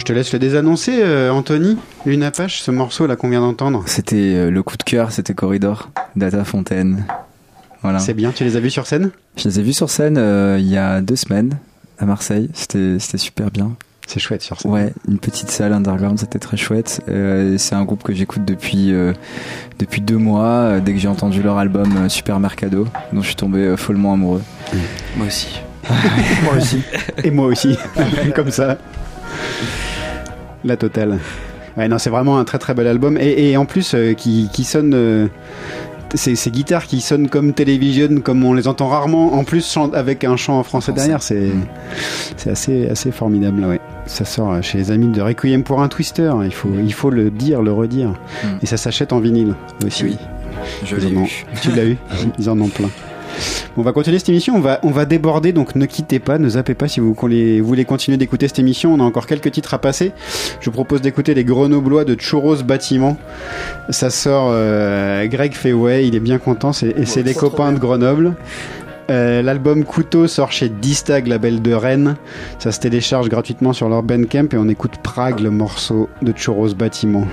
te 0.08 0.14
laisse 0.14 0.32
le 0.32 0.40
désannoncer, 0.40 1.00
euh, 1.02 1.32
Anthony. 1.32 1.78
Lune 2.06 2.24
Apache, 2.24 2.62
ce 2.62 2.72
morceau 2.72 3.08
là 3.08 3.16
qu'on 3.18 3.30
vient 3.30 3.42
d'entendre. 3.42 3.84
C'était 3.88 4.16
euh, 4.36 4.50
le 4.50 4.64
coup 4.64 4.78
de 4.78 4.84
cœur, 4.84 5.12
c'était 5.12 5.34
Corridor, 5.34 5.90
Data 6.16 6.44
Fontaine. 6.46 7.04
Voilà. 7.82 8.00
C'est 8.00 8.14
bien, 8.14 8.32
tu 8.32 8.44
les 8.46 8.56
as 8.56 8.60
vus 8.62 8.70
sur 8.70 8.88
scène? 8.88 9.12
Je 9.36 9.44
les 9.50 9.60
ai 9.60 9.64
vus 9.64 9.74
sur 9.74 9.90
scène 9.90 10.18
euh, 10.18 10.58
il 10.60 10.68
y 10.68 10.78
a 10.78 11.02
deux 11.02 11.16
semaines 11.18 11.58
à 12.00 12.06
Marseille. 12.06 12.50
C'était 12.54 12.98
c'était 13.00 13.18
super 13.18 13.52
bien. 13.52 13.72
C'est 14.08 14.20
chouette 14.22 14.42
sur 14.42 14.60
scène. 14.62 14.72
Ouais, 14.72 14.94
une 15.10 15.20
petite 15.20 15.52
salle 15.52 15.74
underground, 15.74 16.18
c'était 16.18 16.40
très 16.40 16.56
chouette. 16.56 17.02
Euh, 17.10 17.58
c'est 17.58 17.76
un 17.76 17.84
groupe 17.84 18.04
que 18.04 18.14
j'écoute 18.14 18.46
depuis 18.46 18.94
euh, 18.94 19.12
depuis 19.80 20.00
deux 20.00 20.18
mois. 20.18 20.46
euh, 20.48 20.80
dès 20.80 20.94
que 20.94 21.00
j'ai 21.00 21.10
entendu 21.10 21.44
leur 21.44 21.58
album 21.58 21.94
euh, 21.98 22.08
Super 22.10 22.40
Mercado, 22.40 22.88
dont 23.12 23.22
je 23.22 23.28
suis 23.28 23.36
tombé 23.36 23.60
euh, 23.60 23.76
follement 23.78 24.14
amoureux. 24.14 24.42
Moi 25.18 25.28
aussi. 25.28 25.60
moi 26.44 26.54
aussi. 26.56 26.82
Et 27.24 27.32
moi 27.32 27.48
aussi. 27.48 27.78
Comme 28.36 28.52
ça. 28.52 28.78
La 30.68 30.78
totale. 30.78 31.18
Ouais, 31.78 31.88
non, 31.88 31.98
c'est 31.98 32.10
vraiment 32.10 32.38
un 32.38 32.44
très 32.44 32.58
très 32.60 32.74
bel 32.74 32.88
album. 32.88 33.18
Et, 33.20 33.52
et 33.52 33.58
en 33.58 33.66
plus, 33.66 33.94
euh, 33.96 34.14
qui, 34.14 34.50
qui 34.52 34.64
sonne. 34.64 34.94
euh, 34.94 35.28
ces, 36.14 36.36
ces 36.36 36.52
guitares 36.52 36.86
qui 36.86 37.02
sonnent 37.02 37.28
comme 37.28 37.52
télévision, 37.54 38.22
comme 38.24 38.44
on 38.46 38.54
les 38.54 38.68
entend 38.70 38.88
rarement, 38.88 39.34
en 39.34 39.44
plus 39.44 39.78
avec 39.94 40.24
un 40.24 40.38
chant 40.38 40.58
en 40.60 40.64
français 40.64 40.94
derrière, 40.94 41.22
c'est 41.22 41.50
c'est 42.38 42.50
assez, 42.50 42.88
assez 42.90 43.12
formidable. 43.12 43.66
Ouais. 43.66 43.80
Ça 44.06 44.24
sort 44.24 44.64
chez 44.64 44.78
les 44.78 44.92
amis 44.92 45.10
de 45.10 45.22
Requiem 45.22 45.64
pour 45.64 45.82
un 45.82 45.90
Twister, 45.90 46.32
il 46.46 46.54
faut, 46.54 46.70
il 46.82 46.94
faut 46.94 47.10
le 47.10 47.30
dire, 47.30 47.62
le 47.62 47.74
redire. 47.74 48.14
Et 48.62 48.66
ça 48.66 48.78
s'achète 48.78 49.12
en 49.12 49.20
vinyle 49.20 49.54
aussi. 49.86 50.04
Oui, 50.06 50.18
je 50.86 50.96
l'ai 50.96 51.12
eu. 51.12 51.46
Tu 51.62 51.72
l'as 51.74 51.86
eu 51.86 51.98
Ils 52.40 52.50
en 52.50 52.60
ont 52.62 52.70
plein. 52.70 52.90
On 53.80 53.84
va 53.84 53.92
continuer 53.92 54.18
cette 54.18 54.30
émission, 54.30 54.56
on 54.56 54.60
va, 54.60 54.80
on 54.82 54.90
va 54.90 55.06
déborder, 55.06 55.54
donc 55.54 55.76
ne 55.76 55.86
quittez 55.86 56.18
pas, 56.18 56.40
ne 56.40 56.50
zappez 56.50 56.74
pas 56.74 56.88
si 56.88 57.00
vous 57.00 57.14
voulez, 57.14 57.62
voulez 57.62 57.86
continuer 57.86 58.18
d'écouter 58.18 58.48
cette 58.48 58.58
émission. 58.58 58.92
On 58.92 59.00
a 59.00 59.04
encore 59.04 59.28
quelques 59.28 59.52
titres 59.52 59.76
à 59.76 59.78
passer. 59.78 60.14
Je 60.60 60.66
vous 60.66 60.72
propose 60.72 61.02
d'écouter 61.02 61.36
les 61.36 61.44
Grenoblois 61.44 62.04
de 62.04 62.16
Churros 62.20 62.56
Bâtiment. 62.64 63.18
Ça 63.92 64.10
sort, 64.10 64.50
euh, 64.52 65.28
Greg 65.28 65.54
fait 65.54 65.74
ouais, 65.74 66.08
il 66.08 66.16
est 66.16 66.20
bien 66.20 66.40
content, 66.40 66.74
c'est- 66.74 66.98
et 66.98 67.06
c'est 67.06 67.22
les 67.22 67.36
copains 67.36 67.72
de 67.72 67.78
Grenoble. 67.78 68.34
Euh, 69.12 69.44
L'album 69.44 69.84
Couteau 69.86 70.26
sort 70.28 70.52
chez 70.52 70.70
Distag, 70.70 71.28
label 71.28 71.62
de 71.62 71.74
Rennes. 71.74 72.16
Ça 72.58 72.72
se 72.72 72.80
télécharge 72.80 73.30
gratuitement 73.30 73.74
sur 73.74 73.90
leur 73.90 74.02
Bandcamp 74.02 74.48
et 74.54 74.58
on 74.58 74.68
écoute 74.70 74.94
Prague, 75.04 75.40
le 75.40 75.52
morceau 75.52 76.10
de 76.24 76.34
Churros 76.36 76.74
Bâtiment. 76.74 77.26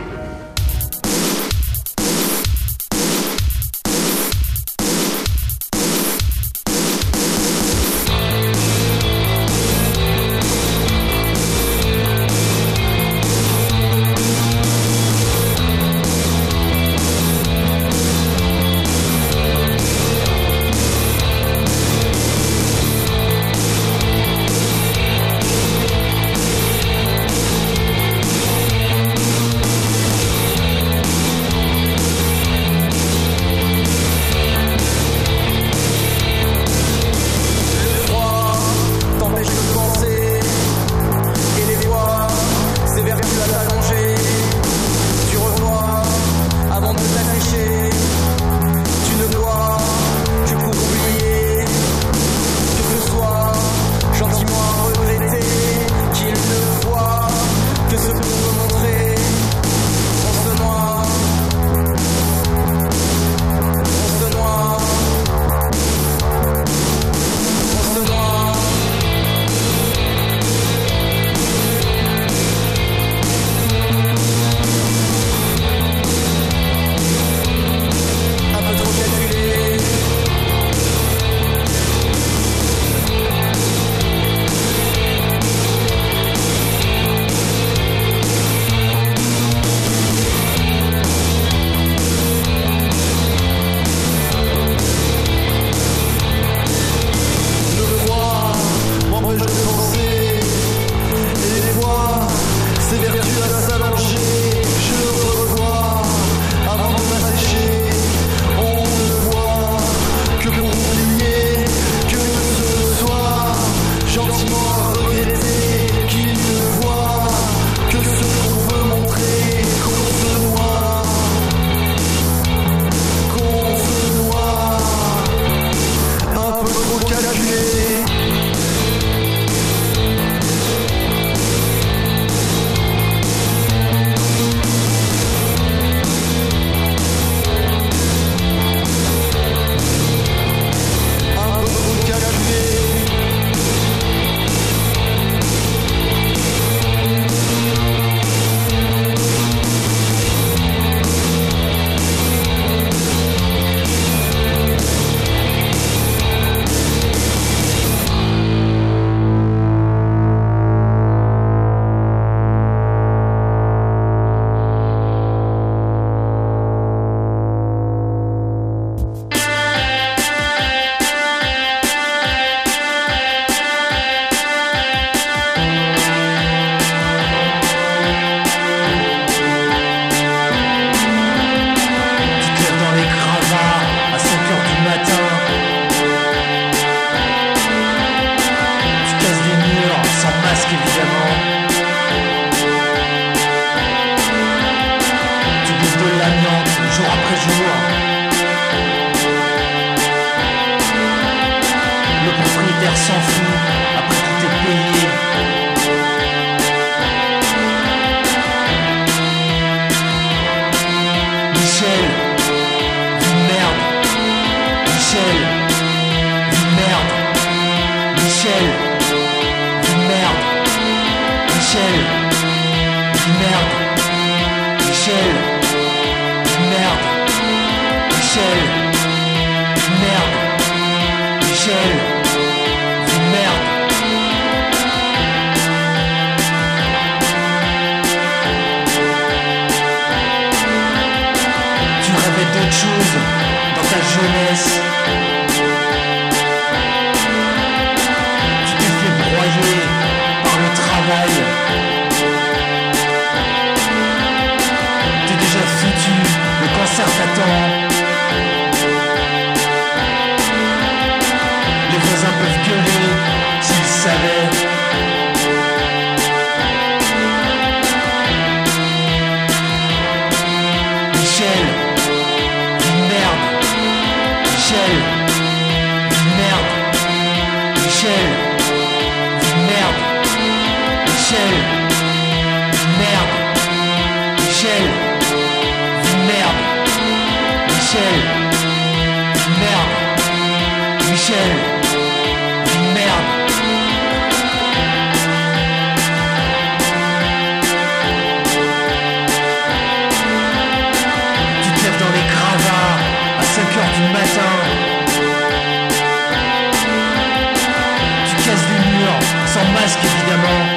Sans 310.03 310.74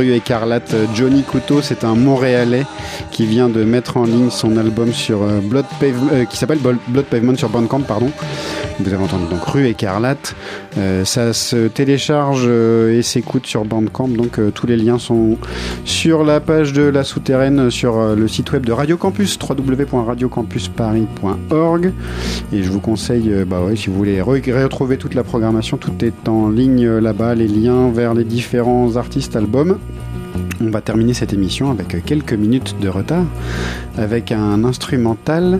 les 0.00 0.10
rues 0.10 0.16
écarlates. 0.16 0.74
Johnny 0.94 1.22
Couteau, 1.22 1.62
c'est 1.62 1.84
un 1.84 1.94
Montréalais 1.94 2.64
qui 3.10 3.26
vient 3.26 3.48
de 3.48 3.64
mettre 3.64 3.96
en 3.96 4.04
ligne 4.04 4.30
son 4.30 4.56
album 4.56 4.92
sur 4.92 5.22
euh, 5.22 5.40
Blood 5.40 5.64
euh, 5.82 6.24
qui 6.24 6.36
s'appelle 6.36 6.58
Blood 6.58 7.06
Pavement 7.06 7.36
sur 7.36 7.48
Bandcamp. 7.48 7.82
Vous 8.82 8.92
avez 8.94 9.04
entendu 9.04 9.24
donc 9.30 9.44
Rue 9.44 9.66
écarlate. 9.68 10.34
Euh, 10.78 11.04
ça 11.04 11.32
se 11.32 11.68
télécharge 11.68 12.44
euh, 12.46 12.96
et 12.98 13.02
s'écoute 13.02 13.46
sur 13.46 13.64
Bandcamp. 13.64 14.08
Donc 14.08 14.38
euh, 14.38 14.50
tous 14.50 14.66
les 14.66 14.76
liens 14.76 14.98
sont 14.98 15.36
sur 15.84 16.24
la 16.24 16.40
page 16.40 16.72
de 16.72 16.82
la 16.82 17.04
souterraine 17.04 17.70
sur 17.70 18.16
le 18.16 18.28
site 18.28 18.52
web 18.52 18.64
de 18.64 18.72
Radio 18.72 18.96
Campus 18.96 19.38
www.radiocampusparis.org. 19.40 21.92
Et 22.52 22.62
je 22.62 22.70
vous 22.70 22.80
conseille, 22.80 23.32
bah 23.46 23.60
si 23.76 23.88
vous 23.88 23.94
voulez 23.94 24.20
re- 24.20 24.62
retrouver 24.62 24.96
toute 24.96 25.14
la 25.14 25.24
programmation, 25.24 25.76
tout 25.76 25.92
est 26.04 26.28
en 26.28 26.48
ligne 26.48 26.88
là-bas, 26.88 27.34
les 27.34 27.48
liens 27.48 27.90
vers 27.90 28.14
les 28.14 28.24
différents 28.24 28.96
artistes 28.96 29.36
albums. 29.36 29.78
On 30.62 30.68
va 30.68 30.82
terminer 30.82 31.14
cette 31.14 31.32
émission 31.32 31.70
avec 31.70 32.04
quelques 32.04 32.34
minutes 32.34 32.76
de 32.82 32.88
retard, 32.90 33.24
avec 33.96 34.30
un 34.30 34.62
instrumental, 34.64 35.58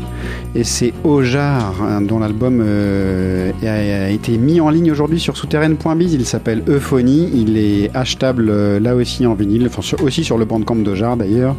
et 0.55 0.63
c'est 0.63 0.93
Ojar, 1.05 1.75
hein, 1.83 2.03
dont 2.03 2.19
l'album 2.19 2.61
euh, 2.63 3.51
a, 3.63 4.07
a 4.07 4.11
été 4.11 4.37
mis 4.37 4.61
en 4.61 4.69
ligne 4.69 4.93
aujourd'hui 4.93 5.19
sur 5.19 5.39
souterraine.biz. 5.39 6.13
Il 6.13 6.27
s'appelle 6.27 6.63
Euphonie, 6.69 7.31
il 7.35 7.57
est 7.57 7.91
achetable 7.97 8.49
euh, 8.51 8.79
là 8.79 8.95
aussi 8.95 9.25
en 9.27 9.33
vinyle, 9.33 9.67
enfin 9.69 9.81
sur- 9.81 10.03
aussi 10.03 10.23
sur 10.23 10.37
le 10.37 10.45
bandcamp 10.45 10.77
d'Ojar 10.77 11.17
d'ailleurs. 11.17 11.57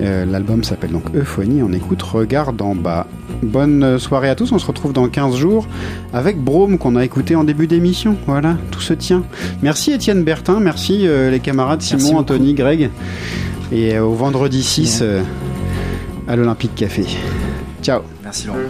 Euh, 0.00 0.24
l'album 0.24 0.64
s'appelle 0.64 0.90
donc 0.92 1.14
Euphonie, 1.14 1.62
on 1.62 1.72
écoute 1.72 2.00
Regarde 2.02 2.62
en 2.62 2.74
bas. 2.74 3.06
Bonne 3.44 3.82
euh, 3.82 3.98
soirée 3.98 4.28
à 4.28 4.34
tous. 4.34 4.52
On 4.52 4.58
se 4.58 4.66
retrouve 4.66 4.92
dans 4.92 5.08
15 5.08 5.36
jours 5.36 5.66
avec 6.12 6.38
Brome 6.38 6.78
qu'on 6.78 6.96
a 6.96 7.04
écouté 7.04 7.36
en 7.36 7.44
début 7.44 7.66
d'émission. 7.66 8.16
Voilà, 8.26 8.56
tout 8.70 8.80
se 8.80 8.94
tient. 8.94 9.24
Merci 9.62 9.92
Étienne 9.92 10.24
Bertin. 10.24 10.60
Merci 10.60 11.06
euh, 11.06 11.30
les 11.30 11.40
camarades 11.40 11.80
Merci 11.80 11.98
Simon, 11.98 12.20
beaucoup. 12.20 12.32
Anthony, 12.32 12.54
Greg. 12.54 12.90
Et 13.72 13.94
euh, 13.94 14.04
au 14.04 14.14
vendredi 14.14 14.62
6 14.62 15.00
euh, 15.02 15.22
à 16.28 16.36
l'Olympique 16.36 16.74
Café. 16.74 17.04
Ciao. 17.82 18.02
Merci 18.22 18.46
Laurent. 18.46 18.60